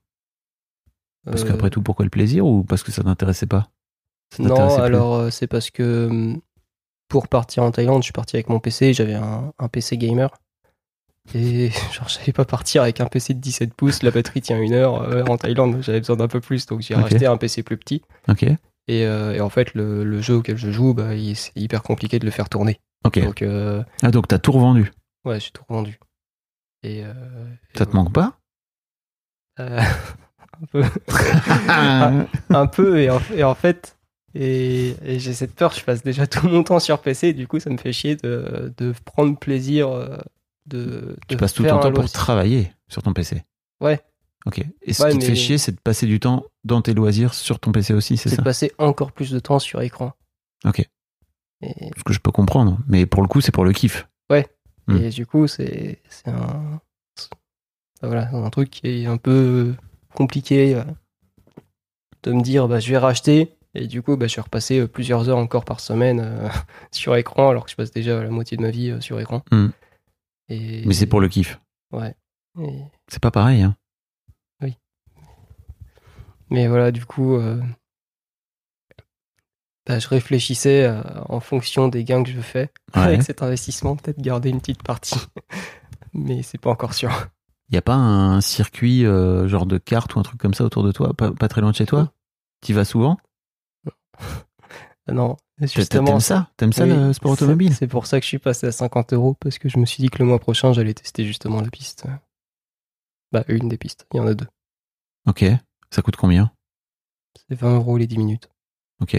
[1.26, 3.70] Parce qu'après tout, pourquoi le plaisir ou parce que ça t'intéressait pas?
[4.40, 6.42] Non, alors euh, c'est parce que hum,
[7.08, 10.30] pour partir en Thaïlande, je suis parti avec mon PC, j'avais un, un PC gamer.
[11.34, 14.74] Et genre, j'allais pas partir avec un PC de 17 pouces, la batterie tient une
[14.74, 17.02] heure euh, en Thaïlande, j'avais besoin d'un peu plus, donc j'ai Ok.
[17.02, 18.02] racheté un PC plus petit.
[18.30, 21.84] Ok, Et, euh, et en fait, le, le jeu auquel je joue, bah, c'est hyper
[21.84, 22.80] compliqué de le faire tourner.
[23.06, 23.20] ok.
[23.20, 24.92] Donc, euh, Ah, donc t'as tout revendu.
[25.26, 26.00] ouais, j'ai tout revendu.
[26.84, 27.06] Et, et
[27.76, 28.38] Ça te manque pas?
[29.60, 30.84] Un peu.
[31.70, 33.97] un, un peu, et en, et en fait,
[34.34, 37.48] et, et j'ai cette peur, je passe déjà tout mon temps sur PC, et du
[37.48, 40.18] coup, ça me fait chier de, de prendre plaisir euh,
[40.66, 41.16] de.
[41.28, 43.44] Tu de passes tout ton temps pour travailler sur ton PC.
[43.82, 44.02] Ouais.
[44.46, 44.64] Ok.
[44.84, 47.34] Et ce Ouais, qui te fait chier, c'est de passer du temps dans tes loisirs
[47.34, 50.14] sur ton PC aussi, c'est C'est ça de passer encore plus de temps sur écran.
[50.66, 50.80] Ok.
[51.62, 52.78] Et, Ce que je peux comprendre.
[52.88, 54.08] Mais pour le coup, c'est pour le kiff.
[54.90, 54.96] Hmm.
[55.04, 56.80] et du coup, c'est c'est un.
[57.16, 57.30] c'est-
[58.02, 59.76] Voilà, c'est un truc qui est un peu
[60.14, 60.84] compliqué euh,
[62.24, 63.57] de me dire, bah, je vais racheter.
[63.80, 66.50] Et du coup, bah, je vais repasser euh, plusieurs heures encore par semaine euh,
[66.92, 69.44] sur écran, alors que je passe déjà la moitié de ma vie euh, sur écran.
[69.52, 69.68] Hmm.
[70.50, 71.60] Et, Mais c'est pour le kiff.
[71.92, 72.16] Ouais.
[72.60, 73.76] Et- C'est pas pareil, hein.
[76.50, 77.62] Mais voilà, du coup, euh,
[79.86, 83.02] bah, je réfléchissais à- en fonction des gains que je fais Ouais.
[83.02, 85.20] avec cet investissement, peut-être garder une petite partie.
[86.14, 87.12] mais c'est pas encore sûr.
[87.70, 90.64] Il n'y a pas un circuit euh, genre de kart ou un truc comme ça
[90.64, 92.14] autour de toi, pas, pas très loin de chez toi?
[92.66, 93.18] Tu vas souvent?
[95.10, 96.04] Non, justement.
[96.06, 97.74] T'aimes ça T'aimes ça Oui, le sport c'est- automobile?
[97.74, 100.02] C'est pour ça que je suis passé à 50 euros parce que je me suis
[100.04, 102.04] dit que le mois prochain j'allais tester justement la piste.
[103.32, 104.06] Bah, une des pistes.
[104.14, 104.48] Il y en a deux.
[105.28, 105.46] Ok.
[105.92, 106.52] Ça coûte combien?
[107.50, 108.50] C'est 20 euros les 10 minutes.
[109.00, 109.16] Ok.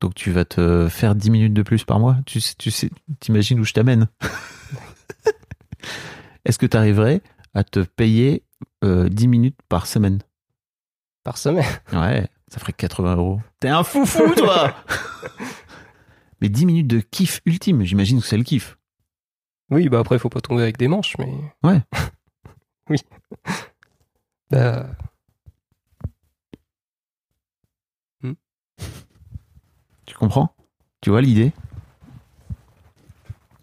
[0.00, 2.16] Donc tu vas te faire 10 minutes de plus par mois?
[2.26, 4.08] Tu sais, tu sais, t'imagines où je t'amène?
[6.44, 7.22] Est-ce que tu arriverais
[7.54, 8.42] à te payer
[8.82, 10.18] euh, 10 minutes par semaine?
[11.24, 11.64] Par semaine.
[11.92, 13.40] Ouais, ça ferait 80 euros.
[13.60, 14.74] T'es un foufou, toi
[16.40, 18.76] Mais 10 minutes de kiff ultime, j'imagine que c'est le kiff.
[19.70, 21.32] Oui, bah après, il faut pas tomber avec des manches, mais.
[21.62, 21.80] Ouais.
[22.90, 22.98] oui.
[24.50, 24.86] Bah.
[30.12, 30.54] Tu comprends?
[31.00, 31.52] Tu vois l'idée?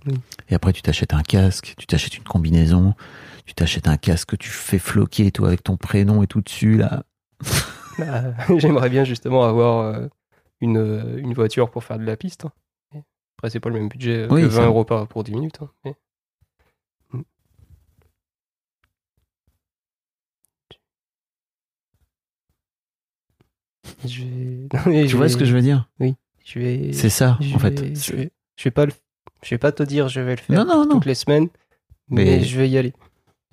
[0.08, 0.16] Oui.
[0.50, 2.96] Et après, tu t'achètes un casque, tu t'achètes une combinaison,
[3.46, 6.78] tu t'achètes un casque que tu fais floquer, toi, avec ton prénom et tout dessus,
[6.78, 7.04] là.
[8.00, 10.08] bah, J'aimerais bien justement avoir euh,
[10.62, 12.46] une, euh, une voiture pour faire de la piste.
[12.46, 12.52] hein.
[13.38, 15.32] Après, c'est pas le même budget euh, Oui, que 20 ça- euros par, pour 10
[15.34, 15.60] minutes.
[15.62, 15.96] hein, mais-
[17.14, 17.22] Mm.
[24.06, 25.08] Je vais...
[25.08, 25.90] Tu vois ce que je veux dire?
[26.46, 26.94] Je vais...
[26.94, 27.80] C'est ça, je en fait.
[27.80, 28.92] vais- Je vais, je vais pas le...
[29.44, 30.96] Je vais pas te dire je vais le faire Non, non, non.
[30.96, 31.48] toutes les semaines,
[32.10, 32.94] mais, Mais- je vais y aller.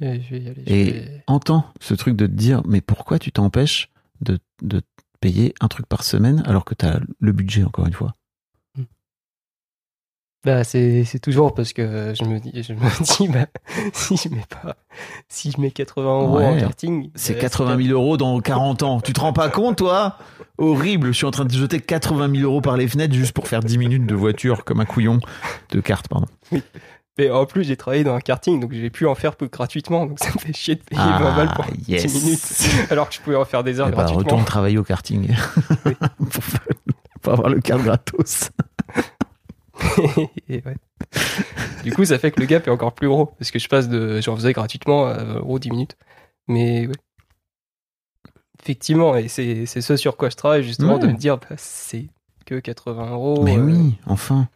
[0.02, 0.62] Euh, Je vais y aller.
[0.66, 3.90] je Et vais- entends ce truc de te dire, mais pourquoi tu t'empêches
[4.20, 4.82] de, de
[5.20, 8.14] payer un truc par semaine alors que tu as le budget, encore une fois?
[10.44, 12.78] Bah, c'est c'est toujours parce que je me dis, je me
[13.18, 13.46] dis bah,
[13.92, 14.76] si je mets pas,
[15.28, 19.00] si je mets 80 euros en karting, C'est bah, 80 000 euros dans 40 ans.
[19.00, 20.18] Tu te rends pas compte, toi?
[20.58, 21.08] Horrible.
[21.08, 23.58] Je suis en train de jeter 80 000 euros par les fenêtres juste pour faire
[23.60, 25.18] 10 minutes de voiture comme un couillon.
[25.70, 26.28] De carte, pardon.
[27.18, 30.04] Mais en plus, j'ai travaillé dans un karting, donc j'ai pu en faire peu gratuitement,
[30.06, 32.04] donc ça me fait chier de payer Ah, 20 balles pour yes.
[32.04, 34.22] 10 minutes, alors que je pouvais en faire des heures Eh ben, gratuitement.
[34.24, 35.34] retourne travailler au karting.
[35.84, 36.42] pour,
[37.22, 38.50] pour avoir le carte gratos.
[40.48, 40.76] Et ouais.
[41.84, 43.88] Du coup, ça fait que le gap est encore plus gros, parce que je passe
[43.88, 45.96] de, j'en faisais gratuitement à 20 euros 10 minutes.
[46.48, 46.92] Mais ouais.
[48.62, 52.08] Effectivement, et c'est c'est ce sur quoi je travaille, justement, de me dire, bah, c'est
[52.46, 53.42] que 80 euros.
[53.44, 54.48] Mais euh, oui, enfin.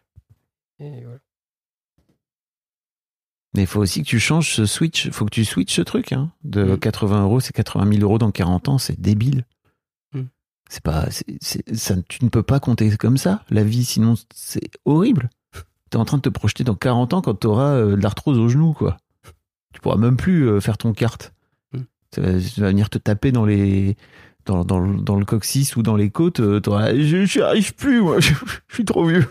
[0.81, 1.19] et voilà.
[3.55, 5.07] Mais il faut aussi que tu changes ce switch.
[5.07, 6.13] Il faut que tu switches ce truc.
[6.13, 6.31] Hein.
[6.45, 6.79] De Mm.
[6.79, 8.79] 80 euros, c'est 80 000 euros dans 40 ans.
[8.79, 9.45] C'est débile.
[10.15, 10.23] Mm.
[10.69, 13.45] C'est pas, c'est- ça, tu ne peux pas compter comme ça.
[13.51, 15.31] La vie, sinon, c'est horrible.
[15.91, 18.49] T'es en train de te projeter dans 40 ans quand t'auras euh, de l'arthrose au
[18.49, 18.99] genou, quoi.
[19.75, 21.33] Tu pourras même plus euh, faire ton kart.
[21.73, 21.79] Mm.
[22.15, 23.97] Ça va, ça va venir te taper dans les,
[24.47, 26.39] dans, dans, le- dans le coccyx ou dans les côtes.
[26.39, 26.61] euh,
[26.97, 28.21] je j'y arrive plus, moi.
[28.21, 28.33] Je,
[28.69, 29.29] je suis trop vieux.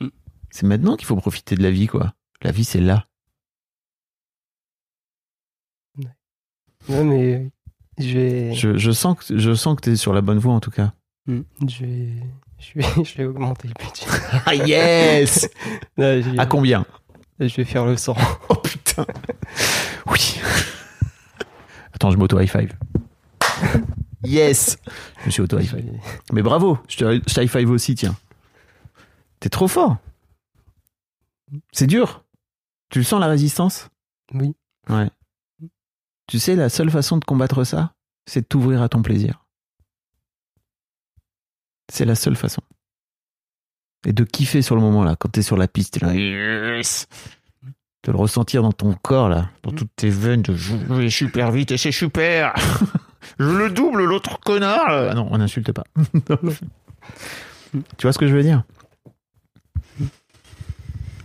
[0.00, 0.06] Mm.
[0.50, 2.14] C'est maintenant qu'il faut profiter de la vie, quoi.
[2.42, 3.04] La vie, c'est là.
[6.88, 7.50] Ouais, mais
[7.98, 10.60] je vais, Je, je sens que je sens que t'es sur la bonne voie en
[10.60, 10.92] tout cas.
[11.26, 12.08] Hmm, je vais,
[12.58, 14.06] je vais, je vais augmenter le budget.
[14.46, 15.48] Ah yes
[16.38, 16.84] À combien?
[17.38, 18.14] Je vais faire le 100.
[18.48, 19.06] Oh putain
[20.06, 20.40] Oui
[21.94, 22.72] Attends, je m'auto high five.
[24.24, 24.78] Yes
[25.20, 25.84] Je me suis auto high five.
[26.32, 28.16] Mais bravo, je te high five aussi, tiens.
[29.40, 29.96] T'es trop fort.
[31.72, 32.24] C'est dur.
[32.90, 33.88] Tu le sens la résistance?
[34.34, 34.54] Oui.
[34.88, 35.08] Ouais.
[36.30, 37.92] Tu sais, la seule façon de combattre ça,
[38.24, 39.44] c'est de t'ouvrir à ton plaisir.
[41.92, 42.62] C'est la seule façon.
[44.06, 47.08] Et de kiffer sur le moment là, quand t'es sur la piste, t'es là, yes
[48.04, 51.50] De le ressentir dans ton corps là, dans toutes tes veines, de je vais super
[51.50, 52.54] vite et c'est super
[53.40, 55.08] Je le double l'autre connard là.
[55.10, 55.82] Ah Non, on n'insulte pas.
[57.72, 58.62] tu vois ce que je veux dire?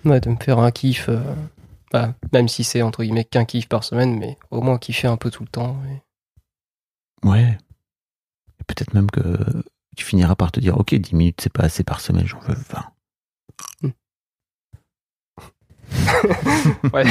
[0.03, 1.09] Ouais, de me faire un kiff.
[1.09, 1.21] euh,
[1.95, 5.15] bah, même si c'est entre guillemets qu'un kiff par semaine, mais au moins kiffer un
[5.17, 5.77] peu tout le temps.
[5.89, 6.01] et-
[7.27, 7.57] Ouais.
[8.59, 9.37] Et peut-être même que
[9.95, 12.53] tu finiras par te dire, ok, 10 minutes c'est pas assez par semaine, j'en veux
[12.55, 12.85] 20.
[16.93, 17.05] Ouais.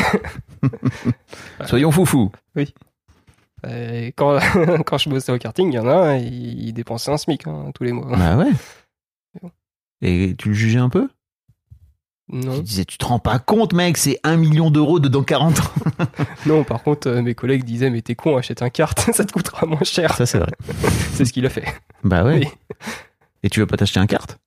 [1.67, 2.31] Soyons foufous.
[3.67, 4.39] Et quand,
[4.87, 7.47] quand je bossais au karting, il y en a un, il, il dépensait un SMIC
[7.47, 8.15] hein, tous les mois.
[8.17, 8.51] Bah ouais.
[10.03, 11.09] Et tu le jugeais un peu?
[12.33, 15.23] Non, Tu disais, tu te rends pas compte, mec, c'est 1 million d'euros de dans
[15.23, 15.63] 40 ans.
[16.47, 19.33] non, par contre, euh, mes collègues disaient Mais t'es con, achète un kart, ça te
[19.33, 20.15] coûtera moins cher.
[20.17, 20.53] Ça, c'est vrai.
[21.13, 21.65] C'est ce qu'il a fait.
[22.03, 22.39] Bah ouais.
[22.41, 22.77] Oui.
[23.43, 24.39] Et tu veux pas t'acheter un kart?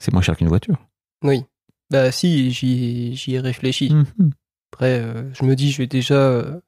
[0.00, 0.76] C'est moins cher qu'une voiture.
[1.22, 1.44] Oui.
[1.90, 3.90] Bah si, j'y ai réfléchi.
[3.94, 4.30] Mhm.
[4.72, 6.60] Après, euh, je me dis, je vais déjà euh,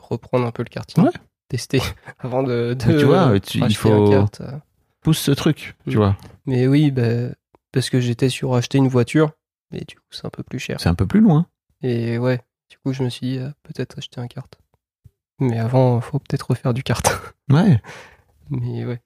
[0.00, 1.04] reprendre un peu le karting.
[1.04, 1.10] Ouais.
[1.48, 1.82] Tester
[2.20, 4.24] avant de, tu vois, tu- il faut-.
[5.02, 6.00] Pousse ce truc, tu Mm.
[6.00, 6.16] vois.
[6.46, 7.30] Mais oui, bah,
[7.72, 9.32] parce que j'étais sur acheter une voiture,
[9.72, 10.80] Et du coup, c'est un peu plus cher.
[10.80, 11.46] C'est un peu plus loin.
[11.82, 12.40] Et ouais,
[12.70, 14.54] du coup, je me suis dit, euh, peut-être acheter un kart.
[15.40, 17.06] Mais avant, faut peut-être refaire du kart.
[17.50, 17.82] Ouais.
[18.48, 19.02] Mais ouais.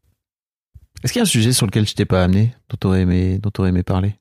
[1.02, 3.38] Est-ce qu'il y a un sujet sur lequel je t'ai pas amené, dont t'aurais aimé,
[3.38, 4.20] dont t'aurais aimé parler?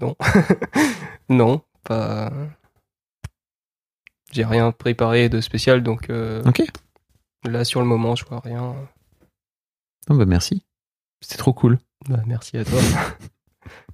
[0.00, 0.16] Non.
[1.28, 2.32] non, pas.
[4.34, 6.60] J'ai rien préparé de spécial, donc euh, Ok.
[7.46, 8.74] là, sur le moment, je vois rien.
[10.10, 10.64] Non, bah merci.
[11.20, 11.78] C'était trop cool.
[12.08, 12.80] Bah, merci à toi.